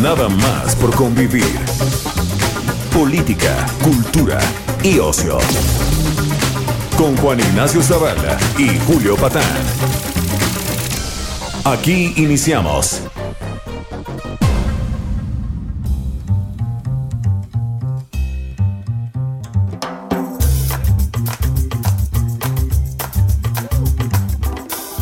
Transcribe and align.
Nada 0.00 0.28
más 0.28 0.76
por 0.76 0.94
convivir. 0.94 1.58
Política, 2.92 3.66
cultura 3.82 4.38
y 4.82 4.98
ocio. 4.98 5.38
Con 6.98 7.16
Juan 7.16 7.40
Ignacio 7.40 7.82
Zavala 7.82 8.36
y 8.58 8.78
Julio 8.80 9.16
Patán. 9.16 9.42
Aquí 11.64 12.12
iniciamos. 12.16 13.02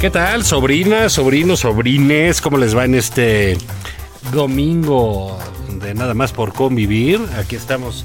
¿Qué 0.01 0.11
tal, 0.11 0.45
sobrinas, 0.45 1.15
sobrinos, 1.15 1.61
sobrines? 1.61 2.41
¿Cómo 2.41 2.59
les 2.59 2.77
va 2.77 2.85
en 2.85 2.95
este 2.95 3.59
domingo 4.35 5.39
de 5.81 5.95
nada 5.95 6.13
más 6.13 6.33
por 6.33 6.53
convivir? 6.53 7.21
Aquí 7.39 7.57
estamos 7.57 8.05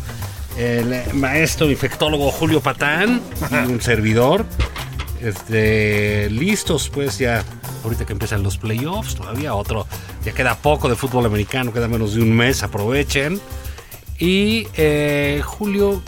el 0.57 1.13
maestro 1.13 1.69
infectólogo 1.69 2.31
Julio 2.31 2.61
Patán 2.61 3.21
y 3.51 3.55
un 3.71 3.81
servidor. 3.81 4.45
Este, 5.21 6.29
listos 6.29 6.89
pues 6.89 7.17
ya, 7.17 7.43
ahorita 7.83 8.05
que 8.05 8.13
empiezan 8.13 8.41
los 8.41 8.57
playoffs, 8.57 9.15
todavía 9.15 9.53
otro, 9.53 9.85
ya 10.23 10.31
queda 10.31 10.55
poco 10.55 10.87
de 10.87 10.95
fútbol 10.95 11.25
americano, 11.25 11.73
queda 11.73 11.89
menos 11.89 12.13
de 12.13 12.21
un 12.21 12.31
mes, 12.31 12.63
aprovechen. 12.63 13.41
Y 14.17 14.67
eh, 14.75 15.41
Julio, 15.43 16.01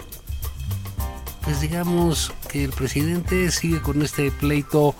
pues 1.44 1.60
digamos 1.60 2.32
que 2.52 2.66
el 2.66 2.72
presidente 2.72 3.50
sigue 3.50 3.82
con 3.82 4.02
este 4.02 4.30
pleito 4.30 4.94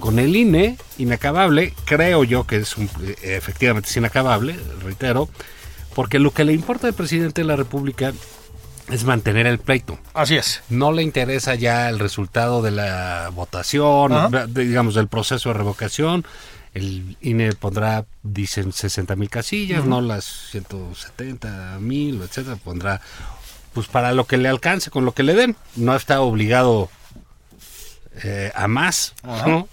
con 0.00 0.18
el 0.18 0.36
INE, 0.36 0.76
inacabable, 0.98 1.72
creo 1.86 2.24
yo 2.24 2.46
que 2.46 2.56
es 2.56 2.76
un, 2.76 2.90
eh, 3.02 3.16
efectivamente 3.22 3.88
es 3.88 3.96
inacabable, 3.96 4.58
reitero, 4.82 5.28
porque 5.94 6.18
lo 6.18 6.32
que 6.32 6.44
le 6.44 6.52
importa 6.52 6.88
al 6.88 6.94
presidente 6.94 7.40
de 7.40 7.46
la 7.46 7.56
República 7.56 8.12
es 8.90 9.04
mantener 9.04 9.46
el 9.46 9.58
pleito. 9.58 9.98
Así 10.12 10.36
es. 10.36 10.62
No 10.68 10.92
le 10.92 11.02
interesa 11.02 11.54
ya 11.54 11.88
el 11.88 11.98
resultado 11.98 12.60
de 12.60 12.72
la 12.72 13.30
votación, 13.32 14.12
Ajá. 14.12 14.46
digamos, 14.46 14.94
del 14.94 15.08
proceso 15.08 15.48
de 15.50 15.54
revocación. 15.54 16.26
El 16.74 17.16
INE 17.20 17.52
pondrá, 17.52 18.04
dicen, 18.22 18.72
60 18.72 19.16
mil 19.16 19.28
casillas, 19.28 19.84
no 19.86 20.00
las 20.00 20.24
170 20.50 21.78
mil, 21.80 22.22
etcétera. 22.22 22.56
Pondrá, 22.56 23.00
pues 23.72 23.86
para 23.86 24.12
lo 24.12 24.26
que 24.26 24.36
le 24.36 24.48
alcance, 24.48 24.90
con 24.90 25.04
lo 25.04 25.12
que 25.12 25.22
le 25.22 25.34
den. 25.34 25.56
No 25.76 25.94
está 25.94 26.20
obligado 26.20 26.90
eh, 28.22 28.52
a 28.54 28.68
más, 28.68 29.14
¿no? 29.22 29.68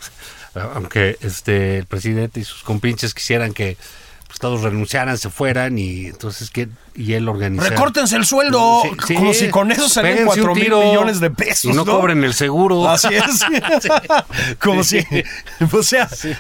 Aunque 0.74 1.18
este, 1.22 1.78
el 1.80 1.86
presidente 1.86 2.40
y 2.40 2.44
sus 2.44 2.64
compinches 2.64 3.14
quisieran 3.14 3.54
que 3.54 3.78
pues, 4.28 4.40
todos 4.40 4.62
renunciaran, 4.62 5.18
se 5.18 5.30
fueran 5.30 5.78
y 5.78 6.08
entonces 6.08 6.50
que 6.50 6.68
y 6.96 7.14
él 7.14 7.30
organizara. 7.30 7.70
Recórtense 7.70 8.16
el 8.16 8.26
sueldo, 8.26 8.82
Sí, 8.84 8.90
sí. 9.08 9.14
como 9.16 9.34
si 9.34 9.50
con 9.50 9.72
eso 9.72 9.86
un 9.86 10.26
4 10.26 10.56
mil 10.56 10.70
millones 10.72 11.20
de 11.20 11.30
pesos. 11.30 11.72
Y 11.72 11.76
no, 11.76 11.86
cobren 11.86 12.24
el 12.24 12.34
seguro. 12.34 12.90
Así 12.90 13.10
es. 13.14 13.46
como 14.60 14.84
Sí. 14.84 15.02
si. 15.02 15.24
O 15.78 15.84
sea, 15.84 16.10
Sí. 16.10 16.32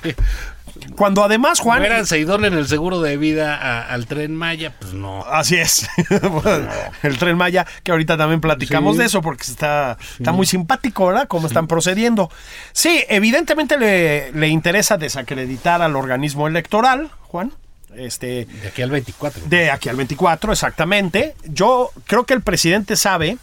Cuando 0.98 1.24
además, 1.24 1.60
Juan. 1.62 1.80
Muéranse 1.80 2.20
y 2.20 2.26
donen 2.26 2.54
el 2.56 2.68
seguro 2.68 3.00
de 3.00 3.16
vida 3.16 3.56
a- 3.56 3.88
al 3.94 4.06
tren 4.08 4.36
Maya, 4.36 4.74
pues 4.78 4.94
no. 4.94 5.24
Así 5.26 5.56
es. 5.56 5.88
el 7.04 7.18
tren 7.18 7.38
Maya, 7.38 7.66
que 7.84 7.92
ahorita 7.92 8.18
también 8.18 8.42
platicamos 8.42 8.96
Sí. 8.96 9.00
de 9.00 9.06
eso 9.06 9.22
porque 9.22 9.44
está, 9.44 9.98
está 10.18 10.32
muy 10.32 10.46
simpático, 10.46 11.08
¿verdad? 11.08 11.28
Cómo 11.28 11.48
están 11.48 11.68
procediendo. 11.68 12.30
Sí, 12.74 13.04
evidentemente 13.08 13.78
le, 13.78 14.32
le 14.34 14.48
interesa 14.48 14.98
desacreditar 14.98 15.82
al 15.82 15.96
organismo 15.96 16.48
electoral, 16.48 17.10
Juan. 17.22 17.54
Este, 17.96 18.46
De 18.46 18.68
aquí 18.68 18.82
al 18.82 18.92
24. 18.92 19.44
de 19.48 19.72
aquí 19.72 19.90
al 19.90 19.96
24, 19.96 20.52
exactamente. 20.52 21.36
Yo 21.46 21.92
creo 22.06 22.26
que 22.26 22.34
el 22.34 22.42
presidente 22.42 22.96
sabe, 22.96 23.38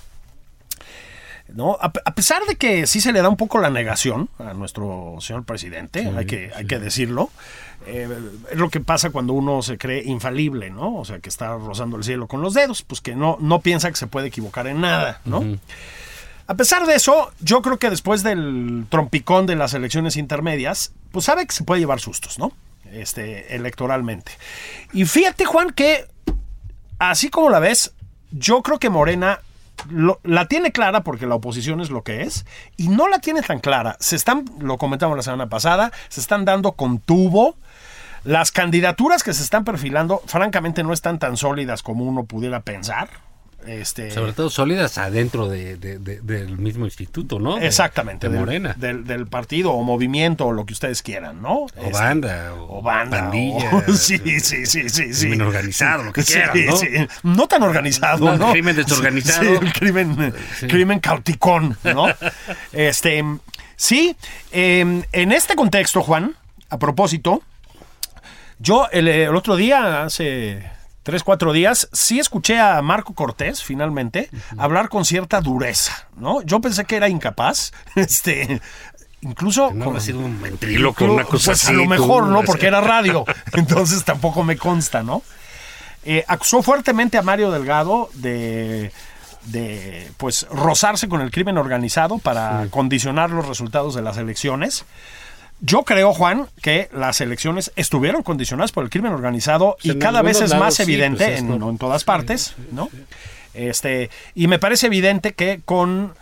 ¿no? 1.54 1.78
A, 1.80 1.92
a 2.04 2.14
pesar 2.14 2.44
de 2.46 2.56
que 2.56 2.86
sí 2.86 3.00
se 3.00 3.12
le 3.12 3.22
da 3.22 3.28
un 3.28 3.36
poco 3.36 3.58
la 3.58 3.70
negación 3.70 4.28
a 4.38 4.54
nuestro 4.54 5.16
señor 5.20 5.44
presidente, 5.44 6.10
hay, 6.16 6.26
que, 6.26 6.50
hay 6.54 6.66
que 6.66 6.78
decirlo. 6.78 7.30
eh, 7.86 8.08
es 8.50 8.56
lo 8.58 8.70
que 8.70 8.80
pasa 8.80 9.10
cuando 9.10 9.32
uno 9.32 9.62
se 9.62 9.78
cree 9.78 10.02
infalible, 10.04 10.70
¿no? 10.70 10.96
O 10.96 11.04
sea, 11.04 11.18
que 11.18 11.28
está 11.28 11.56
rozando 11.56 11.96
el 11.96 12.04
cielo 12.04 12.26
con 12.28 12.40
los 12.42 12.54
dedos, 12.54 12.82
pues 12.82 13.00
que 13.00 13.14
no, 13.14 13.36
no 13.40 13.60
piensa 13.60 13.90
que 13.90 13.96
se 13.96 14.06
puede 14.06 14.28
equivocar 14.28 14.66
en 14.66 14.80
nada, 14.80 15.20
¿no? 15.24 15.44
A 16.46 16.54
pesar 16.56 16.86
de 16.86 16.94
eso, 16.94 17.32
yo 17.40 17.62
creo 17.62 17.78
que 17.78 17.88
después 17.88 18.22
del 18.22 18.84
trompicón 18.90 19.46
de 19.46 19.56
las 19.56 19.72
elecciones 19.72 20.16
intermedias, 20.16 20.92
pues 21.10 21.24
sabe 21.24 21.46
que 21.46 21.54
se 21.54 21.64
puede 21.64 21.80
llevar 21.80 22.00
sustos, 22.00 22.38
¿no? 22.38 22.52
Este, 22.92 23.54
electoralmente. 23.56 24.32
Y 24.92 25.04
fíjate, 25.06 25.46
Juan, 25.46 25.70
que 25.70 26.06
así 26.98 27.30
como 27.30 27.48
la 27.48 27.60
ves, 27.60 27.92
yo 28.30 28.62
creo 28.62 28.78
que 28.78 28.90
Morena 28.90 29.40
la 30.22 30.48
tiene 30.48 30.72
clara 30.72 31.02
porque 31.02 31.26
la 31.26 31.34
oposición 31.34 31.80
es 31.80 31.90
lo 31.90 32.02
que 32.02 32.22
es 32.22 32.46
y 32.76 32.88
no 32.88 33.08
la 33.08 33.18
tiene 33.18 33.42
tan 33.42 33.60
clara. 33.60 33.96
Se 34.00 34.16
están, 34.16 34.44
lo 34.60 34.78
comentamos 34.78 35.16
la 35.16 35.22
semana 35.22 35.48
pasada, 35.48 35.92
se 36.08 36.20
están 36.20 36.44
dando 36.44 36.72
con 36.72 36.98
tubo. 36.98 37.56
Las 38.24 38.52
candidaturas 38.52 39.22
que 39.22 39.34
se 39.34 39.42
están 39.42 39.64
perfilando, 39.64 40.22
francamente, 40.26 40.82
no 40.82 40.94
están 40.94 41.18
tan 41.18 41.36
sólidas 41.36 41.82
como 41.82 42.04
uno 42.04 42.24
pudiera 42.24 42.60
pensar. 42.60 43.10
Este, 43.66 44.10
Sobre 44.10 44.32
todo 44.34 44.50
sólidas 44.50 44.98
adentro 44.98 45.48
de, 45.48 45.76
de- 45.76 45.98
de- 45.98 46.20
del 46.20 46.58
mismo 46.58 46.84
instituto, 46.84 47.38
¿no? 47.38 47.56
Exactamente, 47.58 48.28
De 48.28 48.38
Morena. 48.38 48.74
Del, 48.76 49.04
del 49.06 49.26
partido 49.26 49.72
o 49.72 49.82
movimiento 49.82 50.46
o 50.46 50.52
lo 50.52 50.66
que 50.66 50.74
ustedes 50.74 51.02
quieran, 51.02 51.40
¿no? 51.40 51.60
o 51.60 51.66
Este, 51.68 51.90
banda. 51.90 52.52
O, 52.54 52.78
O 52.78 52.82
banda. 52.82 53.20
Pandilla. 53.22 53.70
o- 53.74 53.92
sí, 53.94 54.18
sí, 54.18 54.40
sí, 54.40 54.66
sí, 54.66 54.88
sí. 55.12 55.26
crimen 55.28 55.42
organizado, 55.42 56.02
lo 56.04 56.12
que 56.12 56.22
Sí, 56.22 56.34
quieran, 56.34 56.66
¿no? 56.66 56.76
sí. 56.76 56.88
No 57.22 57.46
tan 57.48 57.62
organizado, 57.62 58.24
No, 58.26 58.36
¿no? 58.36 58.52
crimen 58.52 58.76
desorganizado. 58.76 59.42
Sí, 59.42 59.58
el 59.66 59.72
crimen, 59.72 60.34
crimen 60.68 61.00
cauticón, 61.00 61.76
¿no? 61.84 62.06
este, 62.72 63.24
sí, 63.76 64.14
eh, 64.52 65.02
en 65.12 65.32
este 65.32 65.54
contexto, 65.54 66.02
Juan, 66.02 66.34
a 66.68 66.78
propósito, 66.78 67.42
yo 68.58 68.88
el, 68.92 69.08
el 69.08 69.34
otro 69.34 69.56
día, 69.56 70.04
hace 70.04 70.70
tres, 71.04 71.22
cuatro 71.22 71.52
días, 71.52 71.88
sí 71.92 72.18
escuché 72.18 72.58
a 72.58 72.82
Marco 72.82 73.14
Cortés, 73.14 73.62
finalmente, 73.62 74.28
hablar 74.58 74.88
con 74.88 75.04
cierta 75.04 75.40
dureza, 75.40 76.08
¿no? 76.16 76.42
Yo 76.42 76.60
pensé 76.60 76.84
que 76.84 76.96
era 76.96 77.08
incapaz, 77.08 77.70
este... 77.94 78.60
Incluso 79.20 79.70
No 79.72 79.86
con- 79.86 79.96
ha 79.96 80.00
sido 80.00 80.18
un 80.18 80.42
ventríloco, 80.42 81.04
una 81.06 81.24
cosa 81.24 81.52
pues 81.52 81.64
así. 81.64 81.72
a 81.72 81.76
lo 81.76 81.86
mejor, 81.86 82.26
¿no? 82.26 82.42
Porque 82.42 82.66
era 82.66 82.82
radio. 82.82 83.24
Entonces 83.54 84.04
tampoco 84.04 84.42
me 84.44 84.58
consta, 84.58 85.02
¿no? 85.02 85.22
Eh, 86.04 86.24
acusó 86.28 86.62
fuertemente 86.62 87.16
a 87.16 87.22
Mario 87.22 87.50
Delgado 87.50 88.10
de, 88.12 88.92
de 89.46 90.10
pues 90.18 90.46
rozarse 90.50 91.08
con 91.08 91.22
el 91.22 91.30
crimen 91.30 91.56
organizado 91.56 92.18
para 92.18 92.66
condicionar 92.68 93.30
los 93.30 93.48
resultados 93.48 93.94
de 93.94 94.02
las 94.02 94.18
elecciones. 94.18 94.84
Yo 95.66 95.82
creo, 95.82 96.12
Juan, 96.12 96.48
que 96.60 96.90
las 96.92 97.22
elecciones 97.22 97.72
estuvieron 97.74 98.22
condicionadas 98.22 98.70
por 98.70 98.84
el 98.84 98.90
crimen 98.90 99.12
organizado 99.12 99.78
y 99.82 99.98
cada 99.98 100.20
vez 100.20 100.42
es 100.42 100.54
más 100.54 100.74
sí, 100.74 100.82
evidente, 100.82 101.24
pues, 101.24 101.36
es 101.36 101.40
en, 101.40 101.78
todas 101.78 102.04
partes, 102.04 102.54
¿no? 102.70 102.90
Este, 103.54 104.10
y 104.34 104.46
me 104.46 104.58
parece 104.58 104.88
evidente 104.88 105.32
que 105.32 105.62
con 105.64 106.12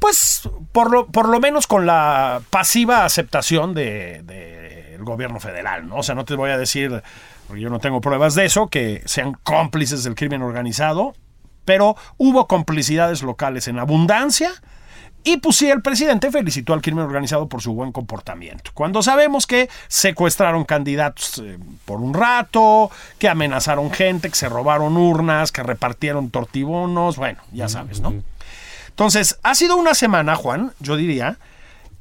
pues 0.00 0.48
por 0.72 0.90
lo, 0.90 1.06
por 1.06 1.28
lo 1.28 1.38
menos 1.38 1.68
con 1.68 1.86
la 1.86 2.40
pasiva 2.50 3.04
aceptación 3.04 3.72
del 3.72 4.26
de, 4.26 4.94
el 4.96 5.04
gobierno 5.04 5.38
federal, 5.38 5.86
¿no? 5.86 5.96
O 5.96 6.02
sea, 6.02 6.16
no 6.16 6.24
te 6.24 6.34
voy 6.34 6.50
a 6.50 6.58
decir, 6.58 7.02
porque 7.46 7.60
yo 7.60 7.70
no 7.70 7.78
tengo 7.78 8.00
pruebas 8.00 8.34
de 8.34 8.46
eso, 8.46 8.66
que 8.66 9.02
sean 9.04 9.36
cómplices 9.44 10.02
del 10.02 10.16
crimen 10.16 10.42
organizado, 10.42 11.14
pero 11.64 11.94
hubo 12.16 12.48
complicidades 12.48 13.22
locales 13.22 13.68
en 13.68 13.78
abundancia. 13.78 14.50
Y 15.22 15.36
pues 15.36 15.56
sí, 15.56 15.68
el 15.70 15.82
presidente 15.82 16.30
felicitó 16.30 16.72
al 16.72 16.80
crimen 16.80 17.04
organizado 17.04 17.46
por 17.46 17.60
su 17.60 17.74
buen 17.74 17.92
comportamiento. 17.92 18.70
Cuando 18.72 19.02
sabemos 19.02 19.46
que 19.46 19.68
secuestraron 19.88 20.64
candidatos 20.64 21.42
eh, 21.44 21.58
por 21.84 22.00
un 22.00 22.14
rato, 22.14 22.90
que 23.18 23.28
amenazaron 23.28 23.90
gente, 23.90 24.30
que 24.30 24.36
se 24.36 24.48
robaron 24.48 24.96
urnas, 24.96 25.52
que 25.52 25.62
repartieron 25.62 26.30
tortibonos, 26.30 27.16
bueno, 27.16 27.38
ya 27.52 27.68
sabes, 27.68 28.00
¿no? 28.00 28.14
Entonces, 28.88 29.38
ha 29.42 29.54
sido 29.54 29.76
una 29.76 29.94
semana, 29.94 30.36
Juan, 30.36 30.72
yo 30.80 30.96
diría, 30.96 31.36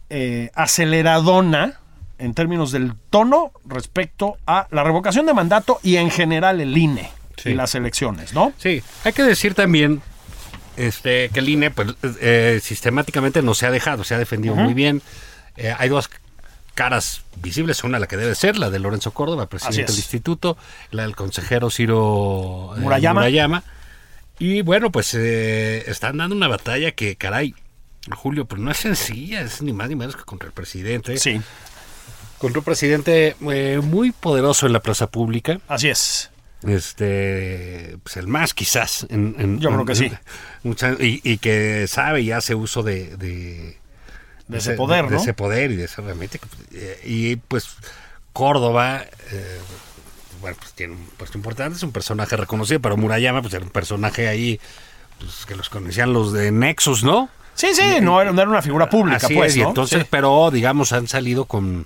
eh, 0.10 0.50
aceleradona 0.56 1.80
en 2.18 2.34
términos 2.34 2.72
del 2.72 2.94
tono 3.10 3.52
respecto 3.66 4.38
a 4.48 4.68
la 4.72 4.84
revocación 4.84 5.26
de 5.26 5.34
mandato 5.34 5.80
y 5.84 5.96
en 5.98 6.10
general 6.10 6.60
el 6.62 6.78
INE 6.78 7.12
Sí. 7.38 7.52
y 7.52 7.54
las 7.54 7.74
elecciones, 7.76 8.34
¿no? 8.34 8.52
Sí, 8.58 8.84
hay 9.06 9.14
que 9.14 9.24
decir 9.24 9.54
también 9.54 10.02
este, 10.80 11.30
que 11.30 11.40
el 11.40 11.50
INE 11.50 11.72
pues, 11.72 11.90
eh, 12.22 12.60
sistemáticamente 12.64 13.42
no 13.42 13.54
se 13.54 13.66
ha 13.66 13.72
dejado, 13.72 14.04
se 14.04 14.16
ha 14.16 14.18
defendido 14.18 14.56
muy 14.56 14.74
bien. 14.74 15.02
Eh, 15.58 15.74
hay 15.78 15.90
dos 15.90 16.10
caras 16.74 17.24
visibles, 17.42 17.84
una 17.84 18.00
la 18.00 18.08
que 18.08 18.16
debe 18.16 18.34
ser, 18.36 18.58
la 18.58 18.70
de 18.70 18.80
Lorenzo 18.80 19.12
Córdoba, 19.12 19.48
presidente 19.48 19.82
es. 19.82 19.88
del 19.88 19.98
instituto, 19.98 20.58
la 20.92 21.04
del 21.04 21.16
consejero 21.16 21.70
Ciro 21.70 22.74
eh, 22.78 22.80
Murayama. 22.80 23.64
Y 24.40 24.62
bueno, 24.62 24.90
pues 24.90 25.14
eh, 25.14 25.84
están 25.88 26.18
dando 26.18 26.34
una 26.34 26.48
batalla 26.48 26.94
que, 26.94 27.18
caray, 27.18 27.54
Julio, 28.16 28.46
pues 28.46 28.62
no 28.62 28.72
es 28.72 28.78
sencilla, 28.78 29.42
es 29.42 29.62
ni 29.62 29.74
más 29.74 29.90
ni 29.90 29.98
menos 29.98 30.16
que 30.16 30.24
contra 30.24 30.48
el 30.48 30.54
presidente. 30.54 31.18
Sí, 31.18 31.42
Contra 32.38 32.60
un 32.60 32.64
presidente 32.64 33.36
eh, 33.52 33.82
muy 33.84 34.12
poderoso 34.14 34.66
en 34.66 34.72
la 34.72 34.80
plaza 34.80 35.08
pública. 35.08 35.60
así 35.68 35.90
es. 35.90 36.32
Este, 36.68 37.98
pues 38.04 38.18
el 38.18 38.28
más 38.28 38.54
quizás. 38.54 39.06
En, 39.10 39.36
en- 39.40 39.60
Yo 39.60 39.70
creo 39.70 39.82
en- 39.82 39.86
que 39.88 39.96
sí. 39.96 40.12
y, 41.00 41.22
y 41.34 41.38
que 41.38 41.88
sabe 41.88 42.22
y 42.22 42.32
hace 42.32 42.56
uso 42.56 42.84
de, 42.84 43.16
de, 43.18 43.78
De 44.48 44.58
ese 44.58 44.74
poder, 44.74 45.06
de 45.06 45.12
¿no? 45.16 45.22
ese 45.22 45.34
poder 45.34 45.72
y 45.72 45.76
de 45.76 45.86
esa 45.86 46.02
herramienta. 46.02 46.38
Eh, 46.74 47.00
Y 47.06 47.36
pues 47.38 47.68
Córdoba, 48.34 49.04
eh, 49.32 49.60
bueno, 50.42 50.58
pues 50.60 50.74
tiene 50.74 50.94
un 50.94 51.06
puesto 51.18 51.38
importante, 51.38 51.78
es 51.78 51.84
un 51.84 51.92
personaje 51.92 52.36
reconocido, 52.38 52.80
pero 52.80 52.98
Murayama, 52.98 53.42
pues 53.42 53.54
era 53.54 53.64
un 53.64 53.72
personaje 53.72 54.28
ahí, 54.28 54.60
pues 55.20 55.46
que 55.46 55.56
los 55.56 55.70
conocían 55.70 56.14
los 56.14 56.32
de 56.34 56.52
Nexus, 56.52 57.04
¿no? 57.04 57.30
Sí, 57.56 57.68
sí, 57.74 58.00
no 58.02 58.22
era, 58.22 58.32
no 58.32 58.42
era 58.42 58.50
una 58.50 58.62
figura 58.62 58.90
pública, 58.90 59.18
Así 59.18 59.34
pues, 59.34 59.52
es, 59.52 59.58
y 59.58 59.62
entonces, 59.62 60.02
Sí. 60.04 60.08
pero 60.10 60.50
digamos, 60.52 60.94
han 60.94 61.08
salido 61.10 61.44
con, 61.46 61.86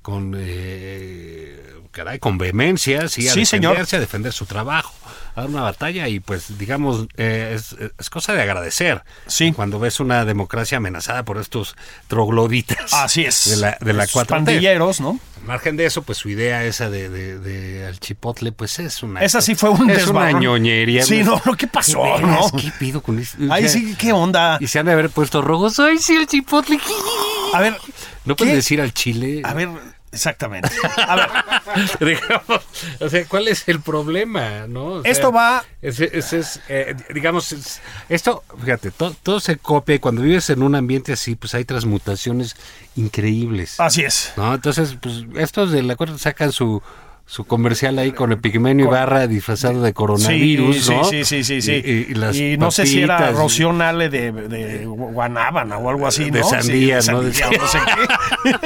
con 0.00 0.34
eh, 0.36 1.51
caray, 1.92 2.18
con 2.18 2.38
vehemencia, 2.38 3.08
sí, 3.08 3.28
a 3.28 3.32
Sí, 3.32 3.44
señor. 3.46 3.72
defenderse, 3.72 3.96
a 3.96 4.00
defender 4.00 4.32
su 4.32 4.46
trabajo, 4.46 4.92
a 5.36 5.42
dar 5.42 5.50
una 5.50 5.62
batalla 5.62 6.08
y 6.08 6.18
pues, 6.20 6.58
digamos, 6.58 7.06
eh, 7.16 7.52
es, 7.54 7.76
es 7.98 8.10
cosa 8.10 8.32
de 8.34 8.42
agradecer. 8.42 9.02
Sí. 9.26 9.52
Cuando 9.52 9.78
ves 9.78 10.00
una 10.00 10.24
democracia 10.24 10.78
amenazada 10.78 11.24
por 11.24 11.38
estos 11.38 11.76
trogloditas. 12.08 12.92
Así 12.92 13.24
es. 13.24 13.48
De 13.50 13.56
la, 13.56 13.76
de 13.80 13.92
la 13.92 14.06
4T. 14.06 14.26
pandilleros, 14.26 15.00
¿no? 15.00 15.20
Al 15.40 15.46
margen 15.48 15.76
de 15.76 15.86
eso, 15.86 16.02
pues 16.02 16.18
su 16.18 16.28
idea 16.28 16.64
esa 16.64 16.88
de, 16.88 17.08
de, 17.08 17.38
de 17.38 17.86
al 17.86 17.98
chipotle, 17.98 18.52
pues 18.52 18.78
es 18.78 19.02
una... 19.02 19.20
Esa 19.22 19.40
sí 19.40 19.54
fue 19.56 19.70
un 19.70 19.90
Es 19.90 20.06
una 20.06 20.30
ñoñería. 20.32 21.04
Sí, 21.04 21.22
no, 21.24 21.40
no, 21.44 21.56
¿qué 21.56 21.66
pasó, 21.66 22.02
veras? 22.02 22.20
no? 22.52 22.58
¿Qué 22.60 22.70
pido 22.78 23.02
con 23.02 23.18
eso? 23.18 23.36
Ahí 23.50 23.68
sí, 23.68 23.96
¿qué 23.98 24.12
onda? 24.12 24.56
Y 24.60 24.66
se 24.68 24.78
han 24.78 24.86
de 24.86 24.92
haber 24.92 25.10
puesto 25.10 25.42
rojos. 25.42 25.78
¡Ay, 25.80 25.98
sí, 25.98 26.14
el 26.14 26.26
chipotle! 26.26 26.78
A 27.54 27.60
ver, 27.60 27.76
¿No 28.24 28.36
puedes 28.36 28.52
¿qué? 28.52 28.56
decir 28.56 28.80
al 28.80 28.94
chile? 28.94 29.42
A 29.44 29.52
ver, 29.52 29.68
exactamente. 30.12 30.68
A 31.08 31.16
ver, 31.16 31.28
digamos, 32.00 32.62
o 33.00 33.08
sea, 33.08 33.24
¿cuál 33.26 33.48
es 33.48 33.66
el 33.68 33.80
problema? 33.80 34.66
¿no? 34.68 34.84
O 34.86 35.02
sea, 35.02 35.10
Esto 35.10 35.32
va- 35.32 35.64
ese- 35.80 36.10
ese 36.16 36.38
es, 36.40 36.60
eh, 36.68 36.94
digamos, 37.14 37.50
es- 37.52 37.80
esto, 38.08 38.44
fíjate, 38.62 38.90
to- 38.90 39.16
todo 39.22 39.40
se 39.40 39.56
copia 39.56 39.94
y 39.96 39.98
cuando 39.98 40.22
vives 40.22 40.48
en 40.50 40.62
un 40.62 40.74
ambiente 40.74 41.12
así, 41.12 41.34
pues 41.34 41.54
hay 41.54 41.64
transmutaciones 41.64 42.56
increíbles. 42.96 43.80
así 43.80 44.02
es. 44.02 44.32
¿no? 44.36 44.54
Entonces, 44.54 44.96
pues 45.00 45.24
estos 45.36 45.72
de 45.72 45.82
la 45.82 45.96
cuarta 45.96 46.18
sacan 46.18 46.52
su 46.52 46.82
su 47.24 47.44
comercial 47.44 47.98
ahí 47.98 48.12
con 48.12 48.30
Epigmenio 48.32 48.86
Ibarra 48.86 49.26
disfrazado 49.26 49.80
de 49.82 49.92
coronavirus, 49.94 50.84
sí, 50.84 50.90
¿no? 50.94 51.04
sí, 51.04 51.24
sí, 51.24 51.44
sí, 51.44 51.62
sí. 51.62 51.72
Y, 51.72 51.90
y- 51.90 52.06
y 52.10 52.14
las 52.14 52.36
Y 52.36 52.56
no 52.58 52.70
sé 52.70 52.84
si 52.84 53.00
era 53.00 53.30
Rocío 53.32 53.72
Nale 53.72 54.08
de, 54.10 54.32
de 54.32 54.84
Guanábana 54.86 55.78
o 55.78 55.88
algo 55.88 56.06
así, 56.06 56.30
¿no? 56.30 56.36
De 56.38 56.44
sandía, 56.44 57.00
Sí, 57.00 57.10
¿no? 57.10 57.22
de 57.22 57.32
sandía, 57.32 57.58
o 57.58 57.62
no 57.62 57.68
sé 57.68 57.78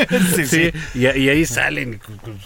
qué. 0.09 0.19
sí, 0.47 0.73
Sí. 0.93 0.99
Y, 0.99 1.07
ahí 1.29 1.45
salen, 1.47 1.99
con- 1.99 2.17
con 2.19 2.39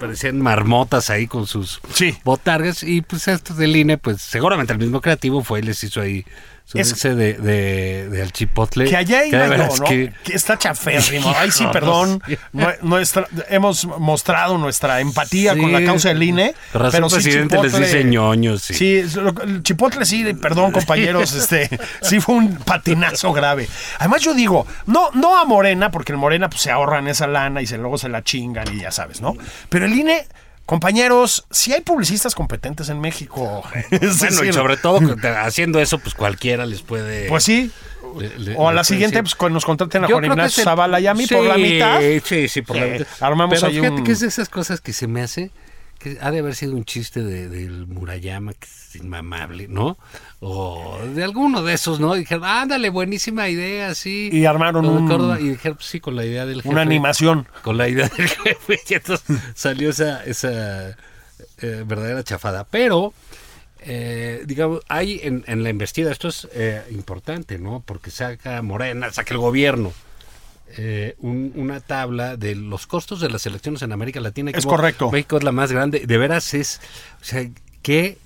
parecían 0.00 0.40
marmotas 0.40 1.08
ahí 1.10 1.26
con 1.28 1.46
sus 1.46 1.80
botargas. 2.24 2.82
Y 2.82 3.02
pues 3.02 3.28
estos 3.28 3.56
del 3.56 3.76
INE, 3.76 3.96
pues 3.98 4.20
seguramente 4.22 4.72
el 4.72 4.78
mismo 4.78 5.00
creativo 5.00 5.44
fue 5.44 5.60
y 5.60 5.62
les 5.62 5.82
hizo 5.84 6.00
ahí 6.00 6.24
su 6.66 6.78
Es- 6.78 7.02
de, 7.02 7.14
de, 7.34 8.08
de 8.08 8.22
al 8.22 8.32
chipotle. 8.32 8.86
Que 8.88 8.96
allá 8.96 9.24
yo, 9.26 9.32
veras 9.32 9.78
¿no? 9.80 9.86
que- 9.86 10.12
Que 10.24 10.32
está 10.34 10.56
chaférrimo. 10.58 11.32
Ay, 11.36 11.50
sí, 11.50 11.66
perdón. 11.72 12.22
Nue- 12.54 12.78
Nuestra, 12.80 13.26
hemos 13.50 13.84
mostrado 13.98 14.56
nuestra 14.56 15.00
empatía 15.00 15.52
Sí. 15.54 15.60
con 15.60 15.72
la 15.72 15.84
causa 15.84 16.08
del 16.08 16.22
INE. 16.22 16.54
Razón 16.72 16.90
pero 16.92 17.04
el 17.06 17.10
sí, 17.10 17.16
presidente 17.16 17.62
les 17.62 17.78
dice 17.78 18.04
ñoños, 18.04 18.62
sí. 18.62 18.74
Sí, 18.74 18.96
el 19.42 19.62
Chipotle 19.62 20.06
sí, 20.06 20.24
perdón 20.34 20.72
compañeros, 20.72 21.34
este, 21.34 21.68
sí 22.00 22.18
fue 22.20 22.34
un 22.36 22.56
patinazo 22.56 23.32
grave. 23.32 23.68
Además 23.98 24.22
yo 24.22 24.32
digo, 24.34 24.66
no, 24.86 25.10
no 25.12 25.38
a 25.38 25.44
Morena, 25.44 25.90
porque 25.90 26.12
el 26.12 26.18
Morena 26.18 26.48
pues, 26.48 26.62
se 26.62 26.70
ahorran 26.70 27.08
esa 27.08 27.26
lana 27.26 27.60
y 27.60 27.66
se, 27.66 27.76
luego 27.76 27.98
se 27.98 28.08
la 28.08 28.22
chingan 28.22 28.74
y 28.74 28.80
ya 28.80 28.90
sabes, 28.90 29.20
¿no? 29.20 29.36
Pero 29.68 29.84
el 29.84 29.92
INE, 29.92 30.26
compañeros, 30.66 31.46
si 31.50 31.72
hay 31.72 31.80
publicistas 31.82 32.34
competentes 32.34 32.88
en 32.88 33.00
México. 33.00 33.62
Es 33.90 34.18
Bueno, 34.18 34.44
y 34.48 34.52
sobre 34.52 34.76
todo 34.76 34.98
haciendo 35.42 35.80
eso, 35.80 35.98
pues 35.98 36.14
cualquiera 36.14 36.66
les 36.66 36.82
puede. 36.82 37.28
Pues 37.28 37.44
sí. 37.44 37.70
le- 38.18 38.38
le- 38.38 38.54
O 38.56 38.68
a 38.68 38.72
la 38.72 38.84
siguiente, 38.84 39.16
decir. 39.16 39.24
pues 39.24 39.34
cuando 39.34 39.54
nos 39.54 39.64
contraten 39.64 40.04
a 40.04 40.08
Yo 40.08 40.14
Juan 40.16 40.26
Ignacio 40.26 40.60
el- 40.62 40.64
Zavala 40.64 41.00
y 41.00 41.06
a 41.06 41.14
mí 41.14 41.26
sí, 41.26 41.34
por 41.34 41.44
la 41.44 41.56
mitad. 41.56 42.00
Sí, 42.24 42.48
sí, 42.48 42.62
por 42.62 42.76
la 42.76 42.86
mitad. 42.86 43.06
armamos 43.20 43.54
Pero 43.56 43.66
ahí 43.66 43.74
fíjate 43.76 43.94
un- 43.96 44.04
que 44.04 44.12
es 44.12 44.20
de 44.20 44.28
esas 44.28 44.48
cosas 44.48 44.80
que 44.80 44.92
se 44.92 45.06
me 45.06 45.22
hace 45.22 45.50
que 46.04 46.18
ha 46.20 46.30
de 46.30 46.38
haber 46.40 46.54
sido 46.54 46.74
un 46.76 46.84
chiste 46.84 47.22
de, 47.24 47.48
del 47.48 47.86
Murayama, 47.86 48.52
que 48.52 48.66
es 48.66 48.96
inmamable, 48.96 49.66
¿no? 49.68 49.96
O 50.40 50.98
de 51.14 51.24
alguno 51.24 51.62
de 51.62 51.72
esos, 51.72 51.98
¿no? 51.98 52.14
Y 52.14 52.20
dijeron, 52.20 52.44
ándale, 52.44 52.90
buenísima 52.90 53.48
idea, 53.48 53.94
sí. 53.94 54.28
Y 54.30 54.44
armaron 54.44 54.82
de 54.84 54.90
un- 54.90 55.08
Córdoba, 55.08 55.40
y 55.40 55.48
dijeron, 55.48 55.76
pues 55.78 55.88
sí, 55.88 56.00
con 56.00 56.14
la 56.14 56.24
idea 56.26 56.44
del 56.46 56.56
jefe. 56.56 56.68
Una 56.68 56.82
animación. 56.82 57.48
Con 57.62 57.78
la 57.78 57.88
idea 57.88 58.08
del 58.08 58.28
jefe. 58.44 58.78
Y 58.88 58.94
entonces 58.94 59.26
salió 59.54 59.88
esa, 59.90 60.22
esa 60.24 60.90
eh, 60.90 61.84
verdadera 61.86 62.22
chafada. 62.22 62.64
Pero, 62.70 63.14
eh, 63.80 64.42
digamos, 64.46 64.80
hay 64.88 65.20
en, 65.22 65.42
en 65.46 65.62
la 65.62 65.70
investida, 65.70 66.12
esto 66.12 66.28
es 66.28 66.46
eh, 66.52 66.82
importante, 66.90 67.58
¿no? 67.58 67.82
Porque 67.84 68.10
saca 68.10 68.60
Morena, 68.62 69.10
saca 69.12 69.32
el 69.34 69.40
gobierno. 69.40 69.92
Eh, 70.76 71.14
un- 71.20 71.52
una 71.56 71.80
tabla 71.80 72.36
de 72.36 72.54
los 72.54 72.86
costos 72.86 73.20
de 73.20 73.30
las 73.30 73.46
elecciones 73.46 73.82
en 73.82 73.92
América 73.92 74.20
Latina. 74.20 74.50
Es 74.54 74.66
correcto. 74.66 75.10
México 75.10 75.36
es 75.38 75.44
la 75.44 75.52
más 75.52 75.70
grande. 75.72 76.00
De 76.06 76.18
veras 76.18 76.54
es, 76.54 76.80
o 77.20 77.24
sea, 77.24 77.48
qué 77.82 78.18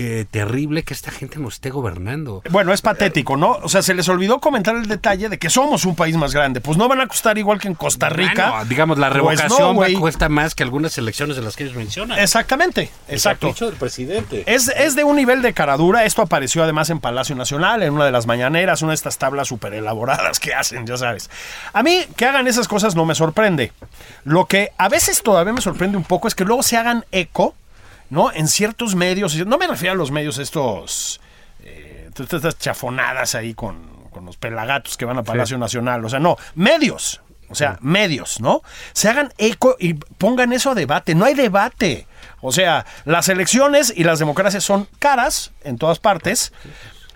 eh, 0.00 0.26
terrible 0.30 0.84
que 0.84 0.94
esta 0.94 1.10
gente 1.10 1.38
nos 1.40 1.54
esté 1.54 1.70
gobernando. 1.70 2.42
Bueno, 2.50 2.72
es 2.72 2.82
patético, 2.82 3.36
¿no? 3.36 3.58
O 3.62 3.68
sea, 3.68 3.82
se 3.82 3.94
les 3.94 4.08
olvidó 4.08 4.38
comentar 4.38 4.76
el 4.76 4.86
detalle 4.86 5.28
de 5.28 5.38
que 5.38 5.50
somos 5.50 5.84
un 5.84 5.96
país 5.96 6.16
más 6.16 6.32
grande. 6.32 6.60
Pues 6.60 6.78
no 6.78 6.86
van 6.88 7.00
a 7.00 7.06
costar 7.08 7.36
igual 7.38 7.58
que 7.58 7.66
en 7.68 7.74
Costa 7.74 8.08
Rica. 8.08 8.50
Bueno, 8.50 8.64
digamos, 8.66 8.98
la 8.98 9.08
Pues 9.10 9.18
no, 9.22 9.30
revocación 9.48 9.78
va- 9.80 10.00
cuesta 10.00 10.28
más 10.28 10.54
que 10.54 10.62
algunas 10.62 10.96
elecciones 10.98 11.34
de 11.36 11.42
las 11.42 11.56
que 11.56 11.64
ellos 11.64 11.74
mencionan. 11.76 12.18
Exactamente, 12.18 12.90
El 13.08 13.14
exacto. 13.14 13.48
capricho 13.48 13.66
del 13.66 13.74
presidente. 13.76 14.44
Es, 14.46 14.68
es 14.68 14.94
de 14.94 15.02
un 15.04 15.16
nivel 15.16 15.42
de 15.42 15.52
caradura. 15.52 16.04
Esto 16.04 16.22
apareció 16.22 16.62
además 16.62 16.90
en 16.90 17.00
Palacio 17.00 17.34
Nacional, 17.34 17.82
en 17.82 17.92
una 17.92 18.04
de 18.04 18.12
las 18.12 18.26
mañaneras, 18.26 18.82
una 18.82 18.92
de 18.92 18.96
estas 18.96 19.18
tablas 19.18 19.48
súper 19.48 19.74
elaboradas 19.74 20.38
que 20.38 20.54
hacen, 20.54 20.86
ya 20.86 20.96
sabes. 20.96 21.28
A 21.72 21.82
mí 21.82 22.04
que 22.16 22.24
hagan 22.24 22.46
esas 22.46 22.68
cosas 22.68 22.94
no 22.94 23.04
me 23.04 23.14
sorprende. 23.16 23.72
Lo 24.24 24.44
que 24.46 24.70
a 24.78 24.88
veces 24.88 25.22
todavía 25.22 25.52
me 25.52 25.60
sorprende 25.60 25.96
un 25.96 26.04
poco 26.04 26.28
es 26.28 26.34
que 26.34 26.44
luego 26.44 26.62
se 26.62 26.76
hagan 26.76 27.04
eco, 27.10 27.54
¿no? 28.10 28.32
En 28.32 28.48
ciertos 28.48 28.94
medios. 28.94 29.34
No 29.46 29.58
me 29.58 29.66
refiero 29.66 29.92
a 29.92 29.96
los 29.96 30.10
medios 30.10 30.38
estos. 30.38 31.20
eh, 31.60 32.10
estas 32.18 32.58
chafonadas 32.58 33.34
ahí 33.34 33.54
con, 33.54 34.08
con 34.10 34.24
los 34.24 34.36
pelagatos 34.36 34.96
que 34.96 35.04
van 35.04 35.18
a 35.18 35.22
Palacio 35.22 35.58
Nacional. 35.58 36.04
O 36.04 36.08
sea, 36.08 36.18
no, 36.18 36.36
medios. 36.54 37.20
O 37.50 37.54
sea, 37.54 37.78
medios, 37.80 38.40
¿no? 38.40 38.60
Se 38.92 39.08
hagan 39.08 39.32
eco 39.38 39.76
y 39.78 39.94
pongan 39.94 40.52
eso 40.52 40.72
a 40.72 40.74
debate. 40.74 41.14
No 41.14 41.24
hay 41.24 41.32
debate. 41.34 42.06
O 42.42 42.52
sea, 42.52 42.84
las 43.06 43.28
elecciones 43.30 43.92
y 43.96 44.04
las 44.04 44.18
democracias 44.18 44.64
son 44.64 44.86
caras 44.98 45.52
en 45.64 45.78
todas 45.78 45.98
partes. 45.98 46.52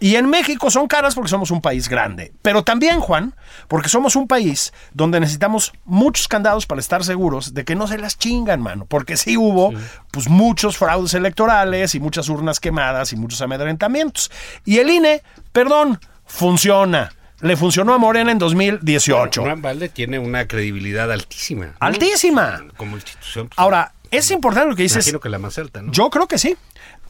Y 0.03 0.17
en 0.17 0.29
México 0.29 0.69
son 0.69 0.89
caras 0.89 1.15
porque 1.15 1.31
somos 1.31 1.53
un 1.53 1.61
país 1.61 1.89
grande. 1.89 2.33
Pero 2.43 2.65
también, 2.65 2.99
Juan, 2.99 3.37
porque 3.69 3.89
somos 3.89 4.17
un 4.17 4.27
país 4.27 4.73
donde 4.93 5.21
necesitamos 5.21 5.73
muchos 5.85 6.27
candados 6.27 6.67
para 6.67 6.81
estar 6.81 7.05
seguros 7.05 7.55
de 7.55 7.65
que 7.65 7.77
no 7.77 7.87
se 7.87 7.99
las 7.99 8.19
chingan, 8.19 8.61
mano. 8.61 8.85
Porque 8.87 9.17
sí 9.17 9.37
hubo 9.37 9.73
pues 10.11 10.29
muchos 10.29 10.77
fraudes 10.77 11.15
electorales 11.15 11.95
y 11.95 12.01
muchas 12.01 12.29
urnas 12.29 12.59
quemadas 12.59 13.13
y 13.13 13.17
muchos 13.17 13.41
amedrentamientos. 13.43 14.33
Y 14.65 14.79
el 14.79 14.91
INE, 14.91 15.23
perdón, 15.53 16.01
funciona. 16.27 17.13
Le 17.41 17.57
funcionó 17.57 17.95
a 17.95 17.99
Morena 17.99 18.33
en 18.33 18.39
2018. 18.39 19.43
Juan 19.43 19.63
Valde 19.63 19.89
tiene 19.89 20.19
una 20.19 20.49
credibilidad 20.49 21.13
altísima. 21.13 21.67
¿no? 21.67 21.73
Altísima. 21.79 22.65
Como 22.77 22.97
institución. 22.97 23.47
pues, 23.51 23.59
Ahora, 23.61 23.93
es 24.11 24.33
importante 24.33 24.69
lo 24.69 24.75
que 24.75 24.83
dices. 24.83 25.07
Imagino 25.07 25.21
que 25.21 25.29
la 25.29 25.39
más 25.39 25.57
alta, 25.59 25.81
¿no? 25.81 25.93
Yo 25.93 26.11
creo 26.11 26.27
que 26.27 26.39
sí. 26.39 26.57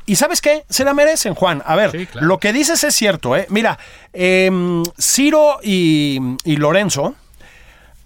¿Y 0.07 0.17
sabes 0.17 0.41
qué? 0.41 0.65
Se 0.69 0.85
la 0.85 0.95
merecen, 0.95 1.35
Juan. 1.35 1.63
A 1.65 1.77
ver, 1.77 1.91
Sí, 1.93 2.07
claro. 2.07 2.27
lo 2.27 2.39
que 2.39 2.53
dices 2.53 2.83
es 2.85 2.95
cierto, 2.95 3.37
¿eh? 3.37 3.47
Mira, 3.51 3.79
em, 4.13 4.83
Ciro 5.01 5.59
y, 5.63 6.19
y 6.45 6.57
Lorenzo 6.57 7.15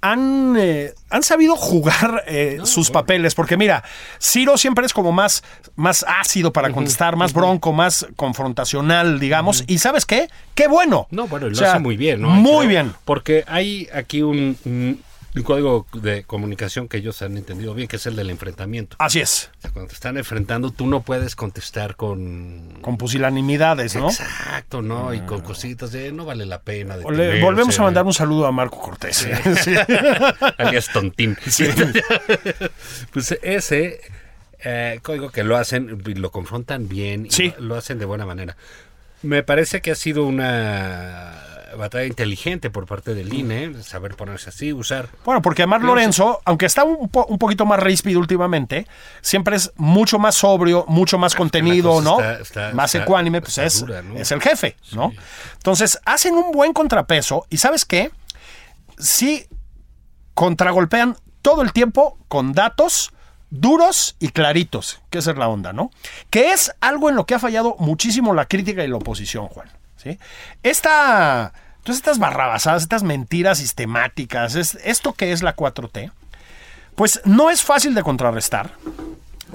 han, 0.03 0.55
eh, 0.59 0.93
han 1.11 1.23
sabido 1.23 1.57
jugar 1.57 2.23
eh, 2.29 2.59
sus 2.65 2.91
papeles, 2.91 3.35
porque 3.35 3.57
mira, 3.57 3.83
Ciro 4.21 4.57
siempre 4.57 4.87
es 4.87 4.93
como 4.93 5.11
más, 5.11 5.43
más 5.75 6.05
ácido 6.07 6.53
para 6.53 6.71
contestar, 6.71 7.17
más 7.17 7.33
bronco, 7.33 7.73
más 7.73 8.07
confrontacional, 8.15 9.19
digamos, 9.19 9.65
y 9.67 9.79
¿sabes 9.79 10.05
qué? 10.07 10.29
¡Qué 10.55 10.69
bueno! 10.69 11.09
No, 11.11 11.27
bueno, 11.27 11.47
O 11.47 11.49
lo 11.49 11.55
sea, 11.57 11.73
hace 11.73 11.79
muy 11.81 11.97
bien, 11.97 12.21
¿no? 12.21 12.29
Muy 12.29 12.67
Creo, 12.67 12.69
bien. 12.69 12.95
Porque 13.05 13.45
hay 13.49 13.89
aquí 13.93 14.23
un, 14.23 15.03
un- 15.41 15.45
código 15.45 15.87
de 15.95 16.25
comunicación 16.25 16.89
que 16.89 16.97
ellos 16.99 17.21
han 17.23 17.37
entendido 17.37 17.75
bien, 17.75 17.89
que 17.89 17.97
es 17.97 18.07
el 18.07 18.17
del 18.17 18.31
enfrentamiento. 18.31 18.97
Así 18.99 19.21
es, 19.21 19.51
O 19.59 19.61
sea, 19.63 19.71
cuando 19.73 19.89
te 19.89 19.95
están 19.95 20.17
enfrentando, 20.17 20.71
tú 20.71 20.87
no 20.87 21.03
puedes 21.03 21.37
contestar 21.37 21.97
con... 21.97 22.79
con 22.81 22.97
pusilanimidades, 22.99 23.95
¿no? 23.97 24.09
Exacto, 24.09 24.83
¿no? 24.83 25.13
Y 25.15 25.21
con 25.21 25.41
cositas 25.43 25.93
de 25.93 26.13
no 26.13 26.25
vale 26.25 26.47
la 26.47 26.61
pena. 26.63 26.97
Le- 26.97 27.41
volvemos 27.43 27.79
a 27.79 27.83
mandar 27.83 28.05
un 28.05 28.15
saludo 28.15 28.47
a 28.47 28.53
Marco 28.53 28.81
Cortés. 28.81 29.29
Sí. 29.63 29.75
alias 30.59 30.89
Tontín. 30.93 31.37
pues 33.13 33.39
ese 33.43 34.01
eh, 34.65 35.01
código 35.03 35.31
que 35.31 35.45
lo 35.45 35.57
hacen, 35.57 36.03
lo 36.05 36.31
confrontan 36.31 36.89
bien 36.89 37.27
y 37.27 37.31
Sí. 37.31 37.55
lo, 37.59 37.67
lo 37.67 37.75
hacen 37.77 37.99
de 37.99 38.05
buena 38.05 38.27
manera. 38.27 38.57
Me 39.23 39.43
parece 39.43 39.81
que 39.81 39.91
ha 39.91 39.95
sido 39.95 40.25
una 40.25 41.33
batalla 41.77 42.05
inteligente 42.07 42.71
por 42.71 42.87
parte 42.87 43.15
del 43.15 43.33
INE, 43.33 43.83
saber 43.83 44.15
ponerse 44.15 44.51
así, 44.51 44.73
usar. 44.73 45.09
Bueno, 45.25 45.43
porque 45.43 45.63
además 45.63 45.83
Lorenzo, 45.83 46.41
aunque 46.45 46.67
está 46.67 46.85
un, 46.85 47.09
po- 47.09 47.27
un 47.27 47.39
poquito 47.39 47.67
más 47.67 47.81
ríspido 47.81 48.21
últimamente, 48.21 48.87
siempre 49.21 49.57
es 49.57 49.73
mucho 49.77 50.19
más 50.19 50.35
sobrio, 50.37 50.85
mucho 50.89 51.19
más 51.19 51.35
contenido, 51.35 52.01
¿no? 52.01 52.21
está- 52.21 52.41
está- 52.41 52.73
más 52.75 52.95
está- 52.95 53.05
ecuánime, 53.05 53.41
pues 53.41 53.59
es, 53.59 53.81
dura, 53.81 54.03
¿no? 54.03 54.17
es 54.17 54.31
el 54.31 54.41
jefe, 54.41 54.77
¿no? 54.93 55.13
Entonces, 55.57 55.99
hacen 56.05 56.35
un 56.35 56.53
buen 56.53 56.73
contrapeso 56.73 57.47
y 57.51 57.57
¿sabes 57.57 57.85
qué? 57.85 58.11
Sí 58.99 59.47
contragolpean 60.35 61.17
todo 61.43 61.63
el 61.63 61.73
tiempo 61.73 62.19
con 62.29 62.53
datos 62.53 63.13
duros 63.51 64.17
y 64.19 64.29
claritos, 64.31 65.01
que 65.11 65.19
esa 65.19 65.31
es 65.31 65.37
la 65.39 65.49
onda, 65.49 65.73
¿no? 65.73 65.91
Que 66.31 66.53
es 66.53 66.73
algo 66.81 67.09
en 67.09 67.17
lo 67.17 67.27
que 67.27 67.35
ha 67.35 67.39
fallado 67.39 67.77
muchísimo 67.79 68.35
la 68.35 68.47
crítica 68.47 68.85
y 68.85 68.89
la 68.89 68.97
oposición, 68.97 69.47
Juan. 69.49 69.69
¿Sí? 70.07 70.19
Esta, 70.63 71.53
estas 71.85 72.19
barrabasadas, 72.19 72.83
estas 72.83 73.03
mentiras 73.03 73.59
sistemáticas, 73.59 74.55
es, 74.55 74.79
esto 74.85 75.13
que 75.13 75.33
es 75.33 75.43
la 75.43 75.57
4T, 75.57 76.11
pues 76.95 77.21
no 77.25 77.51
es 77.51 77.63
fácil 77.63 77.95
de 77.95 78.03
contrarrestar. 78.03 78.71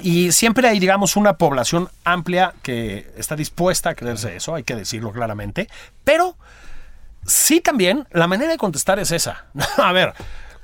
Y 0.01 0.31
siempre 0.31 0.67
hay, 0.67 0.79
digamos, 0.79 1.15
una 1.15 1.34
población 1.38 1.89
amplia 2.05 2.53
que 2.63 3.12
está 3.17 3.36
dispuesta 3.36 3.89
a 3.89 3.96
creerse 3.96 4.36
eso, 4.36 4.55
hay 4.55 4.63
que 4.63 4.75
decirlo 4.75 5.12
claramente. 5.12 5.67
Pero 6.03 6.38
sí 7.25 7.62
también 7.62 8.08
la 8.12 8.27
manera 8.27 8.51
de 8.51 8.58
contestar 8.58 9.00
es 9.00 9.12
esa. 9.12 9.46
a 9.77 9.91
ver, 9.91 10.13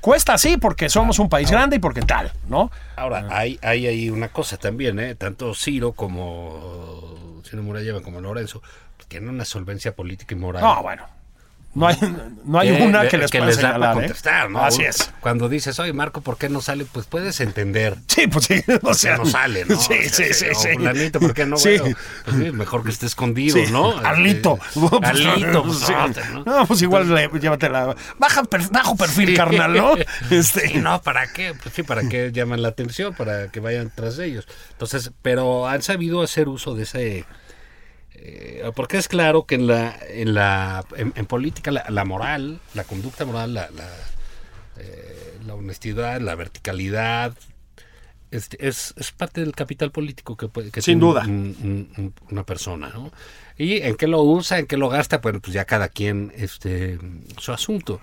cuesta 0.00 0.34
así 0.34 0.56
porque 0.56 0.88
somos 0.88 1.18
un 1.18 1.28
país 1.28 1.50
grande 1.50 1.76
y 1.76 1.78
porque 1.78 2.02
tal, 2.02 2.32
¿no? 2.48 2.70
Ahora, 2.96 3.26
hay, 3.30 3.58
hay 3.62 3.86
ahí 3.86 4.10
una 4.10 4.28
cosa 4.28 4.56
también, 4.56 4.98
¿eh? 4.98 5.14
Tanto 5.14 5.54
Ciro 5.54 5.92
como 5.92 7.42
Ciro 7.44 7.62
Muralleva 7.62 8.00
como 8.00 8.20
Lorenzo 8.20 8.62
pues, 9.08 9.20
tienen 9.20 9.30
una 9.30 9.44
solvencia 9.44 9.94
política 9.94 10.34
y 10.34 10.38
moral. 10.38 10.62
No, 10.62 10.82
bueno. 10.82 11.06
No 11.74 11.86
hay, 11.86 11.96
no 12.44 12.58
hay 12.58 12.70
una 12.82 13.06
que 13.08 13.18
les 13.18 13.30
pueda 13.30 13.44
da 13.44 13.50
para 13.50 13.54
señalar, 13.54 13.90
¿eh? 13.90 13.94
contestar, 14.00 14.50
¿no? 14.50 14.64
Así 14.64 14.82
es. 14.82 15.12
Cuando 15.20 15.48
dices, 15.50 15.78
oye, 15.78 15.92
Marco, 15.92 16.22
¿por 16.22 16.36
qué 16.38 16.48
no 16.48 16.60
sale? 16.62 16.86
Pues 16.86 17.06
puedes 17.06 17.38
entender. 17.40 17.94
Sí, 18.08 18.26
pues 18.26 18.46
sí. 18.46 18.62
O 18.82 18.94
sea, 18.94 19.18
no 19.18 19.26
sale, 19.26 19.64
¿no? 19.66 19.76
Sí, 19.80 19.92
O 20.06 20.08
sea, 20.08 20.26
sí, 20.26 20.34
sí. 20.34 20.46
o 20.50 20.54
sí. 20.54 20.68
fulanito, 20.74 21.20
¿por 21.20 21.34
qué 21.34 21.44
no? 21.46 21.56
Sí. 21.58 21.76
Bueno, 21.78 21.96
pues 22.24 22.36
sí, 22.36 22.52
mejor 22.52 22.82
que 22.84 22.90
esté 22.90 23.06
escondido, 23.06 23.54
Sí, 23.54 23.70
¿no? 23.70 23.96
Arlito. 23.98 24.58
Este, 24.74 25.06
Arlito, 25.06 25.62
pues, 25.62 25.78
Sí. 25.78 25.92
¿no? 26.32 26.44
No, 26.44 26.66
pues 26.66 26.82
igual 26.82 27.14
le- 27.14 27.28
llévatela. 27.38 27.94
Baja, 28.18 28.42
per- 28.44 28.70
bajo 28.70 28.96
perfil, 28.96 29.36
carnal, 29.36 29.74
¿no? 29.74 29.92
Este, 30.30 30.74
no, 30.80 31.00
¿para 31.02 31.32
qué? 31.32 31.52
Pues 31.62 31.74
sí, 31.74 31.82
¿para 31.82 32.08
qué 32.08 32.32
llaman 32.32 32.62
la 32.62 32.68
atención? 32.68 33.14
Para 33.14 33.48
que 33.48 33.60
vayan 33.60 33.92
tras 33.94 34.16
de 34.16 34.24
ellos. 34.26 34.48
Entonces, 34.72 35.12
pero 35.22 35.68
han 35.68 35.82
sabido 35.82 36.22
hacer 36.22 36.48
uso 36.48 36.74
de 36.74 36.84
ese... 36.84 37.24
eh, 38.20 38.72
porque 38.74 38.96
es 38.96 39.08
claro 39.08 39.44
que 39.46 39.54
en 39.54 39.66
la 39.66 39.96
en 40.08 40.34
la 40.34 40.84
en, 40.96 41.26
política 41.26 41.70
la, 41.70 41.84
la 41.88 42.04
moral 42.04 42.60
la 42.74 42.84
conducta 42.84 43.24
moral 43.24 43.54
la, 43.54 43.70
la, 43.70 43.88
eh, 44.78 45.38
la 45.46 45.54
honestidad 45.54 46.20
la 46.20 46.34
verticalidad 46.34 47.34
este, 48.30 48.66
es, 48.68 48.94
es 48.96 49.12
parte 49.12 49.40
del 49.40 49.52
capital 49.54 49.90
político 49.90 50.36
que, 50.36 50.48
puede- 50.48 50.70
que 50.70 50.82
Sin 50.82 50.98
tiene 51.00 51.12
duda. 51.12 51.22
un- 51.26 51.56
un- 51.62 51.88
un- 52.04 52.14
una 52.30 52.44
persona 52.44 52.90
¿no? 52.94 53.10
y 53.56 53.78
en 53.78 53.96
qué 53.96 54.06
lo 54.06 54.22
usa 54.22 54.58
en 54.58 54.66
qué 54.66 54.76
lo 54.76 54.88
gasta 54.88 55.18
bueno 55.18 55.40
pues 55.40 55.52
ya 55.54 55.64
cada 55.64 55.88
quien 55.88 56.32
este 56.36 56.98
su 57.38 57.52
asunto 57.52 58.00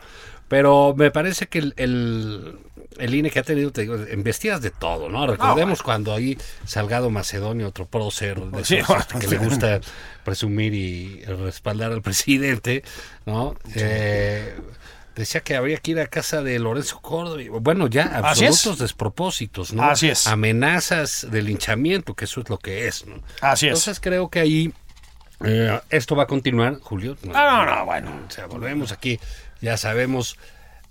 pero 0.48 0.94
me 0.96 1.10
parece 1.10 1.48
que 1.48 1.58
el, 1.58 1.74
el, 1.77 2.58
el 3.00 3.15
INE 3.15 3.32
que 3.32 3.39
ha 3.39 3.44
tenido, 3.44 3.72
te 3.72 3.82
digo, 3.82 3.96
embestidas 3.96 4.62
de 4.62 4.70
todo, 4.70 5.10
¿no? 5.10 5.25
Recordemos 5.25 5.82
cuando 5.82 6.13
ahí 6.13 6.38
Salgado 6.67 7.10
Macedonio, 7.10 7.67
otro 7.70 7.88
prócer, 7.88 8.39
de 8.39 8.63
Sí, 8.63 8.75
esos, 8.75 9.05
que 9.20 9.27
le 9.27 9.39
gusta 9.39 9.82
presumir 10.24 10.75
y 10.75 11.24
respaldar 11.25 11.91
al 11.91 12.03
presidente, 12.03 12.84
¿no? 13.25 13.55
Eh, 13.74 14.53
decía 15.15 15.41
que 15.41 15.55
habría 15.55 15.77
que 15.77 15.91
ir 15.91 16.00
a 16.00 16.07
casa 16.07 16.41
de 16.41 16.60
Lorenzo 16.60 17.00
Córdoba. 17.01 17.41
Bueno, 17.62 17.88
ya, 17.88 18.17
absolutos 18.17 18.77
despropósitos, 18.79 19.74
¿no? 19.74 19.84
Así 19.84 20.10
es. 20.10 20.27
Amenazas 20.27 21.27
de 21.29 21.41
linchamiento, 21.41 22.13
que 22.13 22.25
eso 22.25 22.41
es 22.41 22.50
lo 22.50 22.57
que 22.57 22.88
es, 22.88 23.05
¿no? 23.05 23.22
Así 23.41 23.67
es. 23.67 23.72
Entonces 23.72 24.00
creo 24.00 24.29
que 24.29 24.39
ahí 24.39 24.74
eh, 25.43 25.79
esto 25.89 26.15
va 26.15 26.24
a 26.24 26.27
continuar, 26.27 26.79
Julio. 26.79 27.17
Ah, 27.34 27.65
no, 27.65 27.75
no, 27.75 27.86
bueno. 27.86 28.12
O 28.27 28.31
sea, 28.31 28.48
volvemos 28.48 28.91
aquí, 28.91 29.19
ya 29.62 29.77
sabemos. 29.77 30.38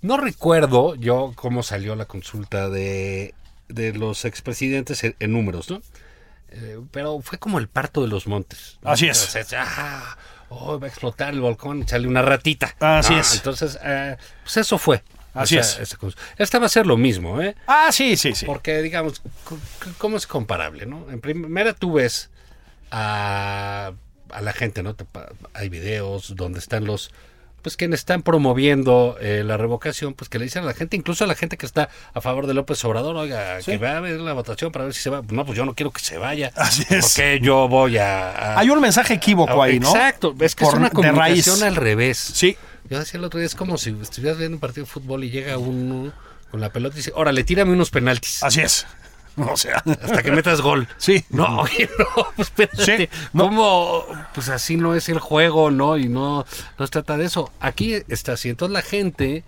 No 0.01 0.17
recuerdo 0.17 0.95
yo 0.95 1.33
cómo 1.35 1.63
salió 1.63 1.95
la 1.95 2.05
consulta 2.05 2.69
de, 2.69 3.33
de 3.69 3.93
los 3.93 4.25
expresidentes 4.25 5.03
en, 5.03 5.15
en 5.19 5.31
números, 5.31 5.69
¿no? 5.69 5.81
Eh, 6.49 6.79
pero 6.91 7.19
fue 7.21 7.37
como 7.37 7.59
el 7.59 7.67
parto 7.67 8.01
de 8.01 8.07
los 8.07 8.27
montes. 8.27 8.77
¿no? 8.81 8.91
Así 8.91 9.07
es. 9.07 9.17
Sea, 9.17 9.65
ah, 9.67 10.17
oh, 10.49 10.79
va 10.79 10.87
a 10.87 10.89
explotar 10.89 11.33
el 11.33 11.41
volcán 11.41 11.79
y 11.79 11.87
sale 11.87 12.07
una 12.07 12.21
ratita. 12.21 12.75
Así 12.79 13.13
es. 13.13 13.35
Entonces, 13.35 13.77
eh, 13.83 14.15
pues 14.43 14.57
eso 14.57 14.77
fue. 14.77 15.03
Así 15.33 15.57
esa- 15.57 15.81
es. 15.81 15.91
esa 15.93 16.07
Esta 16.37 16.59
va 16.59 16.67
a 16.67 16.69
ser 16.69 16.85
lo 16.85 16.95
mismo, 16.95 17.41
¿eh? 17.41 17.55
Ah, 17.67 17.89
sí, 17.91 18.15
sí, 18.15 18.33
sí. 18.33 18.45
Porque, 18.45 18.81
digamos, 18.81 19.21
¿cómo 19.97 20.15
es 20.17 20.27
comparable, 20.27 20.85
no? 20.85 21.05
En 21.11 21.19
primera 21.19 21.73
tú 21.73 21.93
ves 21.93 22.29
a, 22.91 23.91
a 24.31 24.41
la 24.41 24.53
gente, 24.53 24.81
¿no? 24.81 24.95
Hay 25.53 25.67
videos 25.69 26.35
donde 26.35 26.59
están 26.59 26.85
los, 26.85 27.11
pues 27.65 27.77
quienes 27.77 28.01
están 28.01 28.21
promoviendo 28.21 29.17
eh, 29.19 29.41
la 29.43 29.57
revocación, 29.57 30.13
pues 30.13 30.29
que 30.29 30.37
le 30.37 30.45
dicen 30.45 30.61
a 30.61 30.67
la 30.67 30.75
gente, 30.75 30.95
incluso 30.95 31.23
a 31.23 31.27
la 31.27 31.33
gente 31.33 31.57
que 31.57 31.65
está 31.65 31.89
a 32.13 32.21
favor 32.21 32.45
de 32.45 32.53
López 32.53 32.85
Obrador, 32.85 33.15
oiga, 33.15 33.57
que 33.65 33.79
va 33.79 33.97
a 33.97 33.99
ver 34.01 34.19
la 34.19 34.33
votación 34.33 34.71
para 34.71 34.85
ver 34.85 34.93
si 34.93 35.01
se 35.01 35.09
va. 35.09 35.23
No, 35.31 35.47
pues 35.47 35.57
yo 35.57 35.65
no 35.65 35.73
quiero 35.73 35.89
que 35.89 35.99
se 35.99 36.19
vaya. 36.19 36.51
Así 36.55 36.83
es. 36.91 37.01
Porque 37.05 37.39
yo 37.41 37.67
voy 37.67 37.97
a... 37.97 38.29
a- 38.29 38.59
Hay 38.59 38.69
un 38.69 38.79
mensaje 38.79 39.15
equívoco 39.15 39.63
a- 39.63 39.65
ahí, 39.65 39.79
¿no? 39.79 39.89
Exacto, 39.89 40.35
es 40.39 40.53
que 40.53 40.63
Por- 40.63 40.75
es 40.75 40.79
una 40.79 40.91
comunicación 40.91 41.63
al 41.63 41.75
revés. 41.75 42.19
Sí. 42.19 42.55
Yo 42.87 42.99
decía 42.99 43.17
el 43.17 43.23
otro 43.23 43.39
día, 43.39 43.47
es 43.47 43.55
como 43.55 43.79
si 43.79 43.97
estuvieras 43.99 44.37
viendo 44.37 44.57
un 44.57 44.61
partido 44.61 44.85
de 44.85 44.91
fútbol 44.91 45.23
y 45.23 45.31
llega 45.31 45.57
uno 45.57 46.13
con 46.51 46.61
la 46.61 46.69
pelota 46.71 46.93
y 46.95 46.97
dice, 46.97 47.13
órale, 47.15 47.43
tírame 47.43 47.71
unos 47.73 47.89
penaltis. 47.89 48.43
Así 48.43 48.61
es. 48.61 48.85
O 49.51 49.57
sea. 49.57 49.83
Hasta 50.01 50.23
que 50.23 50.31
metas 50.31 50.61
gol. 50.61 50.87
Sí. 50.97 51.23
No, 51.29 51.59
oye, 51.61 51.89
no, 51.99 52.27
pues 52.35 52.47
espérate. 52.47 52.97
Sí, 52.97 53.09
no. 53.33 53.45
¿Cómo? 53.45 54.05
Pues 54.33 54.49
así 54.49 54.77
no 54.77 54.95
es 54.95 55.09
el 55.09 55.19
juego, 55.19 55.71
¿no? 55.71 55.97
Y 55.97 56.07
no, 56.07 56.45
no 56.77 56.85
se 56.85 56.91
trata 56.91 57.17
de 57.17 57.25
eso. 57.25 57.51
Aquí 57.59 57.93
está 58.07 58.33
así. 58.33 58.49
Entonces 58.49 58.73
la 58.73 58.81
gente, 58.81 59.37
eh, 59.37 59.43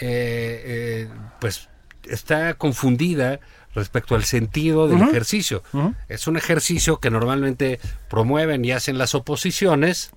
eh, 0.00 1.08
pues, 1.40 1.68
está 2.04 2.54
confundida 2.54 3.40
respecto 3.74 4.16
al 4.16 4.24
sentido 4.24 4.88
del 4.88 5.02
ejercicio. 5.02 5.62
Es 6.08 6.26
un 6.26 6.36
ejercicio 6.36 6.98
que 6.98 7.10
normalmente 7.10 7.78
promueven 8.08 8.64
y 8.64 8.72
hacen 8.72 8.98
las 8.98 9.14
oposiciones 9.14 10.10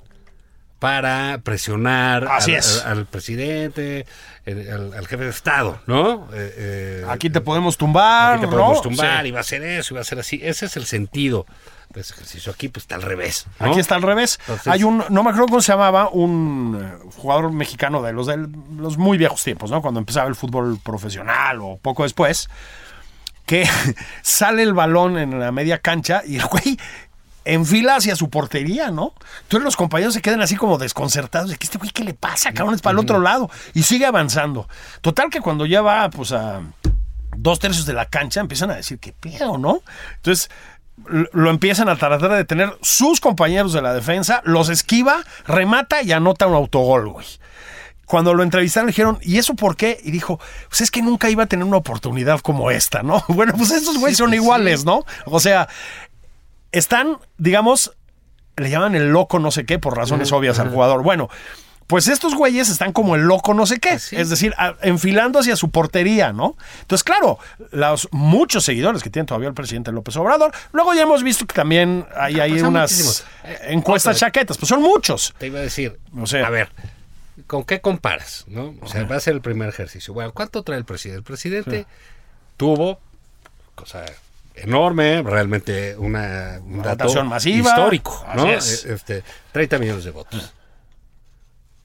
para 0.84 1.38
presionar 1.46 2.28
Así 2.28 2.52
al, 2.52 2.58
es. 2.60 2.82
al- 2.86 2.92
al 2.98 3.06
presidente, 3.06 4.06
al, 4.46 4.94
al 4.94 5.08
jefe 5.08 5.24
de 5.24 5.30
Estado, 5.30 5.80
¿no? 5.88 6.28
Eh, 6.34 6.54
eh, 6.58 7.06
Aquí 7.08 7.30
te 7.30 7.40
podemos 7.40 7.78
tumbar, 7.78 8.34
Aquí 8.34 8.42
te 8.42 8.48
podemos 8.50 8.76
¿no? 8.76 8.82
tumbar 8.82 9.22
Sí. 9.22 9.30
y 9.30 9.32
va 9.32 9.40
a 9.40 9.44
ser 9.44 9.64
eso, 9.64 9.94
y 9.94 9.96
va 9.96 10.02
a 10.02 10.04
ser 10.04 10.20
así. 10.20 10.42
Ese 10.44 10.66
es 10.66 10.76
el 10.76 10.86
sentido 10.86 11.46
de 11.94 12.02
ese 12.02 12.14
ejercicio. 12.16 12.52
Aquí 12.52 12.68
pues 12.68 12.84
está 12.84 12.96
al 12.96 13.02
revés. 13.02 13.46
¿no? 13.62 13.68
Aquí 13.72 13.80
está 13.80 13.96
al 13.96 14.02
revés. 14.02 14.38
Entonces- 14.42 14.68
Hay 14.68 14.84
un, 14.84 15.06
no 15.10 15.24
me 15.24 15.30
acuerdo 15.30 15.46
cómo 15.48 15.62
se 15.62 15.72
llamaba, 15.72 16.10
un 16.10 16.78
eh, 17.02 17.10
jugador 17.16 17.50
mexicano 17.54 18.02
de 18.02 18.12
los 18.12 18.28
de 18.28 18.46
los 18.78 18.98
muy 18.98 19.18
viejos 19.18 19.42
tiempos, 19.42 19.72
¿no? 19.72 19.82
Cuando 19.82 20.02
empezaba 20.02 20.28
el 20.28 20.36
fútbol 20.36 20.80
profesional 20.84 21.60
o 21.62 21.78
poco 21.82 22.04
después, 22.04 22.50
que 23.46 23.66
sale 24.22 24.64
el 24.64 24.74
balón 24.74 25.18
en 25.18 25.40
la 25.40 25.54
media 25.54 25.78
cancha 25.78 26.24
y 26.26 26.36
el 26.40 26.46
güey 26.46 26.78
enfila 27.46 27.96
hacia 27.96 28.16
su 28.16 28.30
portería, 28.30 28.92
¿no? 28.92 29.14
Entonces 29.44 29.64
los 29.64 29.76
compañeros 29.76 30.14
se 30.14 30.22
quedan 30.22 30.42
así 30.42 30.56
como 30.56 30.78
desconcertados 30.78 31.50
de 31.50 31.58
que 31.58 31.66
este 31.66 31.78
güey, 31.78 31.92
¿qué 31.92 32.04
le 32.04 32.14
pasa? 32.14 32.54
Cabrón, 32.54 32.76
es 32.76 32.82
para 32.82 32.94
el 32.94 33.00
otro 33.00 33.20
lado. 33.20 33.50
Y 33.74 33.84
sigue 33.84 34.06
avanzando. 34.06 34.68
Total 35.02 35.30
que 35.30 35.42
cuando 35.42 35.66
ya 35.66 35.82
va, 35.82 36.10
pues 36.10 36.32
a 36.32 36.62
dos 37.36 37.60
tercios 37.60 37.86
de 37.86 37.94
la 37.94 38.06
cancha, 38.06 38.40
empiezan 38.40 38.72
a 38.72 38.76
decir, 38.76 39.00
¿qué 39.00 39.14
pedo, 39.14 39.58
no? 39.58 39.82
Entonces 40.16 40.50
lo 41.08 41.50
empiezan 41.50 41.90
a 41.90 41.96
tratar 41.96 42.30
de 42.30 42.38
detener 42.38 42.78
sus 42.82 43.20
compañeros 43.20 43.74
de 43.74 43.82
la 43.82 43.94
defensa, 43.94 44.42
los 44.46 44.70
esquiva, 44.70 45.24
remata 45.48 46.04
y 46.04 46.12
anota 46.12 46.48
un 46.48 46.54
autogol, 46.54 47.10
güey. 47.10 47.26
cuando 48.06 48.34
lo 48.34 48.44
entrevistaron 48.44 48.88
le 48.88 48.92
dijeron, 48.92 49.18
¿y 49.22 49.38
eso 49.38 49.56
por 49.56 49.76
qué? 49.76 50.00
Y 50.04 50.12
dijo, 50.12 50.40
pues 50.70 50.82
es 50.82 50.92
que 50.92 51.02
nunca 51.02 51.30
iba 51.30 51.44
a 51.44 51.48
tener 51.48 51.66
una 51.66 51.78
oportunidad 51.78 52.42
como 52.42 52.70
esta, 52.70 53.02
¿no? 53.02 53.24
Bueno, 53.28 53.54
pues 53.58 53.72
estos 53.72 53.98
güeyes 53.98 54.20
son 54.20 54.34
iguales, 54.34 54.86
¿no? 54.86 55.04
O 55.26 55.40
sea, 55.40 55.68
están, 56.74 57.18
digamos, 57.38 57.94
le 58.58 58.70
llaman 58.70 58.96
el 58.96 59.10
loco 59.12 59.40
no 59.40 59.50
sé 59.52 59.66
qué 59.66 59.80
por 59.80 59.96
razones 59.98 60.32
obvias 60.34 60.60
al 60.60 60.70
jugador. 60.70 61.02
Bueno, 61.04 61.30
pues 61.88 62.08
estos 62.08 62.34
güeyes 62.36 62.70
están 62.70 62.94
como 62.94 63.16
el 63.16 63.22
loco 63.24 63.54
no 63.54 63.66
sé 63.66 63.80
qué, 63.80 63.94
es 63.94 64.30
decir, 64.30 64.54
a- 64.58 64.76
enfilando 64.82 65.40
hacia 65.40 65.56
su 65.56 65.70
portería, 65.70 66.32
¿no? 66.34 66.56
Entonces, 66.82 67.04
claro, 67.04 67.40
los 67.72 68.08
muchos 68.12 68.64
seguidores 68.64 69.04
que 69.04 69.10
tiene 69.10 69.26
todavía 69.26 69.50
el 69.50 69.54
presidente 69.54 69.92
López 69.92 70.16
Obrador, 70.18 70.52
luego 70.72 70.94
ya 70.94 71.02
hemos 71.04 71.24
visto 71.24 71.46
que 71.46 71.54
también 71.54 72.06
hay, 72.16 72.40
hay 72.40 72.52
pues 72.52 72.62
son 72.62 72.70
unas 72.70 72.92
muchísimos. 72.92 73.26
eh, 73.44 73.58
encuestas 73.70 74.18
chaquetas, 74.18 74.58
pues 74.58 74.70
son 74.70 74.82
muchos. 74.82 75.34
Te 75.38 75.48
iba 75.48 75.60
a 75.60 75.64
decir, 75.64 76.00
O 76.18 76.26
sea- 76.26 76.48
a 76.48 76.50
ver, 76.50 76.70
¿con 77.48 77.64
qué 77.66 77.82
comparas? 77.82 78.46
¿no? 78.48 78.74
O 78.82 78.88
sea, 78.88 79.04
va 79.04 79.18
a 79.18 79.20
ser 79.20 79.34
el 79.34 79.42
primer 79.42 79.68
ejercicio. 79.70 80.14
Bueno, 80.14 80.32
¿cuánto 80.32 80.64
trae 80.64 80.78
el 80.78 80.86
presidente? 80.86 81.18
El 81.18 81.24
presidente 81.24 81.86
tuvo, 82.56 83.00
cosa 83.76 84.06
enorme, 84.56 85.22
realmente 85.24 85.96
una, 85.98 86.60
un 86.64 86.76
Una 86.76 86.84
dato 86.84 87.04
votación 87.06 87.28
masiva. 87.28 87.70
histórico, 87.70 88.26
¿no? 88.36 88.50
Es. 88.50 88.86
Eh, 88.86 88.94
Este, 88.94 89.24
30 89.52 89.80
millones 89.80 90.04
de 90.04 90.12
votos. 90.12 90.54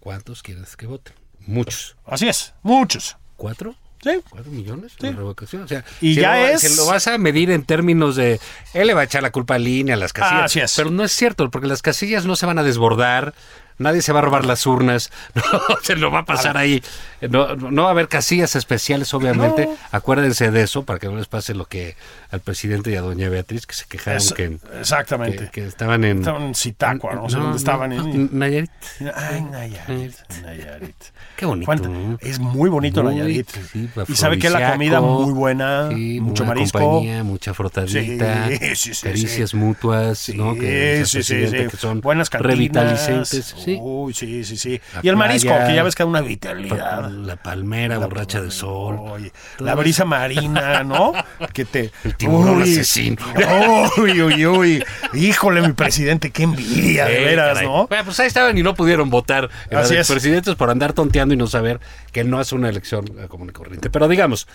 ¿Cuántos 0.00 0.42
quieres 0.42 0.76
que 0.76 0.86
voten? 0.86 1.14
Muchos. 1.46 1.96
Así 2.06 2.28
es, 2.28 2.54
muchos. 2.62 3.16
¿Cuatro? 3.36 3.74
Sí. 4.02 4.10
¿Cuatro 4.30 4.50
millones 4.52 4.96
de 5.00 5.10
revocación? 5.10 5.62
O 5.62 5.68
sea, 5.68 5.84
Y 6.00 6.14
si 6.14 6.20
ya 6.20 6.36
lo, 6.36 6.46
es- 6.48 6.60
si 6.60 6.76
lo 6.76 6.86
vas 6.86 7.06
a 7.08 7.18
medir 7.18 7.50
en 7.50 7.64
términos 7.64 8.14
de. 8.16 8.40
Él 8.74 8.86
le 8.86 8.94
va 8.94 9.00
a 9.00 9.04
echar 9.04 9.22
la 9.22 9.32
culpa 9.32 9.56
a 9.56 9.58
línea, 9.58 9.94
a 9.94 9.98
las 9.98 10.12
casillas. 10.12 10.44
Así 10.44 10.60
es. 10.60 10.74
Pero 10.76 10.90
no 10.90 11.02
es 11.04 11.12
cierto, 11.12 11.50
porque 11.50 11.66
las 11.66 11.82
casillas 11.82 12.24
no 12.24 12.36
se 12.36 12.46
van 12.46 12.58
a 12.58 12.62
desbordar. 12.62 13.34
Nadie 13.78 14.02
se 14.02 14.12
va 14.12 14.18
a 14.18 14.22
robar 14.22 14.44
las 14.44 14.66
urnas, 14.66 15.10
no, 15.34 15.42
se 15.82 15.96
lo 15.96 16.10
va 16.10 16.20
a 16.20 16.24
pasar 16.24 16.56
ahí. 16.56 16.82
No, 17.20 17.56
no 17.56 17.82
va 17.82 17.88
a 17.88 17.92
haber 17.92 18.08
casillas 18.08 18.54
especiales, 18.56 19.12
obviamente. 19.14 19.66
No. 19.66 19.76
Acuérdense 19.92 20.50
de 20.50 20.62
eso 20.62 20.84
para 20.84 20.98
que 20.98 21.06
no 21.08 21.16
les 21.16 21.26
pase 21.26 21.54
lo 21.54 21.64
que 21.66 21.96
al 22.30 22.40
presidente 22.40 22.90
y 22.90 22.96
a 22.96 23.00
doña 23.00 23.28
Beatriz, 23.28 23.66
que 23.66 23.74
se 23.74 23.86
quejaron 23.86 24.18
Es- 24.18 24.32
que, 24.32 24.58
exactamente. 24.80 25.44
que, 25.46 25.50
que 25.50 25.66
estaban 25.66 26.04
en. 26.04 26.18
Estaban 26.18 26.42
en 26.42 26.54
Zitácuaro, 26.54 27.22
no, 27.22 27.30
sé 27.30 27.38
dónde 27.38 27.56
estaban. 27.56 27.90
no, 27.96 28.04
en- 28.08 28.30
Nayarit. 28.38 28.70
Ay, 29.14 29.42
Nayarit, 29.42 30.14
Nayarit. 30.42 30.96
Qué 31.36 31.46
bonito. 31.46 31.66
¿Cuánta- 31.66 31.88
¿no? 31.88 32.18
Es 32.20 32.38
muy 32.40 32.68
bonito 32.70 33.02
Muy, 33.02 33.14
Nayarit. 33.14 33.48
sí, 33.72 33.88
y 34.08 34.14
sabe 34.14 34.38
que 34.38 34.50
la 34.50 34.72
comida 34.72 35.00
muy 35.00 35.32
buena, 35.32 35.88
Sí, 35.90 36.20
mucho 36.20 36.44
marisco. 36.44 36.78
compañía, 36.78 37.22
mucha 37.24 37.54
frotadita, 37.54 38.48
Sí, 38.74 38.92
caricias 39.02 39.54
mutuas, 39.54 40.28
¿no? 40.30 40.54
Que, 40.54 41.04
sí. 41.06 41.20
que 41.22 41.70
son 41.76 42.00
Buenas 42.00 42.28
cantinas. 42.30 42.54
revitalizantes, 42.56 43.54
sí. 43.74 43.78
Uy, 43.80 44.14
sí, 44.14 44.44
sí, 44.44 44.56
sí. 44.56 44.80
La 44.94 45.00
y 45.02 45.08
el 45.08 45.16
marisco, 45.16 45.52
que 45.66 45.74
ya 45.74 45.82
ves 45.82 45.94
que 45.94 46.02
da 46.02 46.08
una 46.08 46.20
vitalidad. 46.20 47.10
La 47.10 47.36
palmera 47.36 47.98
borracha 47.98 48.40
de 48.40 48.50
sol. 48.50 48.96
Oye, 48.98 49.32
la 49.58 49.74
brisa 49.74 50.04
marina, 50.04 50.82
¿no? 50.84 51.12
Que 51.52 51.64
te. 51.64 51.90
El 52.04 52.16
tiburón 52.16 52.62
Uy, 52.62 52.72
asesino. 52.72 53.22
Uy, 53.98 54.22
uy, 54.22 54.46
uy. 54.46 54.84
Híjole, 55.14 55.62
mi 55.62 55.72
presidente, 55.72 56.30
qué 56.30 56.44
envidia, 56.44 57.06
de 57.06 57.22
Eh, 57.22 57.24
veras, 57.24 57.54
caray. 57.54 57.66
¿no? 57.66 57.86
Bueno, 57.86 58.04
pues 58.04 58.20
ahí 58.20 58.26
estaban 58.26 58.56
y 58.58 58.62
no 58.62 58.74
pudieron 58.74 59.10
votar 59.10 59.48
Así 59.70 59.94
los 59.94 60.08
es. 60.08 60.10
presidentes 60.10 60.54
por 60.54 60.70
andar 60.70 60.92
tonteando 60.92 61.34
y 61.34 61.36
no 61.36 61.46
saber 61.46 61.80
que 62.12 62.24
no 62.24 62.40
es 62.40 62.52
una 62.52 62.68
elección 62.68 63.04
eh, 63.18 63.28
común 63.28 63.48
y 63.50 63.52
corriente. 63.52 63.90
Pero 63.90 64.08
digamos, 64.08 64.46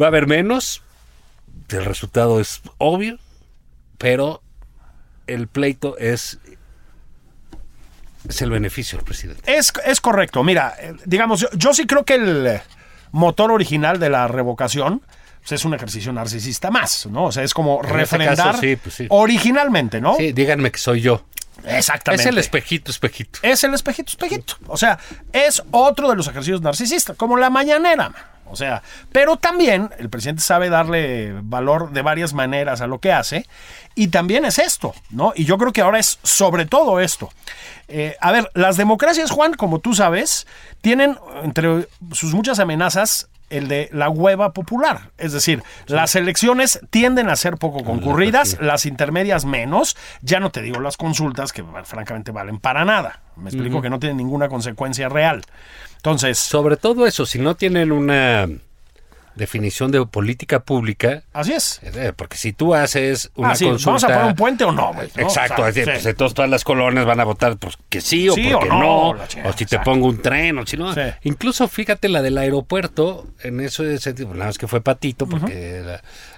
va 0.00 0.06
a 0.06 0.08
haber 0.08 0.26
menos, 0.26 0.82
el 1.68 1.84
resultado 1.84 2.40
es 2.40 2.60
obvio, 2.78 3.18
pero 3.98 4.42
el 5.26 5.48
pleito 5.48 5.96
es, 5.98 6.38
es 8.28 8.42
el 8.42 8.50
beneficio 8.50 8.98
del 8.98 9.04
presidente. 9.04 9.42
Es, 9.52 9.72
es 9.84 10.00
correcto. 10.00 10.42
Mira, 10.44 10.74
eh, 10.78 10.94
digamos, 11.04 11.40
yo, 11.40 11.48
yo 11.52 11.74
sí 11.74 11.86
creo 11.86 12.04
que 12.04 12.14
el 12.14 12.60
motor 13.12 13.50
original 13.50 13.98
de 13.98 14.10
la 14.10 14.28
revocación 14.28 15.02
pues, 15.40 15.52
es 15.52 15.64
un 15.64 15.74
ejercicio 15.74 16.12
narcisista 16.12 16.70
más, 16.70 17.06
¿no? 17.06 17.26
O 17.26 17.32
sea, 17.32 17.44
es 17.44 17.54
como 17.54 17.78
En 17.80 17.86
este 17.86 17.96
refrendar 17.96 18.36
caso, 18.36 18.60
sí, 18.60 18.76
pues 18.76 18.94
sí. 18.94 19.06
originalmente, 19.10 20.00
¿no? 20.00 20.16
Sí, 20.16 20.32
díganme 20.32 20.70
que 20.72 20.78
soy 20.78 21.00
yo. 21.00 21.24
Exactamente. 21.64 22.22
Es 22.22 22.26
el 22.26 22.38
espejito, 22.38 22.90
espejito. 22.90 23.38
Es 23.42 23.64
el 23.64 23.74
espejito, 23.74 24.10
espejito. 24.10 24.54
O 24.66 24.76
sea, 24.76 24.98
es 25.32 25.62
otro 25.70 26.08
de 26.10 26.16
los 26.16 26.26
ejercicios 26.28 26.60
narcisistas, 26.60 27.16
como 27.16 27.36
la 27.36 27.50
mañanera. 27.50 28.12
O 28.48 28.56
sea, 28.56 28.82
pero 29.12 29.36
también 29.36 29.90
el 29.98 30.08
presidente 30.08 30.42
sabe 30.42 30.68
darle 30.68 31.34
valor 31.42 31.90
de 31.90 32.02
varias 32.02 32.32
maneras 32.32 32.80
a 32.80 32.86
lo 32.86 32.98
que 32.98 33.12
hace. 33.12 33.46
Y 33.94 34.08
también 34.08 34.44
es 34.44 34.58
esto, 34.58 34.94
¿no? 35.10 35.32
Y 35.34 35.44
yo 35.44 35.58
creo 35.58 35.72
que 35.72 35.80
ahora 35.80 35.98
es 35.98 36.18
sobre 36.22 36.66
todo 36.66 37.00
esto. 37.00 37.30
Eh, 37.88 38.16
a 38.20 38.32
ver, 38.32 38.50
las 38.54 38.76
democracias, 38.76 39.30
Juan, 39.30 39.54
como 39.54 39.78
tú 39.78 39.94
sabes, 39.94 40.46
tienen 40.80 41.18
entre 41.42 41.88
sus 42.12 42.34
muchas 42.34 42.58
amenazas 42.58 43.28
el 43.50 43.68
de 43.68 43.88
la 43.92 44.08
hueva 44.08 44.52
popular. 44.52 45.10
Es 45.18 45.32
decir, 45.32 45.62
las 45.86 46.16
elecciones 46.16 46.80
tienden 46.90 47.28
a 47.28 47.36
ser 47.36 47.56
poco 47.56 47.84
concurridas, 47.84 48.58
las 48.60 48.86
intermedias 48.86 49.44
menos. 49.44 49.96
Ya 50.20 50.40
no 50.40 50.50
te 50.50 50.62
digo 50.62 50.80
las 50.80 50.96
consultas, 50.96 51.52
que 51.52 51.64
francamente 51.84 52.32
valen 52.32 52.58
para 52.58 52.84
nada. 52.84 53.20
Me 53.36 53.50
explico 53.50 53.82
que 53.82 53.90
no 53.90 54.00
tienen 54.00 54.16
ninguna 54.16 54.48
consecuencia 54.48 55.08
real. 55.08 55.44
Entonces, 56.06 56.38
Sobre 56.38 56.76
todo 56.76 57.06
eso, 57.06 57.26
si 57.26 57.38
no 57.38 57.56
tienen 57.56 57.90
una 57.92 58.48
definición 59.34 59.90
de 59.90 60.04
política 60.06 60.60
pública, 60.60 61.22
así 61.34 61.52
es. 61.52 61.80
eh, 61.82 62.12
porque 62.16 62.38
si 62.38 62.52
tú 62.54 62.74
haces 62.74 63.30
una 63.34 63.50
Ah, 63.50 63.54
sí, 63.56 63.66
consulta... 63.66 63.90
¿Vamos 63.90 64.04
a 64.04 64.06
poner 64.08 64.24
un 64.24 64.34
puente 64.34 64.64
o 64.64 64.72
no? 64.72 64.94
güey? 64.94 65.08
¿No? 65.14 65.22
Exacto, 65.24 65.62
O 65.62 65.64
sea, 65.64 65.72
sí. 65.74 65.82
pues, 65.84 66.06
entonces 66.06 66.34
todas 66.34 66.50
las 66.50 66.64
colonias 66.64 67.04
van 67.04 67.20
a 67.20 67.24
votar 67.24 67.56
pues, 67.58 67.76
que 67.90 68.00
sí 68.00 68.28
o 68.30 68.34
Sí 68.34 68.48
porque 68.50 68.68
o 68.70 68.72
no, 68.72 68.80
no, 69.12 69.14
la 69.14 69.28
chingada, 69.28 69.50
o 69.50 69.52
si 69.52 69.58
te 69.58 69.64
exacto. 69.64 69.90
pongo 69.90 70.06
un 70.06 70.22
tren, 70.22 70.56
o 70.58 70.66
si 70.66 70.76
no. 70.78 70.94
Incluso 71.24 71.68
fíjate 71.68 72.08
la 72.08 72.22
del 72.22 72.38
aeropuerto, 72.38 73.26
en 73.42 73.60
eso 73.60 73.84
sentido, 73.98 74.32
nada 74.32 74.46
más 74.46 74.58
que 74.58 74.68
fue 74.68 74.80
Patito, 74.80 75.26
porque 75.26 75.82
la, 75.84 75.92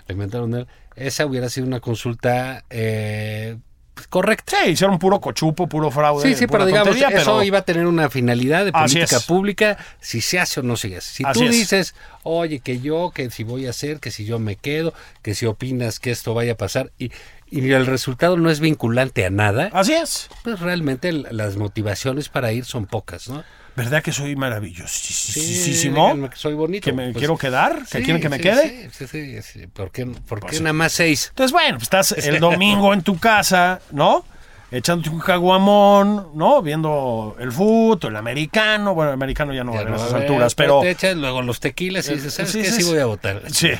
la 0.06 0.12
inventaron 0.12 0.54
él, 0.54 0.66
esa 0.96 1.24
hubiera 1.24 1.48
sido 1.50 1.68
una 1.68 1.78
consulta 1.78 2.64
eh, 2.70 3.56
pues, 3.58 3.67
correcta. 4.08 4.56
Sí, 4.64 4.70
hicieron 4.70 4.98
puro 4.98 5.20
cochupo, 5.20 5.66
puro 5.68 5.90
fraude. 5.90 6.28
Sí, 6.28 6.34
sí, 6.34 6.46
pero 6.46 6.66
digamos, 6.66 6.88
tontería, 6.88 7.08
eso 7.16 7.32
pero- 7.32 7.42
iba 7.44 7.58
a 7.58 7.62
tener 7.62 7.86
una 7.86 8.08
finalidad 8.10 8.64
de 8.64 8.72
política 8.72 9.20
pública, 9.26 9.78
si 10.00 10.20
se 10.20 10.38
hace 10.38 10.60
o 10.60 10.62
no 10.62 10.76
se 10.76 10.96
hace. 10.96 11.10
Si 11.14 11.24
Así 11.24 11.40
tú 11.40 11.46
es. 11.46 11.50
dices, 11.52 11.94
oye, 12.22 12.60
que 12.60 12.80
yo, 12.80 13.10
que 13.14 13.30
si 13.30 13.44
voy 13.44 13.66
a 13.66 13.70
hacer, 13.70 14.00
que 14.00 14.10
si 14.10 14.24
yo 14.24 14.38
me 14.38 14.56
quedo, 14.56 14.94
que 15.22 15.34
si 15.34 15.46
opinas 15.46 15.98
que 16.00 16.10
esto 16.10 16.34
vaya 16.34 16.52
a 16.52 16.56
pasar, 16.56 16.90
y, 16.98 17.10
y 17.50 17.70
el 17.72 17.86
resultado 17.86 18.36
no 18.36 18.50
es 18.50 18.60
vinculante 18.60 19.24
a 19.24 19.30
nada, 19.30 19.70
Así 19.72 19.92
es. 19.94 20.28
pues 20.44 20.60
realmente 20.60 21.12
las 21.12 21.56
motivaciones 21.56 22.28
para 22.28 22.52
ir 22.52 22.64
son 22.64 22.86
pocas, 22.86 23.28
¿no? 23.28 23.42
¿Verdad 23.78 24.02
que 24.02 24.10
soy 24.10 24.34
maravillosísimo? 24.34 26.28
que 26.28 26.36
soy 26.36 26.54
bonito. 26.54 26.84
¿Que 26.84 26.92
me 26.92 27.04
pues, 27.12 27.18
quiero 27.18 27.38
quedar? 27.38 27.78
¿Que 27.90 27.98
sí, 27.98 28.02
quieren 28.04 28.20
que 28.20 28.28
me 28.28 28.36
sí, 28.38 28.42
quede? 28.42 28.90
Sí, 28.92 29.06
sí, 29.06 29.36
sí, 29.36 29.42
sí. 29.60 29.66
¿Por 29.68 29.92
qué, 29.92 30.04
por 30.04 30.40
qué 30.40 30.46
Pues 30.46 30.56
sí. 30.56 30.62
nada 30.64 30.72
más 30.72 30.92
seis? 30.92 31.26
Entonces, 31.28 31.52
bueno, 31.52 31.74
pues 31.78 31.84
estás 31.84 32.12
el 32.12 32.40
domingo 32.40 32.92
en 32.92 33.02
tu 33.02 33.18
casa, 33.18 33.80
¿no? 33.92 34.24
Echándote 34.72 35.10
un 35.10 35.20
caguamón, 35.20 36.32
¿no? 36.34 36.60
Viendo 36.60 37.36
el 37.38 37.52
fútbol, 37.52 38.10
el 38.10 38.16
americano. 38.16 38.94
Bueno, 38.94 39.12
el 39.12 39.14
americano 39.14 39.54
ya 39.54 39.62
no 39.62 39.72
va 39.72 39.78
a 39.80 39.82
esas 39.96 40.12
alturas, 40.12 40.54
pero... 40.56 40.80
Te 40.80 40.90
echas 40.90 41.16
luego 41.16 41.40
los 41.40 41.60
tequilas 41.60 42.08
y 42.08 42.14
dices, 42.14 42.34
¿sabes 42.34 42.50
Sí, 42.50 42.62
qué? 42.62 42.66
sí, 42.66 42.72
Sí, 42.72 42.82
sí. 42.82 42.90
voy 42.90 42.98
a 42.98 43.06
votar. 43.06 43.42
Sí, 43.46 43.70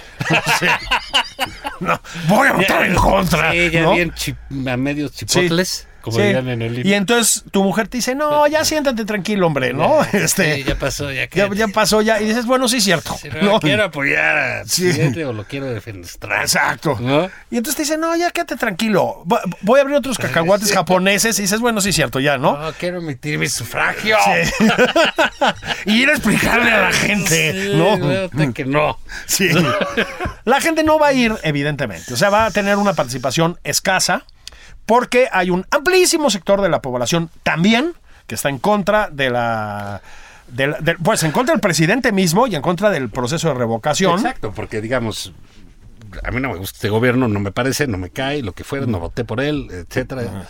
sí. 0.61 0.67
No, 1.81 2.01
voy 2.29 2.47
a 2.49 2.53
votar 2.53 2.85
en 2.87 2.95
contra. 2.95 3.51
Sí, 3.53 3.71
ya 3.71 3.83
¿no? 3.83 3.95
bien 3.95 4.13
a 4.69 4.77
medios 4.77 5.11
Sí. 5.13 5.27
chipotles, 5.27 5.88
como 6.11 6.21
Sí. 6.21 6.27
dirían 6.27 6.49
en 6.49 6.63
el 6.63 6.75
libro. 6.75 6.89
Y 6.89 6.95
entonces 6.95 7.45
tu 7.51 7.63
mujer 7.63 7.89
te 7.89 7.99
dice, 7.99 8.15
no, 8.15 8.47
ya 8.47 8.65
siéntate 8.65 9.05
tranquilo, 9.05 9.47
hombre, 9.47 9.73
¿no? 9.73 9.99
Este, 10.13 10.57
Sí, 10.57 10.65
ya 10.65 10.77
pasó, 10.79 11.11
ya 11.13 11.27
que... 11.27 11.39
ya, 11.39 11.49
ya 11.55 11.69
pasó, 11.69 12.03
ya. 12.03 12.21
Y 12.21 12.27
dices, 12.27 12.47
bueno, 12.47 12.69
sí 12.69 12.79
es 12.79 12.85
cierto. 12.85 13.17
Si 13.21 13.29
no, 13.29 13.43
¿no? 13.43 13.61
quiero 13.61 13.85
apoyar 13.85 14.37
al 14.37 14.69
Sí. 14.69 14.91
o 15.23 15.33
lo 15.33 15.45
quiero 15.45 15.67
defenestrar. 15.67 16.43
Exacto. 16.43 16.97
¿No? 17.01 17.29
Y 17.51 17.57
entonces 17.57 17.77
te 17.77 17.83
dice, 17.83 17.99
no, 17.99 18.15
ya 18.17 18.31
quédate 18.31 18.57
tranquilo. 18.57 19.23
Voy 19.63 19.79
a 19.79 19.83
abrir 19.83 19.97
otros 19.97 20.19
cacahuates 20.19 20.73
japoneses. 20.75 21.39
Y 21.39 21.43
dices, 21.43 21.61
bueno, 21.61 21.81
sí 21.81 21.91
es 21.91 21.95
cierto, 21.95 22.21
ya, 22.21 22.39
¿no? 22.39 22.59
No, 22.59 22.73
quiero 22.73 22.99
emitir 22.99 23.39
mi 23.39 23.49
sufragio. 23.49 24.17
Sí. 24.25 24.65
y 25.87 26.03
ir 26.03 26.09
a 26.09 26.13
explicarle 26.13 26.71
a 26.71 26.81
la 26.83 26.93
gente, 26.93 27.73
¿no? 27.75 28.53
que 28.55 28.65
no. 28.65 28.99
Sí. 29.27 29.49
La 30.45 30.61
gente 30.61 30.83
no 30.85 30.99
va 30.99 31.09
a 31.09 31.13
ir, 31.13 31.35
evidentemente. 31.43 32.15
O 32.15 32.17
sea, 32.17 32.31
va 32.31 32.47
a 32.47 32.51
tener 32.51 32.77
una 32.77 32.95
participación 32.95 33.59
escasa 33.65 34.25
porque 34.87 35.29
hay 35.33 35.51
un 35.51 35.67
amplísimo 35.71 36.31
sector 36.31 36.61
de 36.63 36.69
la 36.69 36.81
población 36.83 37.31
también 37.43 37.93
que 38.27 38.35
está 38.35 38.49
en 38.49 38.59
contra 38.59 39.09
de 39.11 39.31
la... 39.31 40.01
de 40.49 40.67
la- 40.69 40.79
de- 40.81 40.95
pues 40.97 41.23
en 41.23 41.33
contra 41.33 41.55
del 41.55 41.61
presidente 41.61 42.13
mismo 42.13 42.47
y 42.47 42.55
en 42.57 42.63
contra 42.63 42.91
del 42.91 43.09
proceso 43.11 43.49
de 43.49 43.55
revocación. 43.55 44.15
Exacto, 44.15 44.53
porque 44.55 44.81
digamos, 44.81 45.33
a 46.25 46.31
mí 46.31 46.41
no 46.41 46.49
me 46.51 46.57
gusta 46.59 46.77
este 46.77 46.89
gobierno, 46.89 47.29
no 47.29 47.41
me 47.41 47.53
parece, 47.53 47.87
no 47.87 47.99
me 47.99 48.11
cae, 48.11 48.43
lo 48.43 48.53
que 48.53 48.65
fuera, 48.65 48.87
no 48.87 48.99
voté 49.01 49.25
por 49.25 49.41
él, 49.41 49.69
etcétera. 49.71 50.47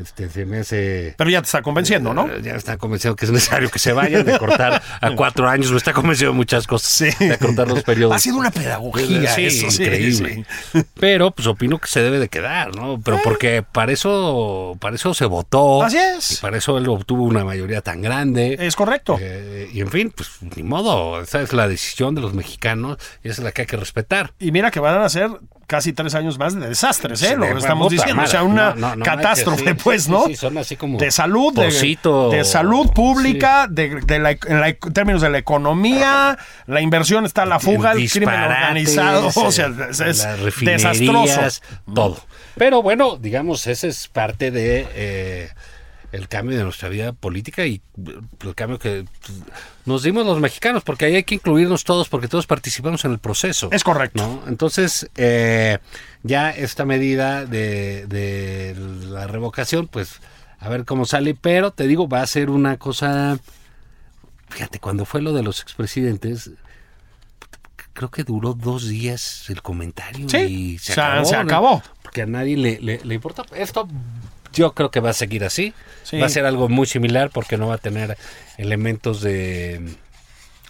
Este, 0.00 0.28
se 0.28 0.44
me 0.46 0.58
hace... 0.60 1.14
Pero 1.16 1.30
ya 1.30 1.40
te 1.42 1.46
está 1.46 1.62
convenciendo, 1.62 2.14
¿no? 2.14 2.28
Eh, 2.28 2.40
Ya 2.42 2.54
está 2.54 2.76
convencido 2.76 3.16
que 3.16 3.24
es 3.26 3.30
necesario 3.30 3.70
que 3.70 3.78
se 3.78 3.92
vayan 3.92 4.24
de 4.24 4.38
cortar 4.38 4.82
a 5.00 5.10
cuatro 5.14 5.48
años. 5.48 5.70
Me 5.70 5.76
está 5.76 5.92
convencido 5.92 6.30
de 6.32 6.36
muchas 6.36 6.66
cosas. 6.66 7.16
De 7.18 7.38
cortar 7.38 7.68
los 7.68 7.82
periodos. 7.82 8.16
Ha 8.16 8.18
sido 8.18 8.38
una 8.38 8.50
pedagogía 8.50 9.34
Sí, 9.34 9.46
eso, 9.46 9.70
sí, 9.70 9.82
increíble. 9.82 10.44
sí. 10.72 10.82
Pero 10.98 11.30
pues 11.32 11.46
opino 11.46 11.78
que 11.78 11.88
se 11.88 12.02
debe 12.02 12.18
de 12.18 12.28
quedar, 12.28 12.74
¿no? 12.74 13.00
Pero 13.04 13.20
porque 13.22 13.62
para 13.62 13.92
eso, 13.92 14.76
para 14.80 14.96
eso 14.96 15.14
se 15.14 15.24
votó. 15.26 15.82
Así 15.82 15.98
es. 15.98 16.32
Y 16.32 16.36
para 16.36 16.58
eso 16.58 16.78
él 16.78 16.88
obtuvo 16.88 17.24
una 17.24 17.44
mayoría 17.44 17.80
tan 17.82 18.02
grande. 18.02 18.56
Es 18.60 18.76
correcto. 18.76 19.18
Eh, 19.20 19.68
y 19.72 19.80
en 19.80 19.88
fin, 19.90 20.12
pues 20.14 20.30
ni 20.56 20.62
modo. 20.62 21.20
Esa 21.20 21.40
es 21.42 21.52
la 21.52 21.68
decisión 21.68 22.14
de 22.14 22.20
los 22.20 22.34
mexicanos 22.34 22.98
y 23.22 23.28
esa 23.28 23.40
es 23.42 23.44
la 23.44 23.52
que 23.52 23.62
hay 23.62 23.66
que 23.66 23.76
respetar. 23.76 24.32
Y 24.38 24.52
mira 24.52 24.70
que 24.70 24.80
van 24.80 25.00
a 25.02 25.08
ser 25.08 25.30
casi 25.70 25.92
tres 25.92 26.16
años 26.16 26.36
más 26.36 26.58
de 26.58 26.68
desastres, 26.68 27.22
¿eh? 27.22 27.36
Lo 27.36 27.46
que 27.46 27.58
estamos 27.58 27.92
diciendo. 27.92 28.22
O 28.24 28.26
sea, 28.26 28.42
una 28.42 28.70
No, 28.74 28.88
no, 28.90 28.96
no 28.96 29.04
catástrofe, 29.04 29.62
manches, 29.66 29.78
sí, 29.78 29.84
pues, 29.84 30.08
¿no? 30.08 30.26
sí, 30.26 30.34
son 30.34 30.58
así 30.58 30.74
como 30.74 30.98
de 30.98 31.12
salud, 31.12 31.54
de, 31.54 31.66
Pocito. 31.66 32.30
de 32.30 32.42
salud 32.44 32.90
pública, 32.92 33.68
de, 33.70 34.00
de 34.00 34.18
la- 34.18 34.32
en, 34.32 34.60
la- 34.60 34.68
en 34.70 34.78
términos 34.92 35.22
de 35.22 35.30
la 35.30 35.38
economía, 35.38 36.36
la 36.66 36.80
inversión 36.80 37.24
está 37.24 37.42
a 37.42 37.46
la 37.46 37.60
fuga, 37.60 37.92
el 37.92 38.10
crimen 38.10 38.34
organizado, 38.40 39.30
o 39.32 39.52
sea, 39.52 39.66
es, 39.88 40.26
desastroso. 40.60 41.60
todo. 41.94 42.20
Pero 42.56 42.82
bueno, 42.82 43.16
digamos, 43.16 43.66
ese 43.68 43.86
es 43.88 44.08
parte 44.08 44.50
de 44.50 44.86
eh, 44.94 45.50
el 46.12 46.28
cambio 46.28 46.56
de 46.58 46.64
nuestra 46.64 46.88
vida 46.88 47.12
política 47.12 47.66
y 47.66 47.74
eh, 48.06 48.20
el 48.42 48.54
cambio 48.54 48.78
que 48.78 49.04
pues, 49.26 49.38
nos 49.86 50.02
dimos 50.02 50.26
los 50.26 50.40
mexicanos, 50.40 50.82
porque 50.82 51.04
ahí 51.04 51.16
hay 51.16 51.24
que 51.24 51.36
incluirnos 51.36 51.84
todos, 51.84 52.08
porque 52.08 52.28
todos 52.28 52.46
participamos 52.46 53.04
en 53.04 53.12
el 53.12 53.18
proceso. 53.18 53.68
Es 53.72 53.84
correcto. 53.84 54.22
¿no? 54.26 54.48
Entonces, 54.48 55.08
eh, 55.16 55.78
ya 56.22 56.50
esta 56.50 56.84
medida 56.84 57.44
de, 57.46 58.06
de 58.06 58.74
la 59.08 59.26
revocación, 59.26 59.86
pues 59.88 60.20
a 60.58 60.68
ver 60.68 60.84
cómo 60.84 61.06
sale, 61.06 61.34
pero 61.34 61.70
te 61.70 61.86
digo, 61.86 62.08
va 62.08 62.22
a 62.22 62.26
ser 62.26 62.50
una 62.50 62.76
cosa... 62.76 63.38
Fíjate, 64.50 64.80
cuando 64.80 65.04
fue 65.04 65.22
lo 65.22 65.32
de 65.32 65.44
los 65.44 65.60
expresidentes, 65.62 66.50
creo 67.92 68.10
que 68.10 68.24
duró 68.24 68.52
dos 68.54 68.88
días 68.88 69.44
el 69.48 69.62
comentario 69.62 70.28
Sí, 70.28 70.36
y 70.74 70.78
se, 70.78 70.92
o 70.92 70.94
sea, 70.96 71.12
acabó. 71.12 71.24
se 71.28 71.34
¿no? 71.36 71.40
acabó. 71.42 71.82
Porque 72.02 72.22
a 72.22 72.26
nadie 72.26 72.56
le, 72.56 72.80
le, 72.80 73.00
le 73.04 73.14
importa. 73.14 73.44
Esto 73.54 73.86
yo 74.52 74.72
creo 74.74 74.90
que 74.90 75.00
va 75.00 75.10
a 75.10 75.14
seguir 75.14 75.44
así. 75.44 75.74
Sí. 76.02 76.18
Va 76.18 76.26
a 76.26 76.30
ser 76.30 76.44
algo 76.46 76.68
muy 76.68 76.86
similar 76.86 77.30
porque 77.30 77.56
no 77.56 77.68
va 77.68 77.74
a 77.74 77.78
tener 77.78 78.16
elementos 78.58 79.20
de... 79.20 79.96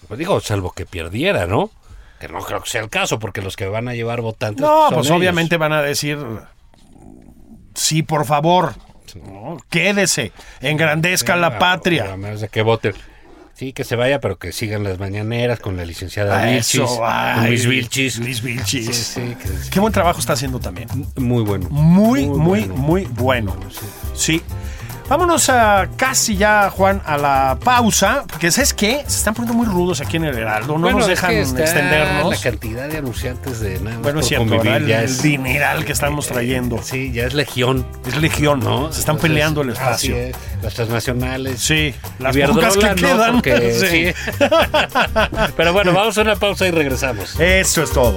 Pues 0.09 0.19
digo, 0.19 0.40
salvo 0.40 0.73
que 0.73 0.87
perdiera, 0.87 1.47
¿no? 1.47 1.71
Que 2.19 2.29
no 2.29 2.40
creo 2.40 2.62
que 2.62 2.69
sea 2.69 2.83
el 2.83 2.90
caso 2.90 3.19
porque 3.19 3.40
los 3.43 3.57
que 3.57 3.66
van 3.66 3.88
a 3.88 3.95
llevar 3.95 4.21
votantes... 4.21 4.61
No, 4.61 4.87
son 4.88 4.95
pues 4.95 5.07
ellos. 5.07 5.19
obviamente 5.19 5.57
van 5.57 5.73
a 5.73 5.83
decir, 5.83 6.19
sí, 7.75 8.03
por 8.03 8.27
favor, 8.27 8.75
¿no? 9.14 9.59
quédese, 9.71 10.33
engrandezca 10.61 11.35
Sí, 11.35 11.40
la 11.40 11.59
patria. 11.59 12.12
A 12.12 12.16
menos 12.16 12.40
de 12.40 12.49
que 12.49 12.62
voten. 12.62 12.95
Sí, 13.61 13.75
que 13.75 13.85
se 13.85 13.94
vaya, 13.94 14.20
pero 14.20 14.38
que 14.38 14.53
sigan 14.53 14.85
las 14.85 14.99
mañaneras 14.99 15.61
con 15.61 15.77
la 15.77 15.85
licenciada 15.85 16.46
Vilchis, 16.46 16.81
Luis 17.46 17.66
Vilchis. 17.66 18.16
Luis 18.18 18.40
Vilchis. 18.42 18.87
Sí, 18.87 18.92
sí, 18.94 19.20
que- 19.37 19.70
Qué 19.70 19.81
buen 19.81 19.92
trabajo 19.92 20.18
está 20.18 20.33
haciendo 20.33 20.59
también. 20.61 20.88
muy 21.16 21.42
bueno. 21.44 21.68
Muy, 21.68 22.25
muy, 22.27 22.38
bueno. 22.62 22.75
muy 22.75 23.05
bueno. 23.05 23.55
sí. 24.14 24.40
Vámonos 25.11 25.49
a 25.51 25.88
casi 25.96 26.37
ya, 26.37 26.70
Juan, 26.70 27.03
a 27.05 27.18
la 27.18 27.59
pausa, 27.64 28.23
porque 28.29 28.53
¿sabes 28.53 28.73
qué? 28.73 29.03
Se 29.09 29.16
están 29.18 29.35
poniendo 29.35 29.55
muy 29.61 29.66
rudos 29.66 30.01
aquí 30.01 30.18
en 30.18 30.25
el 30.27 30.38
Heraldo, 30.38 30.75
no 30.75 30.83
Bueno, 30.83 30.99
nos 30.99 31.09
es 31.09 31.16
dejan 31.20 31.31
que 31.31 31.40
extendernos. 31.40 32.31
La 32.31 32.40
cantidad 32.51 32.88
de 32.88 32.99
anunciantes 32.99 33.59
de 33.59 33.81
nada 33.81 33.96
más 33.96 34.03
Bueno, 34.05 34.20
es 34.20 34.27
por 34.27 34.29
cierto, 34.29 34.46
convivir 34.57 34.73
el, 34.83 34.87
ya 34.87 35.03
es, 35.03 35.20
dineral 35.20 35.85
que 35.85 35.90
estamos 35.90 36.29
trayendo. 36.29 36.81
sí, 36.81 37.11
ya 37.11 37.25
es 37.27 37.35
legión. 37.35 37.85
Es 38.07 38.18
legión, 38.18 38.61
¿no? 38.61 38.92
Se 38.92 39.01
están 39.01 39.16
Entonces, 39.16 39.31
peleando 39.31 39.62
el 39.62 39.70
espacio. 39.70 40.14
es, 40.16 40.37
las 40.62 40.75
transnacionales. 40.75 41.61
Sí, 41.61 41.92
las 42.20 42.37
pocas 42.37 42.77
que 42.77 42.88
no, 42.90 42.94
quedan. 42.94 43.33
porque- 43.35 43.73
Sí. 43.81 44.12
sí. 44.38 44.44
Pero 45.57 45.73
bueno, 45.73 45.92
vamos 45.92 46.16
a 46.18 46.20
una 46.20 46.37
pausa 46.37 46.68
y 46.68 46.70
regresamos. 46.70 47.35
Eso 47.40 47.83
es 47.83 47.90
todo. 47.90 48.16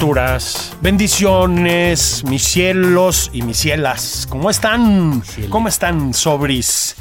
Criaturas, 0.00 0.76
bendiciones, 0.82 2.22
mis 2.24 2.44
cielos 2.44 3.30
y 3.32 3.40
mis 3.40 3.56
cielas. 3.56 4.26
¿Cómo 4.28 4.50
están? 4.50 5.22
¿Cómo 5.48 5.68
están, 5.68 6.12
sobris? 6.12 6.96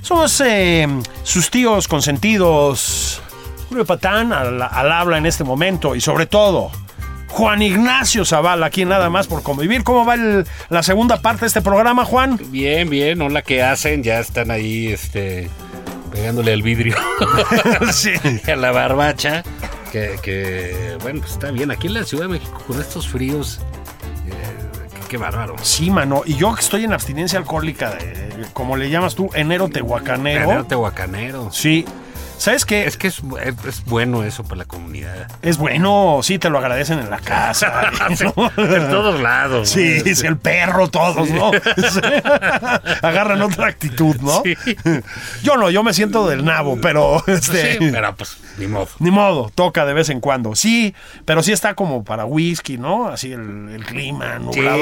Somos 0.00 0.40
eh, 0.44 0.88
sus 1.22 1.50
tíos 1.52 1.86
consentidos. 1.86 3.22
Julio 3.68 3.86
Patán 3.86 4.32
al, 4.32 4.60
al 4.60 4.90
habla 4.90 5.18
en 5.18 5.26
este 5.26 5.44
momento 5.44 5.94
y 5.94 6.00
sobre 6.00 6.26
todo 6.26 6.72
Juan 7.28 7.62
Ignacio 7.62 8.24
Zavala, 8.24 8.66
aquí 8.66 8.84
nada 8.84 9.08
más 9.08 9.28
por 9.28 9.44
convivir. 9.44 9.84
¿Cómo 9.84 10.04
va 10.04 10.14
el- 10.14 10.44
la 10.68 10.82
segunda 10.82 11.22
parte 11.22 11.42
de 11.42 11.46
este 11.46 11.62
programa, 11.62 12.04
Juan? 12.04 12.40
Bien, 12.48 12.90
bien, 12.90 13.22
hola, 13.22 13.42
¿qué 13.42 13.62
hacen? 13.62 14.02
Ya 14.02 14.18
están 14.18 14.50
ahí, 14.50 14.88
este, 14.88 15.48
pegándole 16.10 16.52
al 16.52 16.62
vidrio 16.62 16.96
sí. 17.92 18.10
a 18.50 18.56
la 18.56 18.72
barbacha. 18.72 19.44
Que, 19.92 20.18
que, 20.22 20.96
bueno, 21.02 21.20
pues 21.20 21.32
está 21.32 21.50
bien. 21.50 21.70
Aquí 21.70 21.86
en 21.86 21.94
la 21.94 22.04
Ciudad 22.04 22.24
de 22.24 22.30
México, 22.30 22.62
con 22.66 22.80
estos 22.80 23.06
fríos, 23.06 23.60
eh, 24.26 24.32
qué, 24.94 25.00
qué 25.10 25.16
bárbaro. 25.18 25.54
Sí, 25.62 25.90
mano. 25.90 26.22
Y 26.24 26.34
yo 26.36 26.54
que 26.54 26.62
estoy 26.62 26.84
en 26.84 26.94
abstinencia 26.94 27.38
alcohólica, 27.38 27.90
de- 27.90 28.32
como 28.54 28.76
le 28.78 28.88
llamas 28.88 29.14
tú, 29.14 29.28
enero 29.34 29.68
tehuacanero. 29.68 30.44
Enero 30.44 30.64
tehuacanero. 30.64 31.52
Sí. 31.52 31.84
¿Sabes 32.42 32.64
qué? 32.64 32.86
Es 32.86 32.96
que 32.96 33.06
es, 33.06 33.22
bueno 33.86 34.24
eso 34.24 34.42
para 34.42 34.56
la 34.56 34.64
comunidad. 34.64 35.30
Es 35.42 35.58
bueno, 35.58 36.22
sí, 36.24 36.40
te 36.40 36.50
lo 36.50 36.58
agradecen 36.58 36.98
en 36.98 37.08
la 37.08 37.20
casa. 37.20 37.92
¿no? 38.36 38.50
En 38.56 38.90
todos 38.90 39.20
lados. 39.20 39.68
Sí, 39.68 40.02
el 40.24 40.36
perro, 40.38 40.88
todos, 40.88 41.30
¿no? 41.30 41.52
Sí. 41.52 42.00
Agarran 43.02 43.40
otra 43.42 43.68
actitud, 43.68 44.16
¿no? 44.16 44.42
Sí. 44.42 44.56
Yo 45.44 45.56
no, 45.56 45.70
yo 45.70 45.84
me 45.84 45.94
siento 45.94 46.28
del 46.28 46.44
nabo, 46.44 46.80
pero 46.82 47.22
este. 47.28 47.74
Sí, 47.74 47.90
pero 47.92 48.16
pues, 48.16 48.36
ni 48.58 48.66
modo. 48.66 48.88
Ni 48.98 49.12
modo, 49.12 49.52
toca 49.54 49.84
de 49.84 49.92
vez 49.92 50.08
en 50.08 50.18
cuando. 50.18 50.56
Sí, 50.56 50.96
pero 51.24 51.44
sí 51.44 51.52
está 51.52 51.74
como 51.74 52.02
para 52.02 52.24
whisky, 52.24 52.76
¿no? 52.76 53.06
Así 53.06 53.30
el, 53.30 53.68
el 53.68 53.84
clima 53.84 54.40
nublado. 54.40 54.81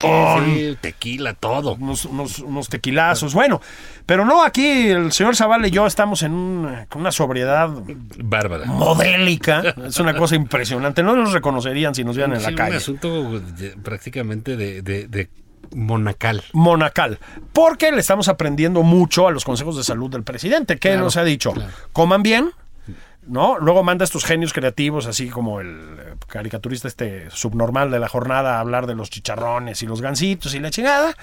Sí, 0.00 0.76
tequila, 0.80 1.34
todo. 1.34 1.74
unos, 1.74 2.04
unos- 2.04 2.38
unos 2.38 2.68
tequilazos. 2.68 3.34
Bueno, 3.34 3.60
pero 4.06 4.24
no, 4.24 4.44
aquí 4.44 4.90
el 4.90 5.10
señor 5.10 5.34
Zavala 5.34 5.66
y 5.66 5.72
yo 5.72 5.88
estamos 5.88 6.22
en 6.22 6.32
un- 6.34 6.86
con 6.88 7.00
una 7.00 7.10
sobriedad 7.10 7.68
Bárbara. 8.22 8.66
modélica. 8.66 9.60
Es 9.88 9.98
una 9.98 10.14
cosa 10.14 10.36
impresionante. 10.36 11.02
No 11.02 11.16
nos 11.16 11.32
reconocerían 11.32 11.96
si 11.96 12.04
nos 12.04 12.14
vieran 12.14 12.34
en 12.34 12.38
Sí, 12.40 12.44
la 12.44 12.50
un 12.50 12.56
calle. 12.56 12.76
asunto 12.76 13.40
de- 13.40 13.70
prácticamente 13.82 14.56
de, 14.56 14.82
de- 14.82 15.08
de 15.08 15.30
monacal. 15.74 16.44
Monacal. 16.52 17.18
Porque 17.52 17.90
le 17.90 17.98
estamos 17.98 18.28
aprendiendo 18.28 18.84
mucho 18.84 19.26
a 19.26 19.32
los 19.32 19.44
consejos 19.44 19.76
de 19.76 19.82
salud 19.82 20.08
del 20.12 20.22
presidente. 20.22 20.74
que 20.78 20.90
Claro, 20.90 21.02
nos 21.02 21.16
ha 21.16 21.24
dicho? 21.24 21.50
claro. 21.54 21.72
Coman 21.92 22.22
bien. 22.22 22.50
¿No? 23.28 23.58
Luego 23.58 23.82
manda 23.84 24.02
a 24.04 24.06
estos 24.06 24.24
genios 24.24 24.52
creativos, 24.54 25.06
así 25.06 25.28
como 25.28 25.60
el 25.60 25.68
eh, 26.00 26.14
caricaturista 26.28 26.88
este 26.88 27.30
subnormal 27.30 27.90
de 27.90 27.98
la 28.00 28.08
jornada, 28.08 28.56
a 28.56 28.60
hablar 28.60 28.86
de 28.86 28.94
los 28.94 29.10
chicharrones 29.10 29.82
y 29.82 29.86
los 29.86 30.00
gansitos 30.00 30.54
y 30.54 30.60
la 30.60 30.70
chingada. 30.70 31.14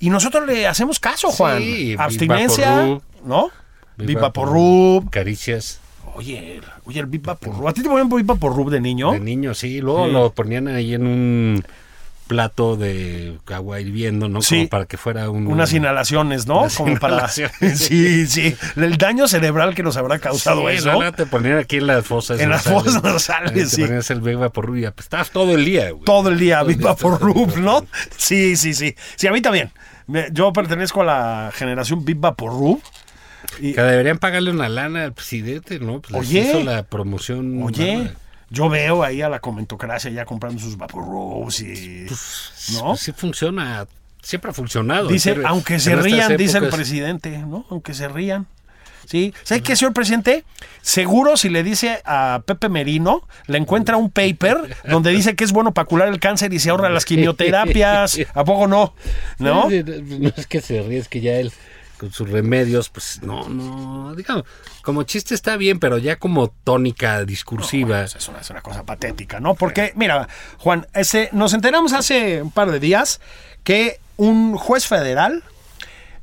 Y 0.00 0.10
nosotros 0.10 0.46
le 0.46 0.66
hacemos 0.66 0.98
caso, 1.00 1.28
Juan. 1.30 1.58
Sí, 1.58 1.94
Abstinencia. 1.98 2.98
¿no? 3.24 3.50
Viva 3.96 4.32
por 4.32 4.48
Vivaporrub. 4.50 5.10
Caricias 5.10 5.80
Oye, 6.14 6.56
el- 6.56 6.64
oye, 6.84 6.98
el 7.00 7.06
Vivaporrub. 7.06 7.68
¿A 7.68 7.72
ti 7.72 7.82
te 7.82 7.88
ponían 7.88 8.08
Vivaporrub 8.08 8.70
de 8.70 8.80
niño? 8.80 9.12
de 9.12 9.20
niño, 9.20 9.54
sí. 9.54 9.80
Luego 9.80 10.06
Sí. 10.06 10.12
lo 10.12 10.30
ponían 10.32 10.66
ahí 10.66 10.94
en 10.94 11.06
un 11.06 11.64
plato 12.28 12.76
de 12.76 13.36
agua 13.52 13.80
hirviendo, 13.80 14.28
¿no? 14.28 14.42
Sí. 14.42 14.56
Como 14.58 14.68
para 14.68 14.84
que 14.86 14.96
fuera 14.96 15.28
un... 15.30 15.46
Unas 15.48 15.72
inhalaciones, 15.72 16.46
¿no? 16.46 16.60
Unas 16.60 16.76
Como 16.76 16.96
para. 17.00 17.14
inhalaciones. 17.14 17.78
sí, 17.80 18.26
sí. 18.28 18.54
El 18.76 18.96
daño 18.98 19.26
cerebral 19.26 19.74
que 19.74 19.82
nos 19.82 19.96
habrá 19.96 20.18
causado 20.20 20.68
Sí, 20.68 20.76
eso. 20.76 21.12
te 21.16 21.26
ponían 21.26 21.58
aquí 21.58 21.78
en 21.78 21.86
las 21.88 22.06
fosas 22.06 22.38
En 22.40 22.50
las 22.50 22.62
fosas 22.62 23.02
nasales, 23.02 23.70
sí. 23.70 23.82
Te 23.82 23.86
ponías 23.88 24.10
el 24.10 24.20
Viva 24.20 24.50
por 24.50 24.66
rubia. 24.66 24.92
Pues 24.92 25.06
estabas 25.06 25.30
todo 25.30 25.54
el 25.54 25.64
día, 25.64 25.90
güey. 25.90 26.04
Todo 26.04 26.28
el 26.28 26.38
día, 26.38 26.62
Viva 26.62 26.94
por 26.94 27.20
Rub, 27.20 27.56
¿no? 27.56 27.84
Sí, 28.16 28.56
sí, 28.56 28.74
sí. 28.74 28.94
Sí, 29.16 29.26
a 29.26 29.32
mí 29.32 29.40
también. 29.40 29.72
Yo 30.32 30.52
pertenezco 30.52 31.02
a 31.02 31.04
la 31.04 31.50
generación 31.54 32.04
Viva 32.04 32.34
por 32.34 32.52
Rub. 32.52 32.80
Y, 33.60 33.72
Que 33.72 33.80
deberían 33.82 34.18
pagarle 34.18 34.50
una 34.50 34.68
lana 34.68 35.04
al 35.04 35.12
presidente, 35.14 35.78
¿no? 35.80 36.00
Pues 36.02 36.14
Oye. 36.14 36.40
hizo 36.40 36.62
la 36.62 36.82
promoción. 36.82 37.62
oye. 37.62 38.10
Yo 38.50 38.68
veo 38.68 39.02
ahí 39.02 39.22
a 39.22 39.28
la 39.28 39.40
comentocracia 39.40 40.10
ya 40.10 40.24
comprando 40.24 40.60
sus 40.60 40.76
Vaporubs 40.76 41.60
y. 41.60 42.06
¿No? 42.72 42.88
Pues 42.88 43.00
sí 43.00 43.12
funciona. 43.12 43.86
Siempre 44.22 44.50
ha 44.50 44.54
funcionado. 44.54 45.08
Dice, 45.08 45.36
aunque 45.44 45.78
se 45.78 45.96
rían, 45.96 46.36
dice 46.36 46.58
el 46.58 46.68
presidente, 46.68 47.38
¿no? 47.38 47.66
Aunque 47.70 47.94
se 47.94 48.08
rían. 48.08 48.46
Sí. 49.06 49.32
¿Sabe 49.42 49.62
qué, 49.62 49.74
señor 49.74 49.94
presidente? 49.94 50.44
Seguro 50.82 51.38
si 51.38 51.48
le 51.48 51.62
dice 51.62 52.02
a 52.04 52.42
Pepe 52.44 52.68
Merino, 52.68 53.26
le 53.46 53.56
encuentra 53.56 53.96
un 53.96 54.10
paper 54.10 54.76
donde 54.84 55.12
dice 55.12 55.34
que 55.34 55.44
es 55.44 55.52
bueno 55.52 55.72
para 55.72 55.86
curar 55.86 56.08
el 56.08 56.20
cáncer 56.20 56.52
y 56.52 56.58
se 56.58 56.68
ahorra 56.68 56.90
las 56.90 57.04
quimioterapias. 57.06 58.18
¿A 58.34 58.44
poco 58.44 58.66
no? 58.66 58.94
¿No? 59.38 59.68
No 59.70 60.28
es 60.36 60.46
que 60.46 60.60
se 60.60 60.82
ríe, 60.82 60.98
es 60.98 61.08
que 61.08 61.20
ya 61.20 61.36
él 61.36 61.52
con 61.98 62.12
sus 62.12 62.30
remedios, 62.30 62.88
pues 62.88 63.20
no, 63.22 63.48
no, 63.48 64.14
digamos, 64.14 64.44
como 64.82 65.02
chiste 65.02 65.34
está 65.34 65.56
bien, 65.56 65.78
pero 65.78 65.98
ya 65.98 66.16
como 66.16 66.48
tónica 66.48 67.24
discursiva. 67.24 68.00
Pues 68.00 68.16
es, 68.16 68.28
una, 68.28 68.40
es 68.40 68.50
una 68.50 68.62
cosa 68.62 68.84
patética, 68.84 69.40
¿no? 69.40 69.54
Porque, 69.54 69.92
mira, 69.96 70.28
Juan, 70.58 70.86
ese, 70.94 71.28
nos 71.32 71.52
enteramos 71.52 71.92
hace 71.92 72.42
un 72.42 72.50
par 72.50 72.70
de 72.70 72.80
días 72.80 73.20
que 73.64 74.00
un 74.16 74.56
juez 74.56 74.86
federal 74.86 75.42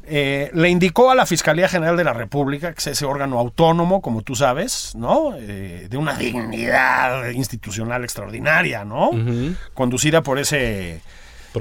eh, 0.07 0.51
le 0.53 0.69
indicó 0.69 1.09
a 1.09 1.15
la 1.15 1.25
Fiscalía 1.25 1.67
General 1.67 1.97
de 1.97 2.03
la 2.03 2.13
República, 2.13 2.73
que 2.73 2.79
es 2.79 2.88
ese 2.88 3.05
órgano 3.05 3.39
autónomo, 3.39 4.01
como 4.01 4.21
tú 4.21 4.35
sabes, 4.35 4.93
¿no? 4.95 5.35
Eh, 5.38 5.88
de 5.89 5.97
una 5.97 6.15
dignidad 6.15 7.29
institucional 7.31 8.03
extraordinaria, 8.03 8.85
¿no? 8.85 9.11
Conducida 9.73 10.21
por 10.21 10.39
ese... 10.39 11.01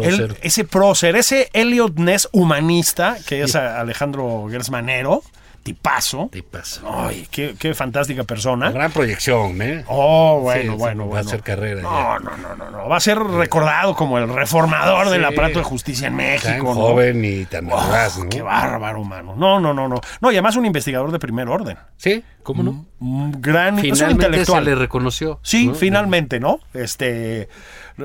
Prócer. 0.03 0.31
el- 0.31 0.37
ese 0.43 0.65
prócer, 0.65 1.17
ese 1.17 1.49
Elliot 1.53 1.97
Ness 1.99 2.29
humanista, 2.33 3.17
que 3.27 3.43
es 3.43 3.55
a- 3.57 3.81
Alejandro 3.81 4.47
Gersmanero, 4.51 5.23
tipazo. 5.63 6.29
Te 6.31 6.43
pasa. 6.43 6.83
Ay, 6.87 7.27
qué, 7.31 7.55
qué 7.59 7.73
fantástica 7.75 8.25
persona. 8.25 8.71
Gran 8.71 8.93
proyección, 8.93 9.63
¿eh? 9.63 9.83
Oh, 9.89 10.41
bueno, 10.43 10.61
Sí, 10.61 10.69
sí, 10.69 10.75
bueno, 10.77 11.03
va 11.05 11.07
a 11.07 11.09
bueno. 11.23 11.29
hacer 11.29 11.41
carrera 11.43 11.81
No, 11.81 12.19
no, 12.19 12.37
no, 12.37 12.55
no, 12.55 12.71
no. 12.71 12.87
Va 12.89 12.99
a 12.99 13.01
ser 13.01 13.19
recordado 13.19 13.95
como 13.97 14.19
el 14.19 14.29
reformador 14.29 15.09
del 15.09 15.23
Sí. 15.23 15.27
aparato 15.33 15.61
de 15.61 15.65
justicia 15.65 16.09
en 16.09 16.17
México. 16.17 16.49
Tan 16.51 16.59
¿no? 16.65 16.75
joven 16.75 17.25
y 17.25 17.47
tan 17.47 17.73
Oh, 17.73 17.79
audaz, 17.81 18.19
¿no? 18.19 18.29
Qué 18.29 18.43
bárbaro, 18.43 19.03
mano. 19.05 19.35
No, 19.37 19.59
no, 19.59 19.73
no, 19.73 19.89
no. 19.89 20.03
No, 20.21 20.31
y 20.31 20.35
además 20.35 20.57
un 20.57 20.67
investigador 20.67 21.11
de 21.11 21.19
primer 21.19 21.49
orden. 21.49 21.79
Sí, 21.97 22.23
¿cómo 22.43 22.63
no? 22.63 22.85
Un 23.01 23.33
gran 23.41 23.79
es 23.79 23.85
un 23.85 23.97
Finalmente 23.97 24.45
se 24.45 24.61
le 24.61 24.75
reconoció. 24.75 25.41
Sí, 25.43 25.69
¿no? 25.69 25.75
finalmente, 25.75 26.41
¿no? 26.41 26.61
Este, 26.75 27.49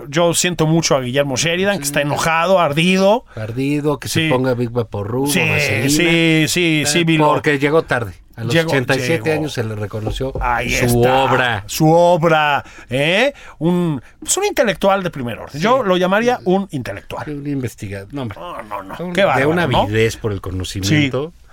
yo 0.08 0.34
siento 0.34 0.66
mucho 0.68 0.96
a 0.96 1.02
Guillermo 1.02 1.36
Sheridan, 1.36 1.78
que 1.78 1.84
está 1.84 2.02
enojado, 2.02 2.60
ardido. 2.60 3.26
Ardido, 3.36 4.00
que 4.00 4.08
Sí. 4.08 4.24
se 4.28 4.30
ponga 4.30 4.54
Big 4.54 4.70
Vaporru, 4.72 5.28
Sí, 5.28 5.42
sí, 5.90 6.48
sí, 6.48 6.84
sí, 6.86 7.04
lo- 7.18 7.28
Porque 7.34 7.58
llegó 7.60 7.82
tarde. 7.84 8.14
A 8.36 8.46
los 8.46 8.54
Llegó- 8.54 8.70
87 8.72 9.24
llegó. 9.26 9.38
años 9.42 9.52
se 9.54 9.66
le 9.66 9.76
reconoció 9.76 10.32
Ahí 10.42 10.70
su 10.70 10.86
está, 10.86 11.24
obra. 11.26 11.64
Su 11.68 11.92
obra, 11.92 12.64
¿eh? 12.90 13.34
Un, 13.58 14.02
pues 14.18 14.38
un 14.38 14.46
intelectual 14.46 15.04
de 15.04 15.10
primer 15.10 15.40
orden. 15.40 15.60
Yo 15.62 15.84
lo 15.84 15.98
llamaría 15.98 16.40
un 16.46 16.66
intelectual. 16.72 17.30
Un 17.30 17.46
investigador. 17.48 18.14
No, 18.14 18.22
hombre. 18.22 18.40
No, 18.40 18.62
no, 18.64 18.84
no. 18.84 18.96
Un- 19.00 19.12
Qué 19.12 19.22
de 19.22 19.26
bárbaro, 19.28 19.50
una 19.50 19.68
¿no? 19.68 19.82
avidez 19.82 20.16
por 20.16 20.32
el 20.32 20.40
conocimiento. 20.40 21.34
Sí, 21.36 21.49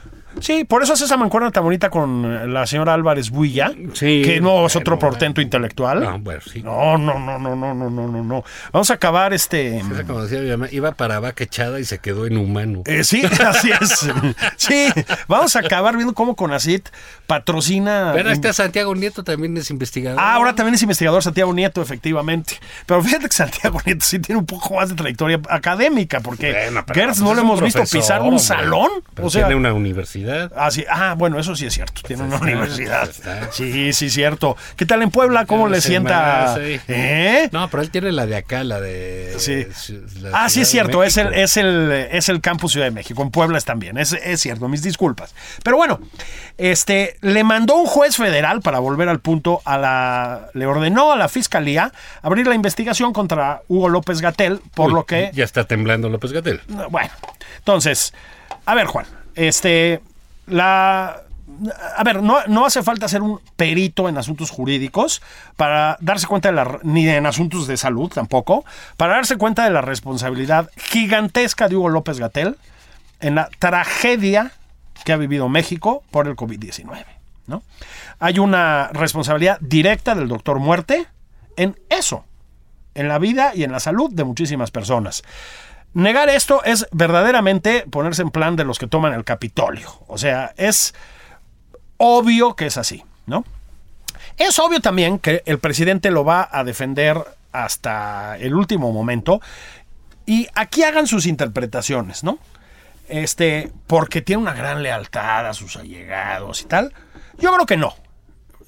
por 0.68 0.82
eso 0.82 0.92
hace 0.92 1.04
esa 1.04 1.16
mancuerna 1.16 1.50
tan 1.50 1.64
bonita 1.64 1.90
con 1.90 2.52
la 2.52 2.66
señora 2.66 2.94
Álvarez 2.94 3.30
Builla, 3.30 3.72
Sí, 3.94 4.22
que 4.24 4.40
no 4.40 4.66
es 4.66 4.74
bueno, 4.74 4.80
otro 4.80 4.98
portento 4.98 5.40
intelectual. 5.40 6.00
No, 6.00 6.18
bueno, 6.18 6.40
sí. 6.52 6.62
No, 6.62 6.98
no, 6.98 7.18
no, 7.18 7.38
no, 7.38 7.56
no, 7.56 7.74
no, 7.74 7.90
no, 7.90 8.08
no, 8.08 8.22
no. 8.24 8.44
Vamos 8.72 8.90
a 8.90 8.94
acabar 8.94 9.32
este. 9.32 9.78
Esa, 9.78 10.04
como 10.04 10.22
decía 10.22 10.40
mi 10.40 10.50
mamá, 10.50 10.68
iba 10.70 10.92
para 10.92 11.20
vaca 11.20 11.44
echada 11.44 11.80
y 11.80 11.84
se 11.84 11.98
quedó 11.98 12.26
en 12.26 12.36
humano. 12.36 12.82
eh, 12.86 13.02
sí, 13.04 13.22
así 13.46 13.70
es. 13.80 14.08
Sí, 14.56 14.88
vamos 15.28 15.56
a 15.56 15.60
acabar 15.60 15.96
viendo 15.96 16.14
cómo 16.14 16.36
Conacit 16.36 16.88
patrocina. 17.26 18.12
Pero 18.14 18.30
este 18.30 18.52
Santiago 18.52 18.94
Nieto 18.94 19.24
también 19.24 19.56
es 19.56 19.70
investigador. 19.70 20.20
Ah, 20.20 20.34
ahora 20.34 20.54
también 20.54 20.74
es 20.74 20.82
investigador 20.82 21.22
Santiago 21.22 21.52
Nieto, 21.52 21.82
efectivamente. 21.82 22.54
Pero 22.86 23.02
fíjate 23.02 23.26
que 23.28 23.34
Santiago 23.34 23.80
Nieto 23.84 24.04
sí 24.04 24.18
tiene 24.18 24.38
un 24.38 24.46
poco 24.46 24.74
más 24.74 24.88
de 24.88 24.94
trayectoria 24.94 25.40
académica, 25.48 26.20
porque 26.20 26.52
Bueno, 26.52 26.84
Gertz 26.92 27.18
pues, 27.18 27.20
no 27.20 27.34
lo 27.34 27.40
hemos 27.40 27.60
visto 27.62 27.82
pisar 27.82 28.20
un 28.20 28.28
hombre. 28.28 28.42
salón. 28.42 28.90
Pero 29.14 29.28
o 29.28 29.30
sea, 29.30 29.42
tiene 29.46 29.56
una 29.56 29.72
universidad. 29.72 30.25
Ah, 30.54 30.70
sí. 30.70 30.84
Ah, 30.90 31.14
bueno, 31.16 31.38
eso 31.38 31.54
sí 31.56 31.66
es 31.66 31.74
cierto. 31.74 32.02
Tiene 32.06 32.22
una 32.24 32.36
está, 32.36 32.46
universidad. 32.46 33.08
está. 33.08 33.52
Sí, 33.52 33.92
sí, 33.92 34.10
cierto. 34.10 34.56
¿Qué 34.76 34.86
tal 34.86 35.02
en 35.02 35.10
Puebla? 35.10 35.46
¿Cómo 35.46 35.68
le 35.68 35.80
sienta? 35.80 36.54
sí. 36.56 36.80
¿Eh? 36.88 37.48
No, 37.52 37.68
pero 37.68 37.82
él 37.82 37.90
tiene 37.90 38.12
la 38.12 38.26
de 38.26 38.36
acá, 38.36 38.64
la 38.64 38.80
de. 38.80 39.34
Sí. 39.38 39.66
la 40.20 40.44
Ah, 40.44 40.48
sí 40.48 40.62
es 40.62 40.68
cierto, 40.68 41.02
es 41.02 41.16
el, 41.16 41.32
es, 41.34 41.56
el, 41.56 41.90
es 42.10 42.28
el 42.28 42.40
campus 42.40 42.72
Ciudad 42.72 42.86
de 42.86 42.90
México, 42.90 43.22
en 43.22 43.30
Puebla 43.30 43.58
es 43.58 43.64
también, 43.64 43.96
es, 43.98 44.12
es 44.12 44.40
cierto, 44.40 44.68
mis 44.68 44.82
disculpas. 44.82 45.34
Pero 45.62 45.76
bueno, 45.76 46.00
este, 46.58 47.16
le 47.20 47.44
mandó 47.44 47.76
un 47.76 47.86
juez 47.86 48.16
federal, 48.16 48.60
para 48.60 48.78
volver 48.78 49.08
al 49.08 49.20
punto, 49.20 49.62
a 49.64 49.78
la, 49.78 50.48
le 50.54 50.66
ordenó 50.66 51.12
a 51.12 51.16
la 51.16 51.28
fiscalía 51.28 51.92
abrir 52.22 52.46
la 52.46 52.54
investigación 52.54 53.12
contra 53.12 53.62
Hugo 53.68 53.88
López 53.88 54.20
Gatel, 54.20 54.60
por 54.74 54.88
Uy, 54.88 54.94
lo 54.94 55.04
que 55.04 55.30
Ya 55.32 55.44
está 55.44 55.64
temblando 55.64 56.08
López 56.08 56.32
Gatel. 56.32 56.60
bueno, 56.90 57.10
entonces, 57.58 58.12
a 58.64 58.74
ver, 58.74 58.86
Juan, 58.86 59.06
este, 59.34 60.00
A 60.48 62.02
ver, 62.04 62.22
no, 62.22 62.38
no 62.48 62.66
hace 62.66 62.82
falta 62.82 63.08
ser 63.08 63.22
un 63.22 63.40
perito 63.56 64.08
en 64.08 64.18
asuntos 64.18 64.50
jurídicos 64.50 65.22
para 65.56 65.96
darse 66.00 66.26
cuenta 66.26 66.50
de 66.50 66.54
la. 66.54 66.78
ni 66.82 67.08
en 67.08 67.24
asuntos 67.24 67.66
de 67.66 67.76
salud 67.76 68.10
tampoco, 68.12 68.64
para 68.96 69.14
darse 69.14 69.36
cuenta 69.36 69.64
de 69.64 69.70
la 69.70 69.80
responsabilidad 69.80 70.70
gigantesca 70.76 71.68
de 71.68 71.76
Hugo 71.76 71.88
López 71.88 72.18
Gatel 72.18 72.56
en 73.20 73.36
la 73.36 73.48
tragedia 73.58 74.52
que 75.04 75.12
ha 75.12 75.16
vivido 75.16 75.48
México 75.48 76.02
por 76.10 76.26
el 76.26 76.36
COVID-19. 76.36 77.04
¿no? 77.46 77.62
Hay 78.18 78.38
una 78.38 78.88
responsabilidad 78.92 79.58
directa 79.60 80.14
del 80.14 80.28
doctor 80.28 80.58
Muerte 80.58 81.06
en 81.56 81.78
eso, 81.88 82.24
en 82.94 83.08
la 83.08 83.18
vida 83.18 83.52
y 83.54 83.62
en 83.62 83.72
la 83.72 83.80
salud 83.80 84.10
de 84.12 84.24
muchísimas 84.24 84.70
personas. 84.70 85.22
Negar 85.96 86.28
esto 86.28 86.62
es 86.64 86.86
verdaderamente 86.92 87.86
ponerse 87.90 88.22
en 88.22 88.30
plan 88.30 88.54
de 88.56 88.64
los 88.64 88.78
que 88.78 88.86
toman 88.86 89.14
el 89.14 89.24
Capitolio. 89.24 89.90
O 90.06 90.18
sea, 90.18 90.52
es 90.56 90.94
obvio 91.96 92.54
que 92.54 92.66
es 92.66 92.76
así, 92.76 93.02
¿no? 93.26 93.44
Es 94.36 94.58
obvio 94.58 94.80
también 94.80 95.18
que 95.18 95.42
el 95.46 95.58
presidente 95.58 96.10
lo 96.10 96.24
va 96.24 96.48
a 96.52 96.64
defender 96.64 97.16
hasta 97.52 98.36
el 98.38 98.54
último 98.54 98.92
momento. 98.92 99.40
Y 100.26 100.48
aquí 100.54 100.82
hagan 100.82 101.06
sus 101.06 101.24
interpretaciones, 101.24 102.22
¿no? 102.24 102.38
este, 103.08 103.70
porque 103.86 104.22
tiene 104.22 104.42
una 104.42 104.54
gran 104.54 104.82
lealtad 104.82 105.46
a 105.46 105.54
sus 105.54 105.76
allegados 105.76 106.62
y 106.62 106.64
tal. 106.66 106.92
Yo 107.38 107.52
creo 107.52 107.66
que 107.66 107.76
no. 107.76 107.94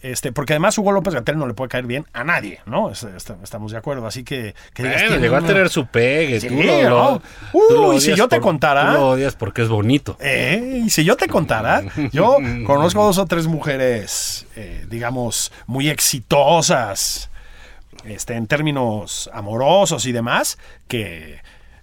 Este, 0.01 0.31
porque 0.31 0.53
además 0.53 0.79
Hugo 0.79 0.93
López 0.93 1.13
Gatel 1.13 1.37
no 1.39 1.47
le 1.49 1.55
puede 1.55 1.69
caer 1.71 1.85
bien 1.87 2.07
a 2.13 2.23
nadie, 2.23 2.61
¿no? 2.67 2.91
Es- 2.91 3.03
est- 3.03 3.31
estamos 3.43 3.73
de 3.73 3.79
acuerdo. 3.79 4.07
Así 4.07 4.23
que. 4.23 4.55
que 4.73 4.85
digas, 4.85 5.21
llegó 5.21 5.35
a 5.37 5.41
tener 5.43 5.69
su 5.71 5.87
pegue. 5.87 6.41
Sí, 6.41 6.47
tú 6.49 6.55
lo- 6.63 6.83
lo- 6.83 6.89
¿no? 7.11 7.23
tú 7.53 7.75
lo 7.75 7.89
Uy, 7.91 8.01
si 8.01 8.15
yo 8.15 8.29
te 8.29 8.37
por- 8.37 8.45
contara. 8.45 8.93
Tú 8.93 8.99
lo 8.99 9.09
odias 9.11 9.35
porque 9.35 9.63
es 9.63 9.69
bonito. 9.69 10.17
Eh, 10.21 10.83
y 10.87 10.91
si 10.91 11.03
yo 11.05 11.17
te 11.17 11.27
contara, 11.27 11.83
yo 12.13 12.37
conozco 12.65 13.03
dos 13.05 13.19
o 13.19 13.27
tres 13.27 13.49
mujeres, 13.49 14.47
eh, 14.55 14.87
digamos, 14.89 15.51
muy 15.67 15.89
exitosas, 15.89 17.31
este, 18.05 18.35
en 18.35 18.47
términos 18.47 19.29
amorosos 19.33 20.07
y 20.07 20.13
demás, 20.13 20.59
que 20.87 21.41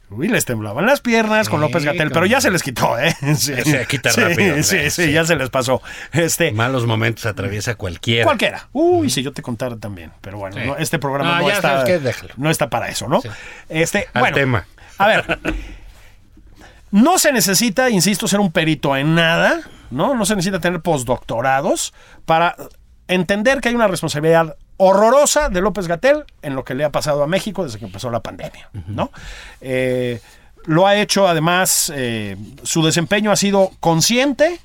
uy, 0.10 0.28
les 0.28 0.46
temblaban 0.46 0.86
las 0.86 1.02
piernas 1.02 1.50
con 1.50 1.62
López 1.62 1.84
Gatel, 1.84 2.12
pero 2.12 2.26
ya 2.26 2.42
se 2.42 2.52
les 2.52 2.64
quitó, 2.64 2.98
¿eh? 3.00 3.16
Sí, 3.36 3.54
Se 3.64 3.86
quita 3.88 4.12
sí, 4.12 4.22
rápido, 4.22 4.56
Sí, 4.64 4.90
sí, 4.90 5.06
sí. 5.06 5.12
ya 5.12 5.26
se 5.26 5.36
les 5.36 5.50
pasó. 5.50 5.82
Este, 6.12 6.52
Malos 6.52 6.86
momentos 6.86 7.26
atraviesa 7.26 7.76
cualquiera. 7.76 8.26
Cualquiera. 8.26 8.68
Uy, 8.72 9.10
si 9.10 9.24
yo 9.24 9.32
te 9.34 9.42
contara 9.42 9.78
también. 9.78 10.12
Pero 10.22 10.38
bueno, 10.38 10.58
no, 10.66 10.78
este 10.78 11.00
programa 11.00 11.36
No, 11.36 11.42
no, 11.42 11.48
ya 11.50 11.56
está. 11.56 11.84
qué. 11.84 12.00
No 12.38 12.50
está 12.50 12.70
para 12.70 12.90
eso, 12.90 13.08
¿no? 13.08 13.22
Este, 13.70 14.08
Al 14.14 14.22
bueno, 14.22 14.36
tema. 14.36 14.68
A 14.98 15.08
ver. 15.08 15.40
No 16.92 17.18
se 17.20 17.34
necesita, 17.34 17.90
insisto, 17.90 18.26
ser 18.26 18.40
un 18.40 18.54
perito 18.54 18.96
en 18.96 19.16
nada, 19.16 19.60
¿no? 19.92 20.16
No 20.16 20.26
se 20.26 20.34
necesita 20.34 20.62
tener 20.62 20.80
postdoctorados 20.80 21.94
para 22.26 22.56
entender 23.10 23.60
que 23.60 23.68
hay 23.68 23.76
una 23.76 23.90
responsabilidad 23.90 24.56
horrorosa 24.78 25.50
de 25.50 25.62
López 25.62 25.88
Gatel 25.88 26.26
en 26.42 26.56
lo 26.56 26.64
que 26.64 26.74
le 26.74 26.84
ha 26.84 26.92
pasado 26.92 27.24
a 27.24 27.28
México 27.28 27.64
desde 27.64 27.80
que 27.80 27.86
empezó 27.86 28.10
la 28.10 28.20
pandemia, 28.22 28.70
¿no? 28.88 29.12
Eh, 29.62 30.22
lo 30.66 30.88
ha 30.88 30.96
hecho, 30.96 31.28
además, 31.28 31.92
eh, 31.96 32.36
su 32.64 32.84
desempeño 32.84 33.32
ha 33.32 33.36
sido 33.36 33.72
consciente, 33.80 34.60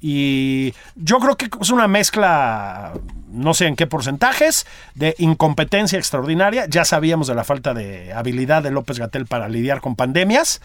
y 0.00 0.74
yo 0.94 1.18
creo 1.18 1.36
que 1.36 1.48
es 1.60 1.70
una 1.70 1.88
mezcla, 1.88 2.92
no 3.32 3.54
sé 3.54 3.66
en 3.66 3.76
qué 3.76 3.86
porcentajes, 3.86 4.66
de 4.94 5.14
incompetencia 5.18 5.98
extraordinaria. 5.98 6.66
Ya 6.66 6.84
sabíamos 6.84 7.26
de 7.26 7.34
la 7.34 7.44
falta 7.44 7.74
de 7.74 8.12
habilidad 8.12 8.62
de 8.62 8.70
López 8.70 8.98
Gatel 8.98 9.26
para 9.26 9.48
lidiar 9.48 9.80
con 9.80 9.96
pandemias, 9.96 10.60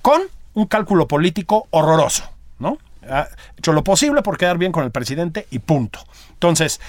con 0.00 0.22
un 0.54 0.66
cálculo 0.66 1.08
político 1.08 1.66
horroroso, 1.70 2.30
¿no? 2.58 2.78
Ha 3.10 3.28
hecho 3.56 3.72
lo 3.72 3.84
posible 3.84 4.22
por 4.22 4.38
quedar 4.38 4.58
bien 4.58 4.72
con 4.72 4.84
el 4.84 4.90
presidente 4.90 5.46
y 5.50 5.58
punto. 5.58 6.00
Entonces, 6.32 6.80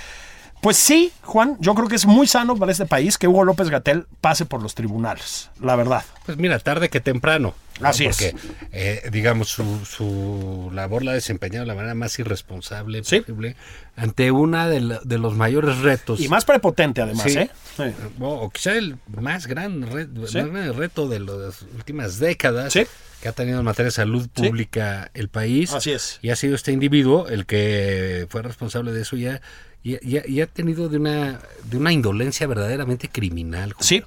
pues 0.62 0.78
sí, 0.78 1.12
Juan, 1.24 1.58
yo 1.60 1.74
creo 1.76 1.88
que 1.88 1.96
es 1.96 2.06
muy 2.06 2.28
sano 2.28 2.56
para 2.58 2.72
este 2.72 2.86
país 2.86 3.18
que 3.18 3.28
Hugo 3.28 3.44
López 3.46 3.70
Gatel 3.70 4.06
pase 4.22 4.46
por 4.46 4.62
los 4.62 4.76
tribunales, 4.76 5.50
la 5.62 5.76
verdad. 5.76 6.04
Pues 6.26 6.38
mira, 6.38 6.60
tarde 6.60 6.90
que 6.90 7.00
temprano. 7.00 7.54
¿no? 7.80 7.88
Así 7.88 8.06
es. 8.06 8.18
Porque, 8.18 8.36
eh, 8.74 9.10
digamos, 9.10 9.48
su, 9.48 9.86
su 9.86 10.70
labor 10.74 11.02
la 11.06 11.12
ha 11.12 11.14
desempeñado 11.14 11.64
de 11.64 11.68
la 11.68 11.76
manera 11.76 11.96
más 11.96 12.20
irresponsable 12.20 13.06
Sí. 13.06 13.22
posible 13.22 13.56
ante 13.96 14.32
una 14.32 14.68
de, 14.68 14.82
la- 14.82 15.00
de 15.02 15.18
los 15.18 15.34
mayores 15.36 15.78
retos. 15.78 16.20
Y 16.20 16.28
más 16.28 16.44
prepotente 16.44 17.02
además, 17.02 17.32
Sí. 17.32 17.38
¿eh? 17.40 17.50
Sí. 17.78 17.84
O, 18.20 18.28
o 18.28 18.50
quizá 18.50 18.74
el 18.74 18.98
más 19.08 19.48
gran, 19.48 19.90
re- 19.90 20.08
más 20.08 20.34
grande 20.34 20.74
reto 20.74 21.08
de 21.08 21.22
las 21.22 21.62
últimas 21.74 22.20
décadas 22.20 22.74
Sí. 22.74 22.86
Que 23.22 23.28
ha 23.30 23.32
tenido 23.34 23.60
en 23.60 23.66
materia 23.66 23.86
de 23.88 23.92
salud 23.92 24.28
Sí. 24.36 24.44
pública 24.48 25.12
el 25.14 25.30
país. 25.30 25.74
Así 25.74 25.92
es. 25.92 26.20
Y 26.22 26.30
ha 26.30 26.36
sido 26.36 26.56
este 26.56 26.72
individuo 26.72 27.28
el 27.28 27.46
que 27.46 28.28
fue 28.30 28.42
responsable 28.42 28.92
de 28.92 29.02
eso 29.02 29.16
ya. 29.18 29.42
Y, 29.84 29.96
y- 29.96 30.22
y 30.28 30.42
ha 30.42 30.48
tenido 30.48 30.90
de 30.90 30.98
una, 30.98 31.40
de 31.66 31.78
una 31.78 31.92
indolencia 31.92 32.48
verdaderamente 32.48 33.10
criminal. 33.10 33.74
Julio, 33.74 33.86
Sí. 33.88 34.04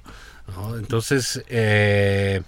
¿no? 0.55 0.77
Entonces, 0.77 1.43
eh, 1.49 2.41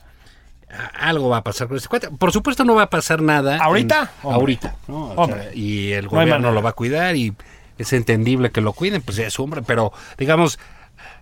algo 0.94 1.30
va 1.30 1.38
a 1.38 1.44
pasar 1.44 1.68
con 1.68 1.78
este 1.78 1.88
cuate. 1.90 2.10
Por 2.10 2.32
supuesto 2.32 2.66
no 2.66 2.76
va 2.76 2.84
a 2.84 2.90
pasar 2.90 3.22
nada. 3.22 3.58
¿Ahorita? 3.58 4.12
en- 4.24 4.32
ahorita. 4.32 4.76
¿no? 4.88 5.08
Sea, 5.14 5.24
Hombre. 5.24 5.52
y 5.56 5.92
el 5.94 6.06
No 6.06 6.12
gobierno 6.12 6.34
manera. 6.36 6.52
lo 6.54 6.62
va 6.62 6.70
a 6.72 6.74
cuidar 6.74 7.16
y 7.16 7.34
es 7.78 7.94
entendible 7.94 8.52
que 8.52 8.62
lo 8.62 8.74
cuiden, 8.74 9.02
pues 9.02 9.18
es 9.20 9.40
hombre, 9.40 9.62
pero 9.66 9.92
digamos, 10.18 10.60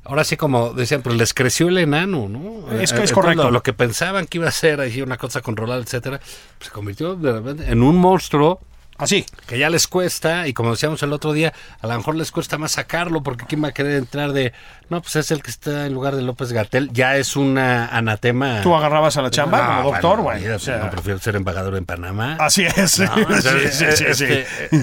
ahora 0.06 0.24
sí 0.24 0.38
como 0.38 0.74
decían, 0.74 1.02
pues 1.02 1.16
les 1.16 1.34
creció 1.34 1.68
el 1.70 1.78
enano, 1.78 2.28
¿no? 2.30 2.68
Es- 2.74 2.84
es 2.84 2.92
Entonces, 2.92 3.12
correcto. 3.14 3.44
Lo, 3.44 3.52
lo 3.52 3.64
que 3.64 3.74
pensaban 3.74 4.26
que 4.28 4.38
iba 4.38 4.48
a 4.48 4.52
ser 4.52 4.80
ahí 4.80 5.02
una 5.02 5.18
cosa 5.18 5.42
controlada, 5.42 5.82
etcétera, 5.82 6.20
pues, 6.58 6.68
se 6.68 6.72
convirtió 6.72 7.16
de 7.16 7.32
repente 7.34 7.72
en 7.72 7.84
un 7.84 7.98
monstruo 7.98 8.60
Así. 8.98 9.26
que 9.48 9.58
ya 9.58 9.70
les 9.72 9.88
cuesta, 9.88 10.48
y 10.48 10.54
como 10.54 10.70
decíamos 10.72 11.02
el 11.02 11.12
otro 11.14 11.34
día, 11.34 11.52
a 11.82 11.88
lo 11.88 11.98
mejor 11.98 12.16
les 12.16 12.32
cuesta 12.32 12.58
más 12.60 12.74
sacarlo, 12.74 13.24
porque 13.24 13.46
quién 13.46 13.64
va 13.64 13.70
a 13.70 13.72
querer 13.72 13.94
entrar 13.98 14.34
de, 14.34 14.54
no, 14.90 15.02
pues 15.02 15.16
es 15.16 15.32
el 15.32 15.42
que 15.42 15.50
está 15.50 15.88
en 15.88 15.94
lugar 15.94 16.16
de 16.16 16.22
López 16.22 16.52
Gatel, 16.54 16.92
ya 16.94 17.18
es 17.18 17.36
una 17.36 17.88
anatema. 17.88 18.62
¿Tú 18.62 18.76
agarrabas 18.76 19.18
a 19.18 19.24
la 19.24 19.32
chamba 19.32 19.62
No, 19.62 19.68
como 19.82 19.92
doctor, 19.92 20.22
güey? 20.22 20.38
olvídate, 20.38 20.56
O 20.56 20.60
sea, 20.60 20.78
no, 20.78 20.90
prefiero 20.92 21.20
ser 21.20 21.36
embajador 21.36 21.76
en 21.76 21.86
Panamá. 21.86 22.38
Así 22.40 22.64
es. 22.66 23.00
No, 23.00 23.16
sí, 23.42 23.50
sí, 23.72 23.86
sí, 23.96 24.14
sí. 24.14 24.78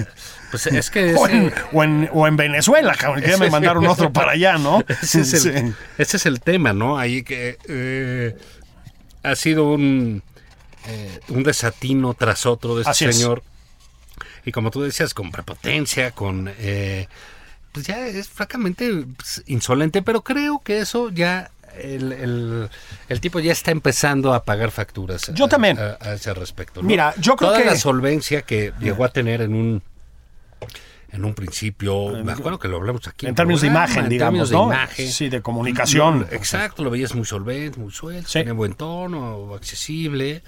Pues 0.51 0.67
es 0.67 0.89
que 0.91 1.15
O 1.17 1.27
en, 1.27 1.51
o 1.71 1.83
en- 1.83 2.09
o 2.13 2.27
en 2.27 2.35
Venezuela, 2.37 2.93
cabrón, 2.95 3.23
que 3.23 3.29
ya 3.31 3.37
me 3.37 3.49
mandaron 3.49 3.85
otro 3.87 4.11
para 4.13 4.33
allá, 4.33 4.57
¿no? 4.57 4.83
ese, 5.01 5.21
es 5.21 5.33
el, 5.45 5.69
Sí. 5.69 5.73
ese 5.97 6.17
es 6.17 6.25
el 6.25 6.41
tema, 6.41 6.73
¿no? 6.73 6.99
Ahí 6.99 7.23
que 7.23 7.57
eh, 7.67 8.35
ha 9.23 9.35
sido 9.35 9.69
un, 9.71 10.21
eh, 10.87 11.19
un 11.29 11.43
desatino 11.43 12.13
tras 12.13 12.45
otro 12.45 12.75
de 12.75 12.81
este 12.81 12.91
Así 12.91 13.05
es. 13.05 13.15
señor. 13.17 13.43
Y 14.45 14.51
como 14.51 14.71
tú 14.71 14.81
decías, 14.81 15.13
con 15.13 15.31
prepotencia, 15.31 16.11
con... 16.11 16.51
eh, 16.59 17.07
pues 17.71 17.85
ya 17.85 18.05
es 18.07 18.27
francamente 18.27 18.91
pues, 19.15 19.43
insolente, 19.47 20.01
pero 20.01 20.21
creo 20.21 20.59
que 20.63 20.79
eso 20.79 21.09
ya... 21.09 21.51
El, 21.79 22.11
el- 22.11 22.69
el 23.07 23.21
tipo 23.21 23.39
ya 23.39 23.53
está 23.53 23.71
empezando 23.71 24.33
a 24.33 24.43
pagar 24.43 24.71
facturas. 24.71 25.31
Yo 25.33 25.45
a- 25.45 25.49
también. 25.49 25.79
A, 25.79 25.97
a 26.01 26.13
ese 26.15 26.33
respecto. 26.33 26.81
¿no? 26.81 26.87
Mira, 26.87 27.13
yo 27.17 27.37
creo 27.37 27.51
Toda 27.51 27.61
que- 27.61 27.65
la 27.69 27.77
solvencia 27.77 28.41
que 28.41 28.73
llegó 28.81 29.05
a 29.05 29.09
tener 29.09 29.41
en 29.41 29.53
un 29.53 29.81
en 31.11 31.25
un 31.25 31.33
principio, 31.33 32.23
me 32.23 32.31
acuerdo 32.31 32.57
que 32.57 32.67
lo 32.69 32.77
hablamos 32.77 33.05
aquí. 33.07 33.27
En 33.27 33.35
términos 33.35 33.61
de 33.61 33.67
imagen, 33.67 34.03
en 34.05 34.09
digamos, 34.09 34.49
términos 34.49 34.49
de 34.49 34.55
¿no? 34.55 34.65
imagen. 34.67 35.11
Sí, 35.11 35.27
de 35.29 35.41
comunicación. 35.41 36.21
Lo- 36.21 36.35
exacto, 36.35 36.83
lo 36.83 36.89
veías 36.89 37.13
muy 37.15 37.25
solvente, 37.25 37.79
muy 37.79 37.91
suelto, 37.91 38.29
Sí. 38.29 38.39
tenía 38.39 38.53
buen 38.53 38.73
tono, 38.75 39.53
accesible. 39.53 40.41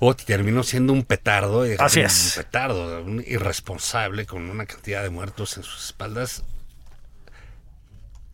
O 0.00 0.14
terminó 0.14 0.62
siendo 0.62 0.92
un 0.92 1.02
petardo, 1.02 1.64
Así 1.80 1.98
un 2.00 2.06
es. 2.06 2.34
petardo, 2.36 3.02
un 3.04 3.22
irresponsable 3.26 4.26
con 4.26 4.48
una 4.48 4.64
cantidad 4.64 5.02
de 5.02 5.10
muertos 5.10 5.56
en 5.56 5.64
sus 5.64 5.86
espaldas. 5.86 6.44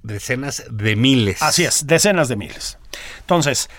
Decenas 0.02 0.64
de 0.70 0.96
miles. 0.96 1.42
Así 1.42 1.64
es, 1.64 1.86
decenas 1.86 2.28
de 2.28 2.36
miles. 2.36 2.76
Entonces, 3.20 3.70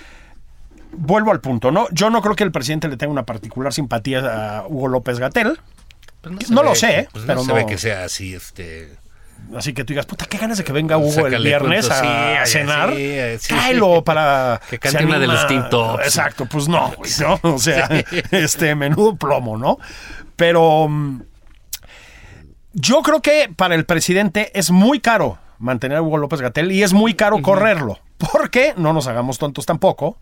vuelvo 0.92 1.32
al 1.32 1.40
punto, 1.42 1.72
¿no? 1.72 1.88
Yo 1.92 2.10
no 2.10 2.22
creo 2.24 2.36
que 2.36 2.44
el 2.44 2.52
presidente 2.52 2.88
le 2.88 2.98
tenga 2.98 3.12
una 3.12 3.26
particular 3.28 3.72
simpatía 3.72 4.58
a 4.62 4.68
Hugo 4.68 4.88
López 4.88 5.20
Gatel. 5.20 5.60
Pues 6.34 6.50
no 6.52 6.64
lo 6.64 6.76
sé, 6.76 7.08
pues 7.12 7.26
pero 7.26 7.40
no 7.40 7.44
se 7.46 7.50
no- 7.50 7.56
ve 7.56 7.66
que 7.66 7.78
sea 7.78 8.04
así, 8.06 8.34
este. 8.36 8.98
Así 9.56 9.74
que 9.74 9.84
tú 9.84 9.94
digas, 9.94 10.08
puta, 10.08 10.26
qué 10.26 10.38
ganas 10.40 10.58
de 10.58 10.64
que 10.64 10.72
venga 10.74 10.98
Hugo 10.98 11.28
el 11.28 11.44
viernes 11.44 11.90
a, 11.92 12.00
sí, 12.02 12.08
a 12.08 12.46
cenar. 12.48 12.94
sí, 12.96 13.20
sí. 13.40 13.54
Cáelo 13.54 14.04
para. 14.04 14.60
Que 14.70 14.80
cante 14.80 15.06
una 15.06 15.20
de 15.20 15.28
los 15.28 15.46
Teen 15.48 15.70
Tops. 15.70 16.04
Exacto, 16.04 16.46
pues 16.48 16.68
no, 16.68 16.92
güey, 16.98 17.12
¿no? 17.20 17.40
O 17.54 17.60
sea, 17.60 17.88
Sí. 17.88 18.04
este 18.32 18.74
menudo 18.76 19.16
plomo, 19.16 19.58
¿no? 19.58 19.78
Pero. 20.36 20.88
mm, 20.90 21.22
Yo 22.74 23.02
creo 23.04 23.22
que 23.22 23.50
para 23.56 23.76
el 23.76 23.86
presidente 23.86 24.52
es 24.58 24.72
muy 24.72 25.00
caro 25.00 25.38
mantener 25.60 25.98
a 25.98 26.02
Hugo 26.02 26.18
López 26.18 26.42
Gatel 26.42 26.72
y 26.72 26.84
es 26.84 26.94
muy 26.94 27.14
caro 27.14 27.42
correrlo. 27.42 28.00
Porque, 28.18 28.74
no 28.78 28.94
nos 28.94 29.08
hagamos 29.08 29.38
tontos 29.38 29.66
tampoco, 29.66 30.18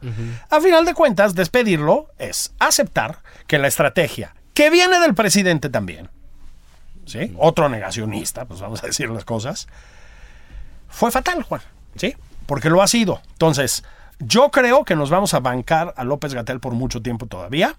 a 0.50 0.60
final 0.60 0.84
de 0.84 0.94
cuentas, 0.96 1.36
despedirlo 1.36 2.08
es 2.18 2.52
aceptar 2.60 3.20
que 3.48 3.60
la 3.60 3.68
estrategia, 3.68 4.34
que 4.54 4.70
viene 4.70 5.00
del 5.00 5.13
presidente 5.13 5.70
también, 5.70 6.10
¿sí? 7.06 7.34
Otro 7.38 7.70
negacionista, 7.70 8.46
pues 8.46 8.60
vamos 8.62 8.84
a 8.84 8.88
decir 8.88 9.10
las 9.10 9.26
cosas, 9.26 9.68
fue 10.89 11.12
fatal, 11.12 11.44
Juan, 11.44 11.62
¿sí? 11.96 12.16
Porque 12.46 12.70
lo 12.70 12.82
ha 12.82 12.88
sido. 12.88 13.22
Entonces, 13.32 13.84
yo 14.20 14.52
creo 14.52 14.86
que 14.86 14.96
nos 14.96 15.10
vamos 15.10 15.34
a 15.34 15.39
bancar 15.39 15.94
a 15.98 16.04
López 16.04 16.34
Gatel 16.34 16.60
por 16.60 16.74
mucho 16.74 17.02
tiempo 17.02 17.26
todavía. 17.26 17.76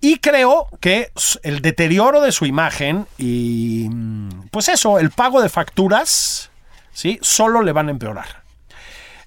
Y 0.00 0.18
creo 0.18 0.66
que 0.80 1.12
el 1.44 1.62
deterioro 1.62 2.20
de 2.20 2.32
su 2.32 2.44
imagen 2.44 3.06
y, 3.18 3.86
mm, 3.88 4.48
pues 4.50 4.68
eso, 4.68 4.98
el 4.98 5.10
pago 5.10 5.40
de 5.40 5.48
facturas, 5.48 6.50
¿sí? 6.92 7.18
Solo 7.22 7.62
le 7.62 7.72
van 7.72 7.88
a 7.88 7.92
empeorar. 7.92 8.42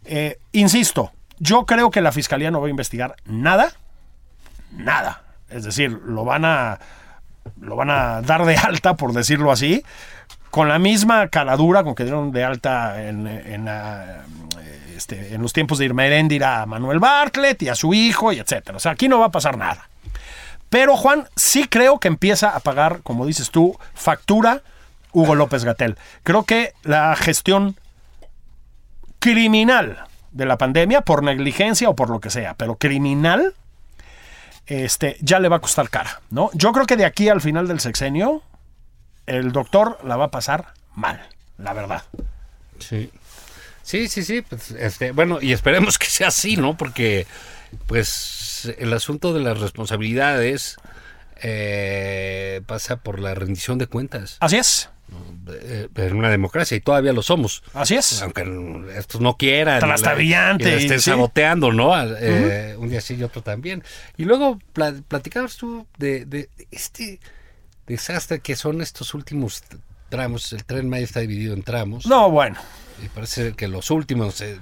Eh, 0.04 0.38
insisto, 0.52 1.14
yo 1.40 1.66
creo 1.66 1.92
que 1.92 2.02
la 2.02 2.12
fiscalía 2.12 2.52
no 2.52 2.60
va 2.60 2.68
a 2.68 2.70
investigar 2.70 3.16
nada, 3.26 3.74
nada. 4.72 5.25
Es 5.50 5.64
decir, 5.64 5.92
lo 5.92 6.26
van 6.26 6.46
a, 6.46 6.80
lo 7.60 7.76
van 7.76 7.90
a 7.90 8.22
dar 8.22 8.46
de 8.46 8.56
alta, 8.58 8.96
por 8.96 9.14
decirlo 9.14 9.52
así, 9.52 9.84
con 10.52 10.70
la 10.70 10.80
misma 10.80 11.28
caladura 11.28 11.84
con 11.84 11.96
que 11.96 12.04
dieron 12.04 12.32
de 12.32 12.44
alta 12.44 13.04
en, 13.04 13.28
en, 13.28 13.68
ah, 13.68 14.24
este, 14.96 15.34
en 15.34 15.42
los 15.42 15.54
tiempos 15.54 15.78
de 15.78 15.86
Irma 15.86 16.06
Heréndira 16.06 16.62
a 16.62 16.66
Manuel 16.66 17.00
Bartlett 17.00 17.62
y 17.64 17.70
a 17.70 17.76
su 17.76 17.94
hijo 17.94 18.32
y 18.32 18.40
etcétera. 18.40 18.78
O 18.78 18.80
sea, 18.80 18.94
aquí 18.94 19.08
no 19.08 19.20
va 19.20 19.26
a 19.26 19.32
pasar 19.32 19.58
nada. 19.58 19.90
Pero 20.70 20.98
Juan, 20.98 21.28
sí 21.36 21.68
creo 21.68 22.00
que 22.00 22.08
empieza 22.08 22.50
a 22.50 22.60
pagar, 22.60 23.02
como 23.04 23.26
dices 23.26 23.52
tú, 23.52 23.78
factura 23.94 24.62
Hugo 25.12 25.36
López 25.36 25.64
Gatel. 25.64 25.98
Creo 26.24 26.44
que 26.44 26.74
la 26.84 27.16
gestión 27.16 27.76
criminal 29.20 30.06
de 30.32 30.46
la 30.46 30.58
pandemia, 30.58 31.02
por 31.02 31.24
negligencia 31.24 31.90
o 31.90 31.96
por 31.96 32.10
lo 32.10 32.20
que 32.20 32.30
sea, 32.30 32.56
pero 32.56 32.76
criminal, 32.76 33.54
este, 34.68 35.18
ya 35.22 35.40
le 35.40 35.50
va 35.50 35.58
a 35.58 35.62
costar 35.62 35.90
cara, 35.90 36.22
¿no? 36.30 36.50
Yo 36.54 36.72
creo 36.72 36.86
que 36.86 36.98
de 36.98 37.06
aquí 37.06 37.30
al 37.30 37.42
final 37.42 37.68
del 37.68 37.80
sexenio, 37.80 38.44
el 39.26 39.52
doctor 39.52 40.00
la 40.04 40.18
va 40.18 40.26
a 40.26 40.32
pasar 40.32 40.74
mal, 40.94 41.22
la 41.58 41.74
verdad. 41.74 42.04
Sí. 42.80 43.12
Sí, 43.84 44.08
sí, 44.08 44.24
sí. 44.24 44.42
Pues, 44.42 44.72
este, 44.72 45.12
bueno, 45.12 45.40
y 45.42 45.54
esperemos 45.54 46.00
que 46.00 46.08
sea 46.08 46.30
así, 46.30 46.58
¿no? 46.58 46.76
Porque, 46.76 47.28
pues, 47.86 48.74
el 48.80 48.92
asunto 48.94 49.34
de 49.34 49.42
las 49.42 49.60
responsabilidades 49.60 50.78
eh, 51.42 52.62
pasa 52.66 52.98
por 52.98 53.20
la 53.20 53.36
rendición 53.36 53.78
de 53.78 53.88
cuentas 53.88 54.38
Así 54.40 54.56
es, 54.56 54.90
en 55.96 56.16
una 56.16 56.30
democracia 56.30 56.76
y 56.76 56.82
todavía 56.82 57.14
lo 57.14 57.22
somos. 57.22 57.64
así 57.74 57.96
es. 57.96 58.22
Aunque 58.22 58.44
estos 58.98 59.22
no 59.22 59.38
quieran. 59.38 59.80
Trastabillante, 59.80 60.68
y 60.70 60.72
la 60.72 60.78
estén 60.78 61.00
sí. 61.00 61.10
saboteando, 61.12 61.72
¿no? 61.72 61.94
Eh, 62.18 62.76
Un 62.78 62.90
día 62.90 63.02
sí 63.02 63.16
y 63.16 63.24
otro 63.24 63.42
también. 63.42 63.84
Y 64.18 64.26
luego 64.26 64.60
pla- 64.74 64.96
platicabas 65.08 65.58
tú 65.58 65.86
de, 65.98 66.26
de 66.26 66.50
este 66.72 67.20
desastre 67.88 68.40
que 68.40 68.56
son 68.56 68.82
estos 68.82 69.14
últimos 69.14 69.64
tramos. 70.10 70.52
El 70.54 70.66
tren 70.66 70.90
Maya 70.90 71.04
está 71.06 71.20
dividido 71.20 71.54
en 71.54 71.64
tramos. 71.64 72.06
No, 72.06 72.30
bueno. 72.32 72.58
Y 73.04 73.10
parece 73.10 73.54
que 73.54 73.68
los 73.68 73.92
últimos 73.92 74.42
eh, 74.42 74.58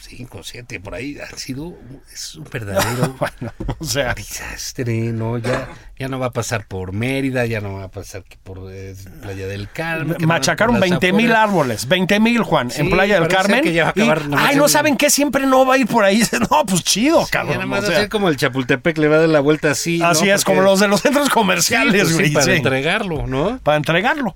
cinco, 0.00 0.42
siete 0.42 0.80
por 0.80 0.94
ahí 0.94 1.16
han 1.18 1.36
sido 1.38 1.74
es 2.12 2.34
un 2.36 2.44
verdadero 2.50 3.14
Bueno, 3.18 3.52
o 3.78 3.84
sea, 3.84 4.14
desastre, 4.14 4.94
¿no? 5.12 5.38
Ya, 5.38 5.68
ya 5.98 6.08
no 6.08 6.18
va 6.18 6.26
a 6.26 6.30
pasar 6.32 6.66
por 6.66 6.92
Mérida, 6.92 7.44
ya 7.46 7.60
no 7.60 7.74
va 7.74 7.84
a 7.84 7.90
pasar 7.90 8.22
que 8.24 8.36
por 8.42 8.68
eh, 8.72 8.94
Playa 9.22 9.46
del 9.46 9.68
Carmen. 9.70 10.16
machacaron 10.26 10.76
por 10.76 10.80
las 10.88 10.90
20 11.00 11.12
mil 11.12 11.32
árboles, 11.32 11.86
20 11.88 12.20
mil, 12.20 12.42
Juan, 12.42 12.70
Sí, 12.70 12.80
en 12.80 12.90
Playa 12.90 13.18
del 13.20 13.28
Carmen. 13.28 13.62
que 13.62 13.72
ya 13.72 13.84
va 13.84 13.90
a 13.90 13.92
y, 13.96 14.00
acabar 14.02 14.24
nomás 14.28 14.46
ay, 14.50 14.56
no 14.56 14.64
en- 14.64 14.68
saben 14.68 14.96
que 14.96 15.10
siempre 15.10 15.46
no 15.46 15.66
va 15.66 15.74
a 15.74 15.78
ir 15.78 15.86
por 15.86 16.04
ahí. 16.04 16.22
No, 16.50 16.64
pues 16.66 16.82
chido, 16.84 17.20
Sí, 17.24 17.30
ya 17.32 17.38
cabrón. 17.40 17.54
nada 17.54 17.66
más 17.66 17.84
o 17.84 17.86
sea, 17.88 17.96
hacer 17.96 18.08
como 18.08 18.28
el 18.28 18.36
Chapultepec 18.36 18.96
le 18.98 19.08
va 19.08 19.16
a 19.16 19.20
dar 19.20 19.28
la 19.28 19.40
vuelta 19.40 19.70
así. 19.72 19.98
¿no? 19.98 20.06
así 20.06 20.28
es, 20.30 20.44
Porque- 20.44 20.56
como 20.56 20.62
los 20.62 20.80
de 20.80 20.88
los 20.88 21.00
centros 21.02 21.28
comerciales, 21.28 22.04
pues 22.04 22.08
sí, 22.16 22.22
güey. 22.22 22.32
para 22.32 22.54
entregarlo, 22.54 23.26
¿no? 23.26 23.58
para 23.62 23.76
entregarlo. 23.76 24.34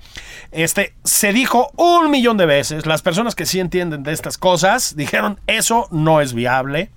Este, 0.51 0.95
se 1.05 1.33
dijo 1.33 1.71
un 1.77 2.11
millón 2.11 2.37
de 2.37 2.47
veces, 2.47 2.87
las 2.87 3.03
personas 3.03 3.35
que 3.35 3.47
sí 3.47 3.61
entienden 3.61 4.03
de 4.03 4.13
estas 4.13 4.37
cosas 4.39 4.97
dijeron, 4.97 5.41
eso 5.63 5.89
no 5.93 6.21
es 6.21 6.35
viable. 6.35 6.91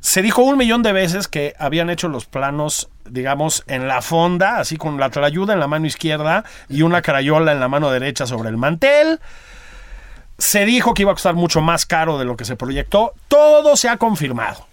Se 0.00 0.22
dijo 0.22 0.42
un 0.42 0.58
millón 0.58 0.82
de 0.82 0.92
veces 0.92 1.28
que 1.28 1.54
habían 1.58 1.90
hecho 1.90 2.08
los 2.08 2.26
planos, 2.26 2.90
digamos, 3.06 3.64
en 3.66 3.88
la 3.88 4.02
fonda, 4.02 4.58
así 4.58 4.76
con 4.76 5.00
la 5.00 5.10
trayuda 5.10 5.54
en 5.54 5.60
la 5.60 5.66
mano 5.66 5.86
izquierda 5.86 6.44
y 6.68 6.82
una 6.82 7.02
carayola 7.02 7.52
en 7.52 7.60
la 7.60 7.68
mano 7.68 7.90
derecha 7.90 8.26
sobre 8.26 8.50
el 8.50 8.58
mantel. 8.58 9.18
Se 10.38 10.66
dijo 10.66 10.92
que 10.92 11.02
iba 11.02 11.12
a 11.12 11.14
costar 11.14 11.34
mucho 11.34 11.62
más 11.62 11.86
caro 11.86 12.18
de 12.18 12.26
lo 12.26 12.36
que 12.36 12.44
se 12.44 12.56
proyectó. 12.56 13.14
Todo 13.28 13.76
se 13.76 13.88
ha 13.88 13.96
confirmado. 13.96 14.68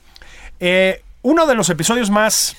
Eh, 0.60 1.02
uno 1.22 1.46
de 1.48 1.56
los 1.56 1.70
episodios 1.70 2.10
más, 2.10 2.58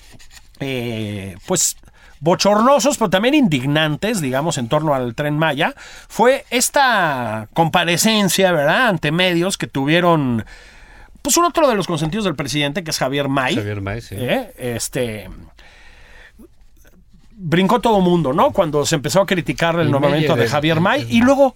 eh, 0.61 1.37
pues, 1.47 1.77
bochornosos, 2.25 2.97
pero 2.97 3.11
también 3.11 3.35
indignantes, 3.35 4.21
digamos, 4.21 4.57
en 4.57 4.69
torno 4.69 4.95
al 4.95 5.15
tren 5.15 5.37
Maya, 5.39 5.75
fue 6.09 6.45
esta 6.51 7.49
comparecencia, 7.53 8.51
¿verdad?, 8.51 8.89
ante 8.89 9.13
medios 9.13 9.59
que 9.59 9.67
tuvieron, 9.67 10.45
pues, 11.21 11.37
un 11.37 11.45
otro 11.45 11.69
de 11.69 11.75
los 11.75 11.87
consentidos 11.87 12.25
del 12.25 12.35
presidente, 12.35 12.83
que 12.83 12.91
es 12.91 12.99
Javier 12.99 13.29
May. 13.29 13.55
Javier 13.55 13.81
May, 13.83 14.01
sí. 14.01 14.17
¿eh? 14.19 14.53
Este. 14.57 15.29
Brincó 17.37 17.81
todo 17.81 18.01
mundo, 18.01 18.33
¿no? 18.33 18.53
Cuando 18.53 18.87
se 18.87 18.95
empezó 18.95 19.21
a 19.21 19.27
criticar 19.27 19.79
el 19.79 19.91
nombramiento 19.91 20.35
de 20.35 20.49
Javier 20.49 20.81
May. 20.81 21.07
Y 21.11 21.21
luego 21.21 21.55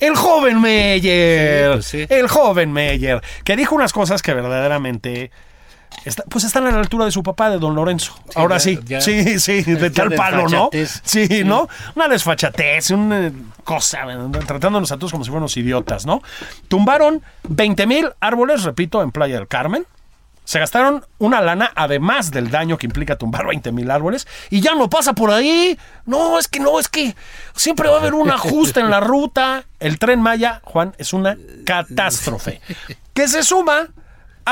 el 0.00 0.16
joven 0.16 0.60
Meyer, 0.60 1.70
Sí, 1.70 1.74
pues 1.74 1.86
sí. 1.86 2.06
el 2.08 2.28
joven 2.28 2.72
Meyer, 2.72 3.20
que 3.44 3.54
dijo 3.54 3.74
unas 3.74 3.92
cosas 3.92 4.22
que 4.22 4.32
verdaderamente 4.32 5.30
está- 6.04 6.24
pues 6.28 6.44
están 6.44 6.66
a 6.66 6.70
la 6.70 6.78
altura 6.80 7.04
de 7.04 7.10
su 7.10 7.22
papá, 7.22 7.50
de 7.50 7.58
don 7.58 7.74
Lorenzo. 7.74 8.14
Ahora 8.34 8.56
ya- 8.56 8.60
sí, 8.60 8.78
ya- 8.86 9.00
sí, 9.00 9.38
sí, 9.40 9.62
de 9.62 9.90
tal 9.90 10.12
palo, 10.12 10.48
¿no? 10.48 10.70
Sí, 11.04 11.42
¿no? 11.44 11.68
Una 11.94 12.08
desfachatez, 12.08 12.90
una 12.90 13.32
cosa, 13.64 14.00
tratándonos 14.46 14.90
a 14.92 14.96
todos 14.96 15.12
como 15.12 15.24
si 15.24 15.30
fuéramos 15.30 15.56
idiotas, 15.56 16.06
¿no? 16.06 16.22
Tumbaron 16.68 17.22
20 17.48 17.86
mil 17.86 18.10
árboles, 18.20 18.62
repito, 18.64 19.02
en 19.02 19.10
Playa 19.12 19.36
del 19.36 19.48
Carmen. 19.48 19.86
Se 20.44 20.58
gastaron 20.58 21.04
una 21.18 21.42
lana, 21.42 21.70
además 21.74 22.30
del 22.30 22.50
daño 22.50 22.78
que 22.78 22.86
implica 22.86 23.16
tumbar 23.16 23.46
20 23.46 23.70
mil 23.70 23.90
árboles, 23.90 24.26
y 24.48 24.62
ya 24.62 24.74
no 24.74 24.88
pasa 24.88 25.12
por 25.12 25.30
ahí. 25.30 25.78
No, 26.06 26.38
es 26.38 26.48
que 26.48 26.58
no, 26.58 26.80
es 26.80 26.88
que 26.88 27.14
siempre 27.54 27.90
va 27.90 27.96
a 27.96 28.00
haber 28.00 28.14
un 28.14 28.30
ajuste 28.30 28.80
en 28.80 28.88
la 28.88 29.00
ruta. 29.00 29.64
El 29.78 29.98
tren 29.98 30.22
Maya, 30.22 30.62
Juan, 30.64 30.94
es 30.96 31.12
una 31.12 31.36
catástrofe. 31.66 32.62
Que 33.12 33.28
se 33.28 33.42
suma 33.42 33.88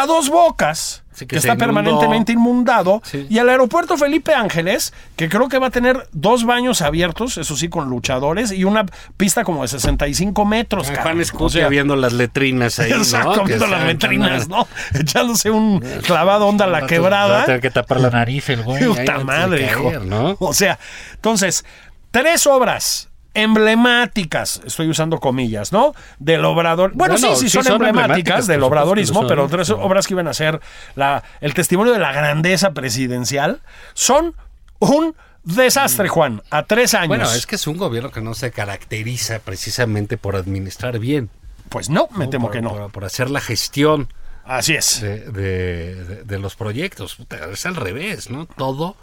a 0.03 0.07
dos 0.07 0.29
bocas, 0.29 1.03
Sí, 1.13 1.27
que, 1.27 1.37
está 1.37 1.49
inundó. 1.55 1.65
permanentemente 1.65 2.33
inundado, 2.33 3.01
Sí. 3.03 3.27
y 3.31 3.39
al 3.39 3.49
aeropuerto 3.49 3.97
Felipe 3.97 4.35
Ángeles, 4.35 4.93
que 5.17 5.31
creo 5.31 5.49
que 5.49 5.59
va 5.59 5.69
a 5.69 5.71
tener 5.71 6.07
dos 6.13 6.45
baños 6.45 6.83
abiertos, 6.83 7.39
eso 7.39 7.57
sí, 7.57 7.71
con 7.71 7.89
luchadores, 7.89 8.53
y 8.53 8.65
una 8.65 8.85
pista 9.17 9.43
como 9.43 9.63
de 9.63 9.69
65 9.69 10.45
metros. 10.45 10.91
Juan 10.91 11.19
O 11.19 11.23
Escutia 11.23 11.61
sea, 11.63 11.69
viendo 11.71 11.97
las 11.97 12.13
letrinas 12.13 12.79
ahí, 12.81 12.91
¿no? 12.91 12.97
Exacto, 12.99 13.33
Que 13.45 13.47
viendo 13.47 13.67
las 13.67 13.85
letrinas, 13.85 14.49
¿no? 14.49 14.69
Echándose 14.93 15.51
un 15.51 15.81
clavado 16.03 16.47
onda 16.49 16.67
a 16.67 16.69
la 16.69 16.81
Va 16.81 16.85
a 16.85 16.89
quebrada. 16.89 17.45
tener 17.47 17.61
que 17.63 17.71
tapar 17.71 17.99
la 18.01 18.11
nariz 18.11 18.51
el 18.51 18.63
güey. 18.63 18.85
Puta 18.85 19.19
madre, 19.21 19.67
caer, 19.69 19.71
hijo. 19.71 20.05
¿no? 20.05 20.37
O 20.39 20.53
sea, 20.53 20.79
entonces, 21.15 21.65
tres 22.11 22.47
obras 22.47 23.09
emblemáticas, 23.37 24.61
estoy 24.67 24.89
usando 24.89 25.21
comillas, 25.21 25.73
¿no? 25.73 25.95
Del 26.19 26.45
obrador. 26.45 26.93
Bueno, 26.95 27.15
Bueno, 27.15 27.37
sí, 27.37 27.43
sí, 27.45 27.51
sí 27.51 27.63
son, 27.63 27.67
emblemáticas, 27.73 27.89
emblemáticas, 28.05 28.47
del 28.47 28.63
obradorismo, 28.63 29.21
son, 29.21 29.29
pero 29.29 29.43
¿no? 29.45 29.49
tres 29.49 29.71
obras 29.71 30.07
que 30.07 30.15
iban 30.15 30.29
a 30.29 30.35
ser 30.35 30.61
la, 30.95 31.23
el 31.41 31.55
testimonio 31.55 31.93
de 31.93 31.99
la 31.99 32.13
grandeza 32.13 32.73
presidencial 32.73 33.61
son 33.95 34.35
un 34.79 35.15
desastre, 35.45 36.09
Juan, 36.09 36.43
a 36.51 36.65
tres 36.65 36.95
años. 36.95 37.09
Bueno, 37.09 37.31
es 37.33 37.47
que 37.47 37.55
es 37.57 37.67
un 37.67 37.77
gobierno 37.77 38.11
que 38.11 38.21
no 38.21 38.35
se 38.35 38.51
caracteriza 38.51 39.39
precisamente 39.39 40.17
por 40.19 40.35
administrar 40.37 40.99
bien. 40.99 41.31
Pues 41.69 41.89
no, 41.91 42.09
me 42.15 42.27
temo 42.29 42.47
por, 42.47 42.53
que 42.53 42.63
no. 42.63 42.71
Por, 42.71 42.91
por 42.93 43.05
hacer 43.05 43.31
la 43.31 43.41
gestión 43.41 44.09
Así 44.45 44.75
es. 44.75 45.01
de, 45.01 45.19
de- 45.33 46.05
de- 46.05 46.23
de 46.25 46.39
los 46.39 46.55
proyectos. 46.57 47.17
Puta, 47.17 47.39
es 47.53 47.67
al 47.67 47.75
revés, 47.77 48.31
¿no? 48.31 48.47
Todo. 48.47 48.97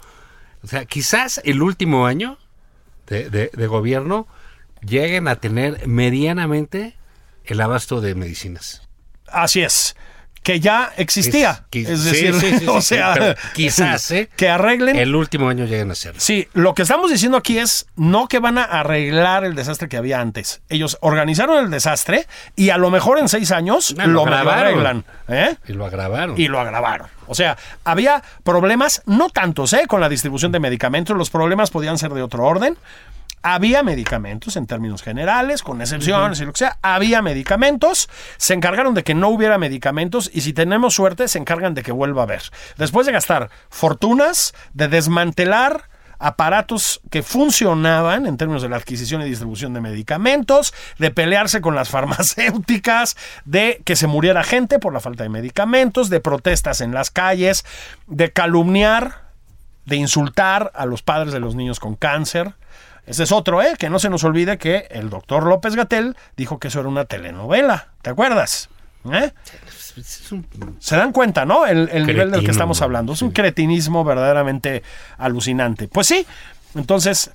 O 0.62 0.66
sea, 0.66 0.86
quizás 0.86 1.40
el 1.44 1.60
último 1.62 2.06
año 2.06 2.38
de, 3.06 3.30
de- 3.30 3.50
de 3.52 3.66
gobierno 3.66 4.26
lleguen 4.86 5.28
a 5.28 5.36
tener 5.36 5.86
medianamente 5.86 6.94
el 7.44 7.60
abasto 7.60 8.00
de 8.00 8.14
medicinas. 8.14 8.82
Así 9.26 9.62
es. 9.62 9.96
Que 10.44 10.60
ya 10.60 10.92
existía. 10.96 11.64
Es- 11.72 11.88
Es, 11.88 12.04
decir, 12.04 12.34
sí, 12.34 12.50
sí, 12.52 12.58
sí, 12.60 12.64
o 12.68 12.80
sea, 12.80 13.34
quizás, 13.54 14.10
¿eh? 14.12 14.28
que 14.36 14.48
arreglen 14.48 14.94
El 14.96 15.16
último 15.16 15.48
año 15.48 15.64
lleguen 15.64 15.88
a 15.88 15.92
hacerlo. 15.94 16.20
Sí, 16.20 16.46
lo 16.52 16.74
que 16.74 16.82
estamos 16.82 17.10
diciendo 17.10 17.36
aquí 17.38 17.58
es 17.58 17.86
no 17.96 18.28
que 18.28 18.38
van 18.38 18.58
a 18.58 18.64
arreglar 18.64 19.44
el 19.44 19.54
desastre 19.56 19.88
que 19.88 19.96
había 19.96 20.20
antes. 20.20 20.60
Ellos 20.68 20.98
organizaron 21.00 21.64
el 21.64 21.70
desastre 21.70 22.26
y 22.54 22.70
a 22.70 22.76
lo 22.78 22.90
mejor 22.90 23.18
en 23.18 23.28
seis 23.28 23.50
años 23.50 23.94
Ah, 23.98 24.06
lo 24.06 24.26
lo, 24.26 24.32
arreglan. 24.34 25.04
¿eh? 25.28 25.56
Y 25.66 25.72
lo 25.72 25.86
agravaron. 25.86 26.38
Y 26.38 26.46
lo 26.48 26.60
agravaron. 26.60 27.08
O 27.26 27.34
sea, 27.34 27.56
había 27.84 28.22
problemas, 28.42 29.02
no 29.06 29.30
tantos, 29.30 29.72
¿eh? 29.72 29.84
Con 29.88 30.02
la 30.02 30.10
distribución 30.10 30.52
de 30.52 30.60
medicamentos. 30.60 31.16
Los 31.16 31.30
problemas 31.30 31.70
podían 31.70 31.96
ser 31.96 32.12
de 32.12 32.22
otro 32.22 32.44
orden. 32.44 32.76
Había 33.46 33.82
medicamentos 33.82 34.56
en 34.56 34.66
términos 34.66 35.02
generales, 35.02 35.62
con 35.62 35.82
excepciones 35.82 36.40
y 36.40 36.46
lo 36.46 36.52
que 36.54 36.60
sea. 36.60 36.78
Había 36.80 37.20
medicamentos. 37.20 38.08
Se 38.38 38.54
encargaron 38.54 38.94
de 38.94 39.04
que 39.04 39.14
no 39.14 39.28
hubiera 39.28 39.58
medicamentos 39.58 40.30
y 40.32 40.40
si 40.40 40.54
tenemos 40.54 40.94
suerte 40.94 41.28
se 41.28 41.38
encargan 41.38 41.74
de 41.74 41.82
que 41.82 41.92
vuelva 41.92 42.22
a 42.22 42.24
haber. 42.24 42.40
Después 42.78 43.04
de 43.04 43.12
gastar 43.12 43.50
fortunas, 43.68 44.54
de 44.72 44.88
desmantelar 44.88 45.90
aparatos 46.18 47.02
que 47.10 47.22
funcionaban 47.22 48.24
en 48.24 48.38
términos 48.38 48.62
de 48.62 48.70
la 48.70 48.76
adquisición 48.76 49.20
y 49.20 49.26
distribución 49.26 49.74
de 49.74 49.82
medicamentos, 49.82 50.72
de 50.98 51.10
pelearse 51.10 51.60
con 51.60 51.74
las 51.74 51.88
farmacéuticas, 51.90 53.14
de 53.44 53.82
que 53.84 53.94
se 53.94 54.06
muriera 54.06 54.42
gente 54.42 54.78
por 54.78 54.94
la 54.94 55.00
falta 55.00 55.22
de 55.22 55.28
medicamentos, 55.28 56.08
de 56.08 56.20
protestas 56.20 56.80
en 56.80 56.94
las 56.94 57.10
calles, 57.10 57.66
de 58.06 58.32
calumniar, 58.32 59.24
de 59.84 59.96
insultar 59.96 60.72
a 60.74 60.86
los 60.86 61.02
padres 61.02 61.34
de 61.34 61.40
los 61.40 61.56
niños 61.56 61.78
con 61.78 61.94
cáncer. 61.94 62.54
Ese 63.06 63.24
es 63.24 63.32
otro, 63.32 63.62
¿eh? 63.62 63.74
Que 63.78 63.90
no 63.90 63.98
se 63.98 64.08
nos 64.10 64.24
olvide 64.24 64.58
que 64.58 64.88
el 64.90 65.10
doctor 65.10 65.44
López 65.46 65.74
Gatel 65.76 66.16
dijo 66.36 66.58
que 66.58 66.68
eso 66.68 66.80
era 66.80 66.88
una 66.88 67.04
telenovela. 67.04 67.88
¿Te 68.02 68.10
acuerdas? 68.10 68.68
¿Eh? 69.12 69.32
Se 70.78 70.96
dan 70.96 71.12
cuenta, 71.12 71.44
¿no? 71.44 71.66
El, 71.66 71.88
el 71.92 72.06
nivel 72.06 72.30
del 72.30 72.44
que 72.44 72.50
estamos 72.50 72.80
hablando. 72.82 73.12
Es 73.12 73.22
un 73.22 73.32
cretinismo 73.32 74.04
verdaderamente 74.04 74.82
alucinante. 75.18 75.88
Pues 75.88 76.06
sí, 76.06 76.26
entonces 76.74 77.30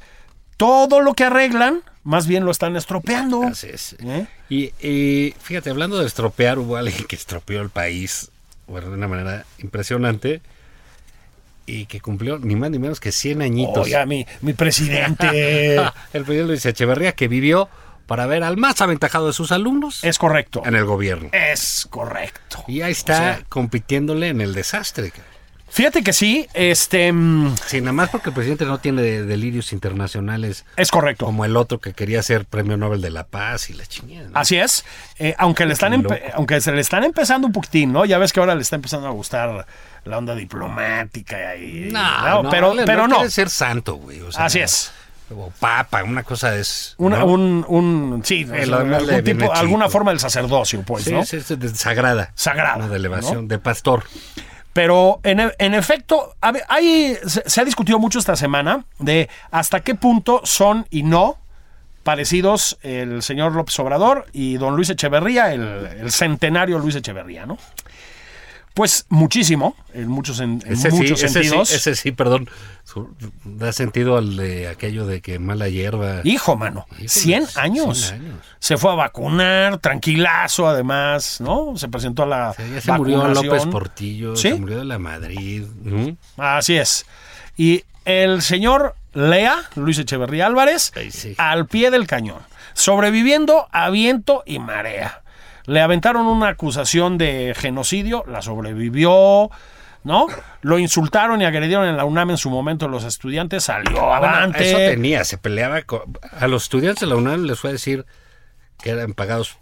todo 0.58 1.00
lo 1.00 1.14
que 1.14 1.26
arreglan, 1.26 1.84
más 2.04 2.28
bien 2.28 2.44
lo 2.44 2.52
están 2.52 2.76
estropeando. 2.76 3.44
Así 3.44 3.68
es. 3.68 3.96
¿Eh? 4.00 4.26
Y, 4.50 4.74
y 4.86 5.36
fíjate, 5.42 5.70
hablando 5.70 6.00
de 6.00 6.08
estropear, 6.08 6.58
hubo 6.58 6.76
alguien 6.76 7.06
que 7.06 7.16
estropeó 7.16 7.62
el 7.62 7.70
país 7.70 8.32
bueno, 8.68 8.90
de 8.90 8.98
una 8.98 9.08
manera 9.08 9.46
impresionante 9.60 10.42
y 11.70 11.86
que 11.86 12.02
cumplió 12.02 12.40
ni 12.40 12.56
más 12.56 12.72
ni 12.72 12.80
menos 12.80 13.00
que 13.00 13.12
100 13.12 13.42
añitos. 13.42 13.86
Oiga, 13.86 14.06
mi, 14.06 14.26
mi 14.42 14.54
presidente. 14.54 15.76
el 16.14 16.24
presidente 16.24 16.44
Luis 16.48 16.66
Echeverría, 16.66 17.14
que 17.14 17.28
vivió 17.28 17.70
para 18.08 18.26
ver 18.26 18.44
al 18.44 18.58
más 18.58 18.82
aventajado 18.82 19.28
de 19.28 19.34
sus 19.34 19.52
alumnos 19.52 20.04
es 20.04 20.18
correcto. 20.18 20.64
en 20.66 20.76
el 20.76 20.86
gobierno. 20.86 21.30
Es 21.32 21.88
correcto. 21.90 22.64
Y 22.68 22.82
ahí 22.82 22.92
está 22.92 23.14
O 23.14 23.18
sea, 23.18 23.44
compitiéndole 23.50 24.30
en 24.30 24.42
el 24.42 24.54
desastre. 24.56 25.14
Fíjate 25.72 26.04
que 26.04 26.14
sí, 26.14 26.48
este 26.54 27.12
mm, 27.14 27.56
Sí, 27.66 27.80
nada 27.82 27.94
más 27.94 28.10
porque 28.10 28.30
el 28.30 28.36
presidente 28.36 28.66
no 28.66 28.80
tiene 28.80 29.02
de- 29.02 29.24
delirios 29.26 29.72
internacionales 29.72 30.66
es 30.76 30.92
correcto. 30.92 31.26
como 31.26 31.46
el 31.46 31.56
otro 31.56 31.80
que 31.80 31.94
quería 31.94 32.22
ser 32.24 32.46
premio 32.46 32.76
Nobel 32.78 33.02
de 33.02 33.10
la 33.12 33.26
Paz 33.26 33.70
y 33.70 33.74
la 33.74 33.86
chingada. 33.86 34.30
¿no? 34.30 34.38
Así 34.40 34.58
es, 34.58 34.84
Eh, 35.20 35.36
aunque 35.38 35.66
le 35.66 35.74
están 35.74 36.06
aunque 36.34 36.60
se 36.62 36.72
le 36.72 36.82
están 36.82 37.04
empezando 37.04 37.48
un 37.48 37.54
poquitín, 37.54 37.92
¿no? 37.94 38.06
Ya 38.06 38.18
ves 38.18 38.34
que 38.34 38.40
ahora 38.40 38.56
le 38.56 38.62
está 38.62 38.76
empezando 38.76 39.08
a 39.08 39.12
gustar 39.12 39.66
la 40.06 40.18
onda 40.18 40.34
diplomática 40.36 41.56
y 41.56 41.90
No, 41.92 42.44
no, 42.44 42.50
pero 42.50 42.74
le- 42.74 42.86
pero 42.86 43.08
no. 43.08 43.16
quiere 43.18 43.32
ser 43.32 43.50
santo, 43.50 43.96
güey. 43.96 44.22
o 44.22 44.32
sea, 44.32 44.46
Así 44.46 44.60
es. 44.60 44.92
O 45.32 45.52
papa, 45.60 46.04
una 46.04 46.24
cosa 46.24 46.56
es. 46.56 46.96
Una- 46.98 47.20
¿no? 47.20 47.26
un, 47.28 47.64
un 47.68 48.22
sí, 48.26 48.48
algún 48.52 49.24
tipo, 49.24 49.54
alguna 49.54 49.88
forma 49.88 50.10
del 50.10 50.20
sacerdocio, 50.20 50.82
pues, 50.82 51.04
Sí, 51.04 51.12
¿no? 51.12 51.24
sí, 51.24 51.38
de- 51.56 51.70
sagrada. 51.76 52.32
Sagrada, 52.34 52.78
Una 52.78 52.88
de 52.88 52.96
elevación, 52.96 53.44
¿no? 53.44 53.48
de 53.48 53.60
pastor. 53.60 54.06
Pero 54.74 55.20
en, 55.24 55.40
e- 55.40 55.52
en 55.58 55.74
efecto, 55.74 56.36
hay, 56.42 57.18
se, 57.26 57.50
se 57.50 57.62
ha 57.62 57.66
discutido 57.66 58.00
mucho 58.00 58.20
esta 58.20 58.36
semana 58.36 58.86
de 59.00 59.30
hasta 59.52 59.80
qué 59.82 59.96
punto 59.96 60.42
son 60.44 60.86
y 60.90 61.04
no 61.04 61.38
parecidos 62.04 62.78
el 62.82 63.22
señor 63.22 63.54
López 63.54 63.78
Obrador 63.80 64.26
y 64.32 64.58
don 64.58 64.76
Luis 64.76 64.90
Echeverría, 64.90 65.54
el, 65.54 65.62
el 66.00 66.12
centenario 66.12 66.80
Luis 66.80 66.96
Echeverría, 66.96 67.46
¿no? 67.46 67.58
Pues 68.80 69.08
muchísimo, 69.10 69.76
en 69.94 70.08
muchos, 70.08 70.40
en, 70.40 70.62
en 70.66 70.72
Ese 70.72 70.90
sí, 70.90 70.96
muchos 70.96 71.22
ese 71.22 71.28
sí, 71.28 71.34
sentidos. 71.34 71.70
ese 71.74 71.96
sí, 71.96 72.14
perdón. 72.14 72.50
Da 73.44 73.74
sentido 73.74 74.16
al 74.16 74.38
de 74.38 74.70
aquello 74.70 75.06
de 75.06 75.20
que 75.20 75.38
mala 75.38 75.68
hierba. 75.68 76.22
Hijo, 76.24 76.56
mano, 76.56 76.88
Híjole, 76.92 77.10
100 77.10 77.48
años. 77.56 78.08
100 78.08 78.22
años. 78.22 78.36
Se 78.60 78.78
fue 78.78 78.94
a 78.94 78.96
vacunar, 78.96 79.80
tranquilazo 79.80 80.66
además, 80.66 81.42
¿no? 81.42 81.76
Se 81.76 81.90
presentó 81.90 82.24
a 82.24 82.28
la 82.28 82.56
ya 82.74 82.80
se 82.80 82.94
murió. 82.94 83.28
López 83.28 83.66
Portillo, 83.66 84.38
¿Sí? 84.38 84.48
se 84.48 84.56
murió 84.56 84.78
de 84.78 84.86
la 84.86 84.98
Madrid. 84.98 85.66
Así 86.38 86.78
es. 86.78 87.06
Y 87.58 87.84
el 88.06 88.42
señor 88.42 88.96
Lea, 89.14 89.58
Luis 89.76 90.00
Echeverría 90.00 90.46
Álvarez, 90.46 90.94
sí. 91.12 91.36
al 91.38 91.68
pie 91.68 91.92
del 91.92 92.08
cañón, 92.08 92.40
sobreviviendo 92.76 93.68
a 93.74 93.90
viento 93.90 94.42
y 94.46 94.60
marea. 94.60 95.22
Le 95.70 95.82
aventaron 95.82 96.26
una 96.26 96.50
acusación 96.50 97.18
de 97.18 97.54
genocidio, 97.58 98.24
la 98.28 98.42
sobrevivió, 98.42 99.50
¿no? 100.04 100.28
Lo 100.62 100.80
insultaron 100.80 101.42
y 101.42 101.46
agredieron 101.46 101.86
en 101.88 101.98
la 101.98 102.06
UNAM 102.06 102.32
en 102.32 102.38
su 102.38 102.50
momento 102.50 102.88
los 102.88 103.04
estudiantes, 103.04 103.66
salió 103.66 103.92
Bueno, 103.92 104.14
avante. 104.14 104.68
eso 104.70 104.78
tenía, 104.78 105.24
se 105.24 105.38
peleaba 105.38 105.82
con- 105.84 106.18
a 106.40 106.48
los 106.48 106.64
estudiantes 106.64 107.02
de 107.02 107.08
la 107.08 107.16
UNAM 107.16 107.44
les 107.44 107.60
fue 107.60 107.70
a 107.70 107.74
decir 107.74 108.06
que 108.82 108.90
eran 108.92 109.14
pagados 109.14 109.58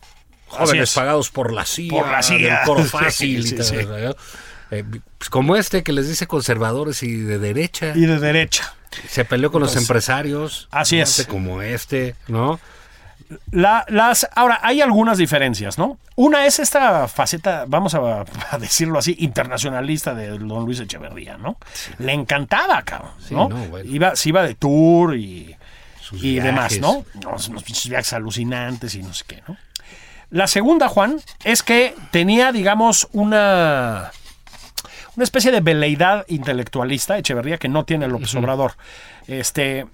jóvenes 0.48 0.90
es. 0.92 0.96
pagados 0.96 1.30
por 1.30 1.52
la 1.52 1.66
CIA, 1.66 1.92
Por 1.92 2.08
la 2.10 2.22
CIA. 2.24 2.62
del 2.66 2.84
Sí, 2.84 2.90
fácil 2.90 3.46
y. 3.46 4.76
Eh, 4.76 4.84
pues 5.18 5.30
como 5.30 5.56
este 5.56 5.82
que 5.84 5.94
les 5.94 6.08
dice 6.08 6.28
conservadores 6.28 7.02
y 7.04 7.16
de 7.18 7.40
derecha, 7.40 7.94
Y 7.96 8.02
de 8.06 8.20
derecha. 8.20 8.74
se 9.08 9.24
peleó 9.26 9.52
con 9.52 9.62
los 9.62 9.76
empresarios, 9.76 10.68
así 10.72 11.00
es. 11.00 11.26
como 11.30 11.62
este, 11.62 12.16
¿no? 12.28 12.60
La- 13.52 13.86
las, 13.90 14.28
ahora, 14.36 14.60
hay 14.64 14.80
algunas 14.82 15.18
diferencias, 15.18 15.78
¿no? 15.78 15.98
Una 16.16 16.46
es 16.46 16.60
esta 16.60 17.08
faceta, 17.08 17.66
vamos 17.68 17.94
a, 17.96 18.24
a 18.52 18.58
decirlo 18.58 19.00
así, 19.00 19.16
internacionalista 19.20 20.14
de 20.14 20.30
don 20.38 20.66
Luis 20.66 20.80
Echeverría, 20.80 21.38
¿no? 21.38 21.58
Le 22.00 22.14
encantaba, 22.14 22.82
cabrón, 22.84 23.12
Sí, 23.20 23.34
¿no? 23.36 23.50
no, 23.50 23.58
bueno. 23.66 23.90
Iba, 23.90 24.16
se 24.16 24.30
iba 24.30 24.44
de 24.44 24.56
tour 24.56 25.16
y, 25.18 25.56
y 26.14 26.40
demás. 26.40 26.80
¿no? 26.80 27.04
Unos, 27.16 27.52
viajes 27.90 28.14
alucinantes 28.14 28.96
y 28.96 29.04
no 29.04 29.14
sé 29.14 29.26
qué, 29.28 29.44
¿no? 29.48 29.58
La 30.30 30.48
segunda, 30.48 30.88
Juan, 30.90 31.20
es 31.46 31.64
que 31.64 31.96
tenía, 32.12 32.52
digamos, 32.52 33.08
una 33.14 34.12
una 35.16 35.24
especie 35.24 35.52
de 35.52 35.62
veleidad 35.62 36.26
intelectualista, 36.28 37.18
Echeverría, 37.18 37.58
que 37.58 37.70
no 37.70 37.86
tiene 37.86 38.06
el 38.06 38.12
López 38.12 38.36
Obrador. 38.36 38.74
Este, 39.28 39.88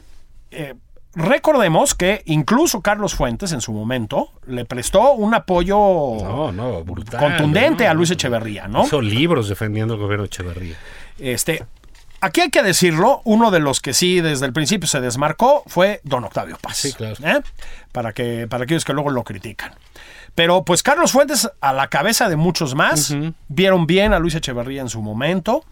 eh, 0.51 0.73
recordemos 1.16 1.93
que 1.95 2.22
incluso 2.26 2.82
Carlos 2.82 3.14
Fuentes 3.16 3.51
en 3.51 3.61
su 3.61 3.72
momento 3.74 4.30
le 4.47 4.66
prestó 4.66 5.14
un 5.14 5.34
apoyo 5.34 5.76
No, 5.78 6.51
no, 6.51 6.84
brutal. 6.84 7.20
contundente 7.20 7.86
¿no? 7.86 7.91
a 7.91 7.93
Luis 7.93 8.11
Echeverría, 8.11 8.68
¿no? 8.68 8.84
Hizo 8.86 9.01
libros 9.01 9.49
defendiendo 9.49 9.93
el 9.95 9.99
gobierno 9.99 10.24
de 10.24 10.28
Echeverría. 10.28 10.76
Este, 11.20 11.64
aquí 12.22 12.41
hay 12.41 12.49
que 12.49 12.64
decirlo, 12.64 13.22
uno 13.26 13.51
de 13.51 13.59
los 13.59 13.80
que 13.80 13.93
sí 13.93 14.22
desde 14.22 14.45
el 14.45 14.53
principio 14.53 14.88
se 14.88 15.01
desmarcó 15.01 15.64
fue 15.68 16.01
don 16.03 16.24
Octavio 16.24 16.57
Paz. 16.61 16.78
Sí, 16.78 16.93
claro. 16.93 17.16
¿eh? 17.24 17.41
Para, 17.91 18.14
que, 18.14 18.47
para 18.47 18.64
aquellos 18.64 18.86
que 18.86 18.93
luego 18.93 19.11
lo 19.11 19.24
critican. 19.24 19.74
Pero 20.36 20.64
pues 20.64 20.82
Carlos 20.82 21.11
Fuentes, 21.11 21.47
a 21.61 21.74
la 21.74 21.89
cabeza 21.89 22.28
de 22.28 22.36
muchos 22.38 22.74
más, 22.74 23.16
vieron 23.49 23.86
bien 23.86 24.14
a 24.14 24.20
Luis 24.20 24.34
Echeverría 24.34 24.82
en 24.82 24.89
su 24.89 25.01
momento. 25.01 25.64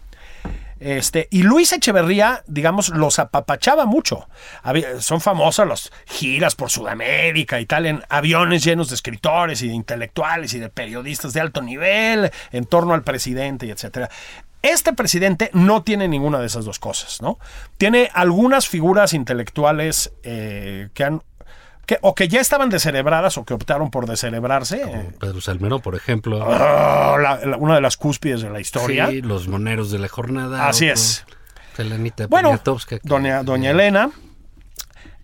Este, 0.84 1.28
y 1.30 1.44
Luis 1.44 1.72
Echeverría, 1.72 2.42
digamos, 2.48 2.88
los 2.88 3.20
apapachaba 3.20 3.86
mucho. 3.86 4.28
Son 4.98 5.20
famosas 5.20 5.68
las 5.68 5.92
giras 6.06 6.56
por 6.56 6.70
Sudamérica 6.70 7.60
y 7.60 7.66
tal, 7.66 7.86
en 7.86 8.02
aviones 8.08 8.64
llenos 8.64 8.88
de 8.88 8.96
escritores 8.96 9.62
y 9.62 9.68
de 9.68 9.74
intelectuales 9.74 10.54
y 10.54 10.58
de 10.58 10.70
periodistas 10.70 11.34
de 11.34 11.40
alto 11.40 11.62
nivel 11.62 12.32
en 12.50 12.64
torno 12.64 12.94
al 12.94 13.04
presidente 13.04 13.66
y 13.66 13.70
etcétera. 13.70 14.10
Este 14.62 14.92
presidente 14.92 15.50
no 15.52 15.82
tiene 15.82 16.08
ninguna 16.08 16.40
de 16.40 16.46
esas 16.46 16.64
dos 16.64 16.78
cosas, 16.78 17.22
¿no? 17.22 17.38
Tiene 17.78 18.10
algunas 18.12 18.68
figuras 18.68 19.12
intelectuales 19.12 20.12
eh, 20.22 20.88
que 20.94 21.04
han 21.04 21.22
que, 21.86 21.98
o 22.02 22.14
que 22.14 22.28
ya 22.28 22.40
estaban 22.40 22.70
descerebradas 22.70 23.36
o 23.38 23.44
que 23.44 23.54
optaron 23.54 23.90
por 23.90 24.06
descerebrarse. 24.06 24.82
eh, 24.82 25.10
Pedro 25.18 25.40
Salmerón, 25.40 25.80
por 25.80 25.94
ejemplo. 25.96 26.42
ah, 26.48 27.16
la- 27.20 27.44
la- 27.44 27.56
una 27.56 27.74
de 27.74 27.80
las 27.80 27.96
cúspides 27.96 28.42
de 28.42 28.50
la 28.50 28.60
historia. 28.60 29.08
Sí, 29.08 29.20
los 29.22 29.48
moneros 29.48 29.90
de 29.90 29.98
la 29.98 30.08
jornada. 30.08 30.68
Así 30.68 30.84
otro. 30.86 30.94
es. 30.94 31.24
Selenita 31.76 32.26
Bueno, 32.28 32.60
que- 32.88 33.00
doña, 33.02 33.42
doña 33.42 33.70
Elena 33.70 34.10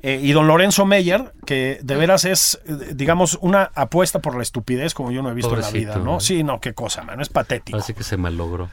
eh, 0.00 0.20
y 0.22 0.32
don 0.32 0.46
Lorenzo 0.46 0.86
Meyer, 0.86 1.32
que 1.44 1.78
de 1.82 1.96
veras 1.96 2.24
es, 2.24 2.58
eh, 2.66 2.92
digamos, 2.94 3.36
una 3.40 3.70
apuesta 3.74 4.20
por 4.20 4.36
la 4.36 4.42
estupidez 4.42 4.94
como 4.94 5.10
yo 5.10 5.22
no 5.22 5.30
he 5.30 5.34
visto 5.34 5.54
en 5.54 5.60
la 5.60 5.70
vida, 5.70 5.96
¿no? 5.96 6.04
¿no? 6.04 6.20
Sí, 6.20 6.42
no, 6.44 6.60
qué 6.60 6.72
cosa, 6.72 7.02
mano, 7.02 7.20
es 7.22 7.28
patético. 7.28 7.76
Así 7.78 7.94
que 7.94 8.02
se 8.04 8.16
malogró. 8.16 8.70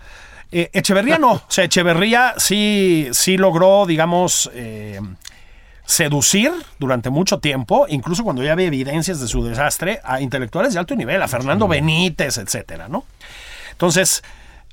Eh, 0.52 0.70
Echeverría 0.74 1.18
no, 1.18 1.32
o 1.34 1.44
sea, 1.50 1.64
Echeverría 1.66 2.36
sí, 2.38 3.10
sí 3.12 3.38
logró, 3.38 3.86
digamos, 3.88 4.50
eh, 4.54 5.02
seducir 5.86 6.52
durante 6.80 7.10
mucho 7.10 7.40
tiempo, 7.40 7.86
incluso 7.88 8.24
cuando 8.24 8.44
ya 8.44 8.54
había 8.54 8.68
evidencias 8.68 9.20
de 9.20 9.28
su 9.28 9.44
desastre, 9.44 10.00
a 10.04 10.22
intelectuales 10.22 10.74
de 10.74 10.80
alto 10.80 10.96
nivel, 10.96 11.22
a 11.22 11.28
Fernando 11.28 11.68
Benítez, 11.68 12.38
etcétera, 12.38 12.88
¿no? 12.88 13.06
Entonces, 13.72 14.24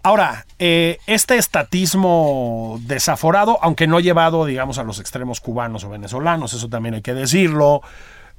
ahora, 0.02 0.46
eh, 0.58 0.98
este 1.06 1.36
estatismo 1.36 2.78
desaforado, 2.82 3.58
aunque 3.62 3.86
no 3.86 4.00
llevado, 4.00 4.46
digamos, 4.46 4.78
a 4.78 4.84
los 4.84 4.98
extremos 5.00 5.40
cubanos 5.40 5.84
o 5.84 5.90
venezolanos, 5.90 6.54
eso 6.54 6.68
también 6.68 6.94
hay 6.94 7.02
que 7.02 7.14
decirlo, 7.14 7.82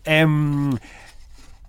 em, 0.05 0.77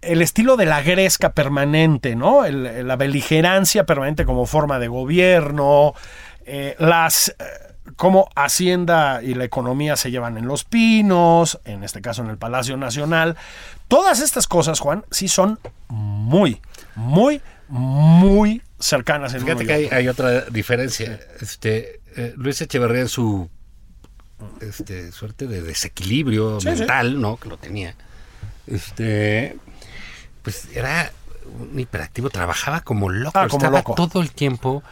el 0.01 0.21
estilo 0.23 0.57
de 0.57 0.67
la 0.67 0.83
gresca 0.83 1.33
permanente, 1.33 2.15
¿no? 2.17 2.45
El- 2.45 2.87
la 2.87 2.97
beligerancia 2.97 3.85
permanente 3.85 4.25
como 4.25 4.47
forma 4.47 4.79
de 4.79 4.89
gobierno, 4.89 5.95
eh, 6.47 6.77
las 6.79 7.29
eh, 7.31 7.35
cómo 7.97 8.28
Hacienda 8.35 9.22
y 9.22 9.35
la 9.35 9.45
economía 9.45 9.97
se 9.97 10.11
llevan 10.11 10.37
en 10.39 10.47
los 10.47 10.64
pinos, 10.64 11.61
en 11.64 11.85
este 11.85 12.01
caso 12.01 12.22
en 12.22 12.30
el 12.30 12.39
Palacio 12.39 12.76
Nacional. 12.76 13.37
Todas 13.89 14.20
estas 14.20 14.47
cosas, 14.47 14.80
Juan, 14.80 15.05
sí 15.11 15.28
son 15.28 15.59
muy, 15.89 16.61
muy, 16.95 17.41
muy 17.68 18.62
cercanas 18.78 19.35
en 19.35 19.43
Fíjate 19.43 19.66
que 19.66 19.89
hay, 19.95 20.09
otra 20.09 20.43
diferencia. 20.43 21.20
Este, 21.41 22.01
eh, 22.16 22.35
Luis 22.37 22.61
Echeverría 22.61 23.03
en 23.03 23.09
su 23.09 23.49
este, 24.61 25.12
suerte 25.12 25.47
de 25.47 25.62
desequilibrio 25.62 26.61
Sí, 26.61 26.68
sí. 26.72 26.78
mental, 26.78 27.20
¿no? 27.20 27.37
Que 27.37 27.49
lo 27.49 27.57
tenía. 27.57 27.95
Este, 28.66 29.57
pues 30.43 30.68
era 30.74 31.12
un 31.59 31.78
hiperactivo, 31.78 32.30
trabajaba 32.30 32.80
como 32.80 33.11
loco, 33.11 33.39
Ah, 33.39 33.47
como 33.49 33.59
estaba 33.62 33.78
loco. 33.78 33.95
todo 33.95 34.22
el 34.22 34.30
tiempo. 34.32 34.82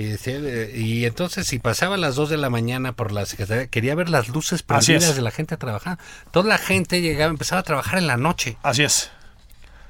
Y, 0.00 0.04
decía, 0.04 0.38
eh, 0.38 0.72
y 0.74 1.04
entonces 1.04 1.46
si 1.46 1.58
pasaba 1.58 1.96
a 1.96 1.98
las 1.98 2.14
2 2.14 2.30
de 2.30 2.38
la 2.38 2.48
mañana 2.48 2.92
por 2.92 3.12
la 3.12 3.26
secretaría, 3.26 3.66
quería 3.66 3.94
ver 3.94 4.08
las 4.08 4.28
luces 4.30 4.62
prendidas 4.62 5.14
de 5.14 5.20
la 5.20 5.30
gente 5.30 5.54
a 5.54 5.58
trabajar. 5.58 5.98
Toda 6.30 6.48
la 6.48 6.56
gente 6.56 7.02
llegaba, 7.02 7.30
empezaba 7.30 7.60
a 7.60 7.64
trabajar 7.64 7.98
en 7.98 8.06
la 8.06 8.16
noche 8.16 8.56
Así 8.62 8.82
es. 8.82 9.10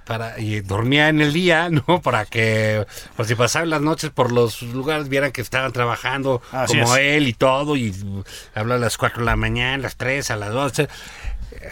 para 0.07 0.41
y 0.41 0.63
dormía 0.63 1.11
en 1.11 1.21
el 1.21 1.33
día, 1.33 1.69
¿no? 1.87 2.03
Para 2.03 2.27
que, 2.27 2.85
por 3.17 3.27
si 3.27 3.37
pasaban 3.37 3.71
las 3.71 3.83
noches 3.83 4.11
por 4.11 4.33
los 4.33 4.63
lugares, 4.63 5.09
vieran 5.09 5.31
que 5.31 5.43
estaban 5.43 5.71
trabajando 5.73 6.43
Así 6.51 6.77
como 6.81 6.97
es. 6.97 7.03
él 7.03 7.29
y 7.29 7.33
todo, 7.33 7.77
y 7.77 7.95
habla 8.53 8.75
a 8.75 8.79
las 8.79 8.97
4 8.97 9.21
de 9.21 9.27
la 9.27 9.37
mañana, 9.37 9.75
a 9.75 9.79
las 9.79 9.95
3, 9.97 10.29
a 10.33 10.37
las 10.37 10.51
12. 10.53 10.89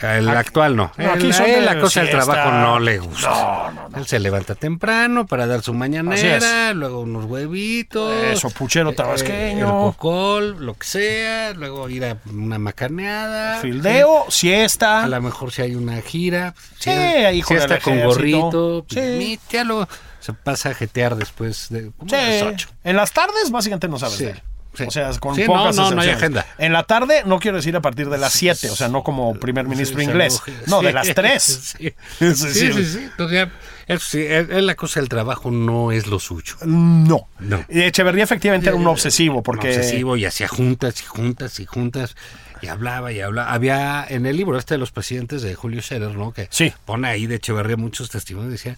El 0.02 0.28
actual 0.28 0.76
no. 0.76 0.92
No, 0.96 1.10
aquí 1.12 1.26
Él- 1.26 1.32
de 1.32 1.60
la 1.62 1.80
cosa 1.80 2.00
del 2.00 2.10
siesta. 2.10 2.32
trabajo 2.32 2.50
no 2.52 2.78
le 2.78 2.98
gusta. 2.98 3.28
No, 3.28 3.70
no, 3.72 3.88
no. 3.88 3.98
Él 3.98 4.06
se 4.06 4.18
levanta 4.18 4.54
temprano 4.54 5.26
para 5.26 5.46
dar 5.46 5.62
su 5.62 5.74
mañanera, 5.74 6.72
luego 6.74 7.00
unos 7.00 7.24
huevitos. 7.24 8.12
Eso, 8.24 8.50
puchero 8.50 8.90
eh, 8.90 8.94
tabasqueño. 8.94 9.64
el 9.66 9.70
cocol, 9.72 10.64
lo 10.64 10.74
que 10.74 10.86
sea, 10.86 11.52
luego 11.54 11.88
ir 11.88 12.04
a 12.04 12.16
una 12.32 12.58
macaneada. 12.58 13.60
Fildeo, 13.60 14.26
siesta. 14.28 15.02
A 15.04 15.08
lo 15.08 15.20
mejor 15.22 15.52
si 15.52 15.62
hay 15.62 15.74
una 15.74 16.00
gira. 16.02 16.54
Sí, 16.78 16.90
si 16.90 17.36
hijo 17.36 17.54
del 17.54 17.62
está 17.62 17.78
con 17.80 18.00
gorrito. 18.00 18.84
Sí. 18.88 18.94
pijamita, 18.96 19.64
luego 19.64 19.88
se 20.20 20.32
pasa 20.32 20.70
a 20.70 20.74
jetear 20.74 21.16
después 21.16 21.68
de 21.70 21.90
como 21.96 22.08
Sí. 22.10 22.16
las 22.16 22.42
ocho. 22.42 22.68
En 22.84 22.96
las 22.96 23.12
tardes 23.12 23.50
básicamente 23.50 23.88
no 23.88 23.98
sabes 23.98 24.16
Sí. 24.16 24.24
de 24.26 24.30
él. 24.32 24.42
Sí. 24.74 24.84
O 24.86 24.90
sea, 24.90 25.10
con 25.18 25.34
Sí, 25.34 25.44
pocas 25.44 25.74
no, 25.76 25.90
no, 25.90 25.96
no 25.96 26.02
hay 26.02 26.10
agenda. 26.10 26.46
En 26.58 26.72
la 26.72 26.84
tarde, 26.84 27.22
no 27.26 27.40
quiero 27.40 27.56
decir 27.56 27.74
a 27.74 27.80
partir 27.80 28.08
de 28.08 28.18
las 28.18 28.32
7, 28.34 28.70
o 28.70 28.76
sea, 28.76 28.88
no 28.88 29.02
como 29.02 29.34
primer 29.34 29.66
ministro 29.66 29.98
Sí, 29.98 30.04
inglés. 30.04 30.40
No, 30.66 30.82
de 30.82 30.92
las 30.92 31.12
3. 31.14 31.42
Sí, 32.18 32.34
sí, 32.34 32.84
sí. 32.84 32.98
Entonces, 33.10 33.48
es- 33.88 34.14
es 34.50 34.62
la 34.62 34.74
cosa 34.74 35.00
del 35.00 35.08
trabajo 35.08 35.50
no 35.50 35.90
es 35.92 36.06
lo 36.06 36.18
suyo. 36.18 36.54
No. 36.64 37.28
No. 37.40 37.64
Y 37.68 37.80
Echeverría 37.82 38.24
efectivamente 38.24 38.68
era 38.68 38.76
un 38.76 38.86
obsesivo, 38.86 39.42
porque... 39.42 39.70
Un 39.70 39.76
obsesivo 39.78 40.16
y 40.16 40.24
hacía 40.26 40.46
juntas 40.48 41.00
y 41.00 41.04
juntas 41.06 41.58
y 41.60 41.66
juntas 41.66 42.14
y 42.60 42.66
hablaba 42.66 43.10
y 43.12 43.20
hablaba. 43.20 43.52
Había 43.52 44.04
en 44.08 44.26
el 44.26 44.36
libro 44.36 44.58
este 44.58 44.74
de 44.74 44.78
los 44.78 44.90
presidentes 44.92 45.42
de 45.42 45.54
Julio 45.54 45.80
Scherer, 45.80 46.14
¿no? 46.14 46.32
Que 46.32 46.48
Sí. 46.50 46.72
pone 46.84 47.08
ahí 47.08 47.26
de 47.26 47.36
Echeverría 47.36 47.76
muchos 47.76 48.10
testimonios. 48.10 48.52
Decía 48.52 48.76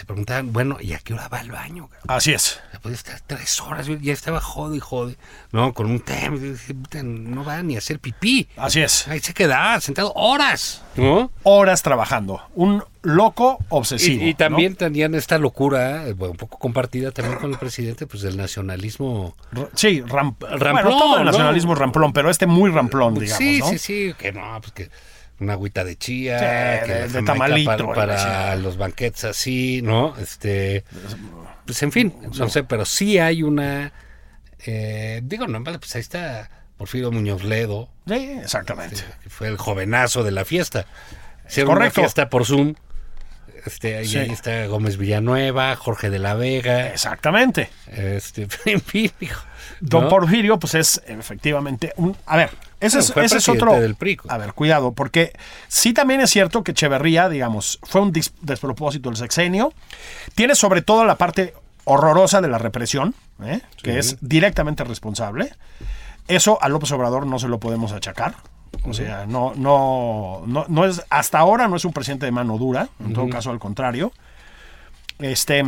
se 0.00 0.06
preguntaban, 0.06 0.52
bueno, 0.52 0.78
¿y 0.80 0.94
a 0.94 0.98
qué 0.98 1.12
hora 1.14 1.28
va 1.28 1.38
al 1.40 1.50
baño? 1.50 1.88
cabrón? 1.88 2.16
Así 2.16 2.32
es. 2.32 2.60
O 2.68 2.70
sea, 2.70 2.80
Podía 2.80 2.96
estar 2.96 3.20
tres 3.26 3.60
horas, 3.60 3.86
ya 4.00 4.12
estaba 4.12 4.40
jode 4.40 4.78
y 4.78 4.80
jode, 4.80 5.16
¿no? 5.52 5.74
Con 5.74 5.86
un 5.90 6.00
tema. 6.00 6.36
y 6.36 6.40
dije, 6.40 6.74
"Puta, 6.74 7.02
No 7.02 7.44
va 7.44 7.62
ni 7.62 7.74
a 7.74 7.78
hacer 7.78 7.98
pipí. 8.00 8.48
Así 8.56 8.80
es. 8.80 9.06
Ahí 9.08 9.20
se 9.20 9.34
quedaba 9.34 9.78
sentado 9.82 10.12
horas, 10.14 10.82
¿no? 10.96 11.30
Horas 11.42 11.82
trabajando. 11.82 12.40
Un 12.54 12.82
loco 13.02 13.58
obsesivo. 13.68 14.24
Y, 14.24 14.28
y 14.28 14.30
¿no? 14.32 14.36
también 14.38 14.76
tenían 14.76 15.14
esta 15.14 15.36
locura, 15.38 16.06
eh, 16.06 16.14
bueno, 16.14 16.32
un 16.32 16.36
poco 16.38 16.58
compartida 16.58 17.10
también 17.12 17.38
con 17.38 17.50
el 17.52 17.58
presidente, 17.58 18.06
pues 18.06 18.22
del 18.22 18.36
nacionalismo. 18.38 19.36
Sí, 19.74 20.00
ram- 20.02 20.34
Ramplón, 20.40 20.72
bueno, 20.72 20.98
todo 20.98 21.18
el 21.18 21.24
nacionalismo 21.26 21.74
ramplón, 21.74 22.12
pero 22.14 22.30
este 22.30 22.46
muy 22.46 22.70
ramplón, 22.70 23.14
digamos, 23.14 23.36
sí, 23.38 23.58
¿no? 23.58 23.68
sí, 23.68 23.78
sí, 23.78 24.14
que 24.18 24.32
no, 24.32 24.58
pues 24.62 24.72
que 24.72 24.90
una 25.40 25.54
agüita 25.54 25.84
de 25.84 25.96
chía, 25.96 26.38
Sí, 26.38 26.86
que 26.86 26.94
de- 27.08 27.22
tamalito, 27.22 27.92
para, 27.92 28.56
los 28.56 28.76
banquetes 28.76 29.24
así, 29.24 29.80
¿no? 29.82 30.16
Este, 30.18 30.84
pues 31.66 31.82
en 31.82 31.92
fin, 31.92 32.14
no 32.38 32.48
sé, 32.48 32.64
pero 32.64 32.84
sí 32.84 33.18
hay 33.18 33.42
una, 33.42 33.92
eh, 34.66 35.20
digo, 35.24 35.46
no, 35.46 35.60
vale, 35.62 35.78
pues 35.78 35.94
ahí 35.96 36.00
está 36.00 36.50
Porfirio 36.76 37.10
Muñoz 37.10 37.44
Ledo, 37.44 37.88
Sí, 38.06 38.38
exactamente. 38.42 38.96
que 39.22 39.30
fue 39.30 39.48
el 39.48 39.56
jovenazo 39.56 40.22
de 40.24 40.30
la 40.30 40.44
fiesta. 40.44 40.86
Hicieron 41.48 41.74
Correcto. 41.74 42.00
una 42.00 42.06
fiesta 42.08 42.28
por 42.28 42.44
Zoom. 42.46 42.74
Este, 43.66 43.98
ahí, 43.98 44.06
Sí. 44.06 44.16
ahí 44.16 44.30
está 44.30 44.64
Gómez 44.66 44.96
Villanueva, 44.96 45.76
Jorge 45.76 46.08
de 46.08 46.18
la 46.18 46.32
Vega, 46.34 46.88
Exactamente. 46.88 47.68
este, 47.88 48.48
en 48.64 48.80
fin, 48.80 49.12
hijo, 49.20 49.44
Don. 49.80 50.08
Porfirio, 50.08 50.58
pues 50.58 50.74
es 50.74 51.02
efectivamente 51.06 51.92
un. 51.96 52.16
A 52.24 52.36
ver, 52.38 52.50
ese, 52.80 52.96
Bueno, 52.96 53.00
es, 53.08 53.12
fue 53.12 53.24
ese 53.24 53.36
es 53.38 53.44
presidente 53.44 53.64
otro. 53.64 53.80
del. 53.80 54.20
A 54.28 54.38
ver, 54.38 54.54
cuidado, 54.54 54.92
porque 54.92 55.32
sí 55.68 55.92
también 55.92 56.20
es 56.20 56.30
cierto 56.30 56.64
que 56.64 56.72
Echeverría, 56.72 57.28
digamos, 57.28 57.78
fue 57.82 58.00
un 58.00 58.12
despropósito 58.40 59.10
el 59.10 59.16
sexenio. 59.16 59.72
Tiene 60.34 60.54
sobre 60.54 60.82
todo 60.82 61.04
la 61.04 61.16
parte 61.16 61.54
horrorosa 61.84 62.40
de 62.40 62.48
la 62.48 62.58
represión, 62.58 63.14
¿eh? 63.42 63.60
que 63.82 63.98
es 63.98 64.16
directamente 64.20 64.84
responsable. 64.84 65.52
Eso 66.28 66.58
a 66.62 66.68
López 66.68 66.92
Obrador 66.92 67.26
no 67.26 67.38
se 67.38 67.48
lo 67.48 67.58
podemos 67.58 67.92
achacar. 67.92 68.34
O 68.84 68.94
sea, 68.94 69.26
no, 69.26 69.52
no, 69.56 70.42
no, 70.46 70.64
no 70.68 70.84
es, 70.86 71.02
hasta 71.10 71.38
ahora 71.38 71.66
no 71.68 71.76
es 71.76 71.84
un 71.84 71.92
presidente 71.92 72.26
de 72.26 72.32
mano 72.32 72.56
dura, 72.56 72.88
en 73.00 73.12
todo 73.12 73.28
caso 73.28 73.50
al 73.50 73.58
contrario. 73.58 74.12
Este, 75.18 75.64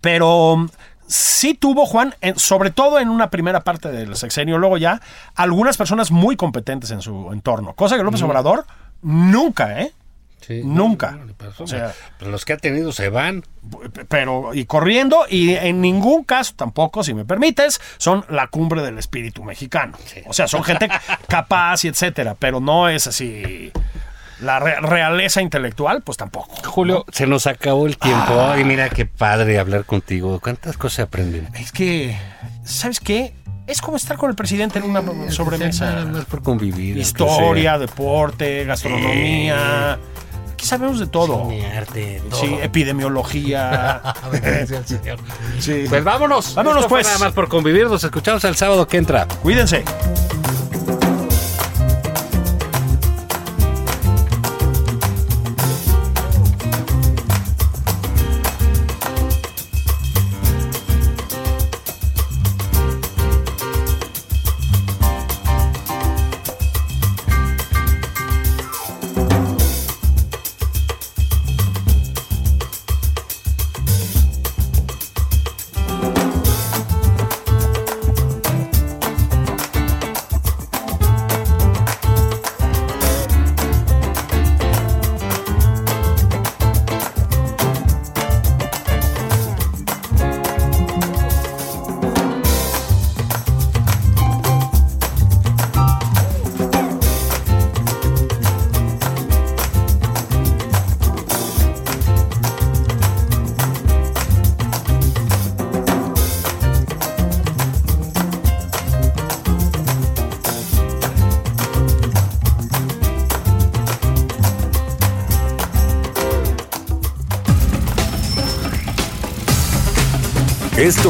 pero 0.00 0.66
sí 1.10 1.54
tuvo, 1.54 1.84
Juan, 1.86 2.14
en- 2.20 2.38
sobre 2.38 2.70
todo 2.70 2.98
en 3.00 3.08
una 3.10 3.28
primera 3.30 3.60
parte 3.60 3.90
del 3.90 4.16
sexenio, 4.16 4.56
luego 4.58 4.78
ya, 4.78 5.00
algunas 5.34 5.76
personas 5.76 6.10
muy 6.10 6.36
competentes 6.36 6.90
en 6.92 7.02
su 7.02 7.32
entorno, 7.32 7.74
cosa 7.74 7.96
que 7.96 8.02
López 8.04 8.22
Obrador 8.22 8.64
nunca, 9.02 9.80
¿eh? 9.80 9.92
Sí, 10.40 10.62
Nunca. 10.64 11.10
no, 11.10 11.18
no 11.18 11.24
le 11.26 11.34
pasó 11.34 11.64
O 11.64 11.66
sea, 11.66 11.92
pero 12.18 12.30
los 12.30 12.46
que 12.46 12.54
ha 12.54 12.56
tenido 12.56 12.92
se 12.92 13.10
van. 13.10 13.44
Pero, 14.08 14.54
y 14.54 14.64
corriendo, 14.64 15.26
y 15.28 15.50
en 15.50 15.82
ningún 15.82 16.24
caso 16.24 16.54
tampoco, 16.56 17.04
si 17.04 17.12
me 17.12 17.26
permites, 17.26 17.78
son 17.98 18.24
la 18.30 18.46
cumbre 18.46 18.80
del 18.80 18.96
espíritu 18.98 19.44
mexicano. 19.44 19.98
O 20.26 20.32
sea, 20.32 20.48
son 20.48 20.64
gente 20.64 20.88
capaz 21.28 21.84
y 21.84 21.88
etcétera, 21.88 22.36
pero 22.38 22.58
no 22.58 22.88
es 22.88 23.06
así. 23.06 23.70
La 24.42 24.58
re- 24.58 24.80
realeza 24.80 25.42
intelectual, 25.42 26.02
pues 26.02 26.16
tampoco. 26.18 26.48
Julio, 26.66 27.04
se 27.12 27.26
nos 27.26 27.46
acabó 27.46 27.86
el 27.86 27.96
tiempo. 27.98 28.40
Ay, 28.40 28.64
mira 28.64 28.88
qué 28.88 29.04
padre 29.06 29.58
hablar 29.58 29.84
contigo. 29.84 30.40
¿Cuántas 30.42 30.76
cosas 30.76 31.06
aprenden? 31.06 31.48
Es 31.56 31.72
que, 31.72 32.16
¿sabes 32.64 33.00
qué? 33.00 33.34
Es 33.66 33.80
como 33.80 33.96
estar 33.96 34.16
con 34.16 34.30
el 34.30 34.36
presidente 34.36 34.78
en 34.78 34.84
una 34.86 35.00
Nada 35.02 35.30
sobremesa. 35.30 36.04
más 36.06 36.24
por 36.24 36.42
convivir. 36.42 36.96
Historia, 36.96 37.78
deporte, 37.78 38.64
gastronomía. 38.64 39.98
Aquí 40.54 40.66
sabemos 40.66 40.98
de 40.98 41.06
todo. 41.06 41.48
Cine, 41.48 41.66
arte, 41.78 42.20
todo. 42.28 42.40
Sí, 42.40 42.58
epidemiología. 42.62 44.02
Sí. 45.60 45.84
Pues 45.88 46.02
vámonos. 46.04 46.54
Vámonos, 46.54 46.78
Esto 46.82 46.88
pues. 46.88 47.06
Nada 47.06 47.18
más 47.18 47.32
por 47.32 47.48
convivir. 47.48 47.86
Nos 47.88 48.02
escuchamos 48.04 48.42
el 48.44 48.56
sábado 48.56 48.86
que 48.86 48.96
entra. 48.96 49.26
Cuídense. 49.42 49.84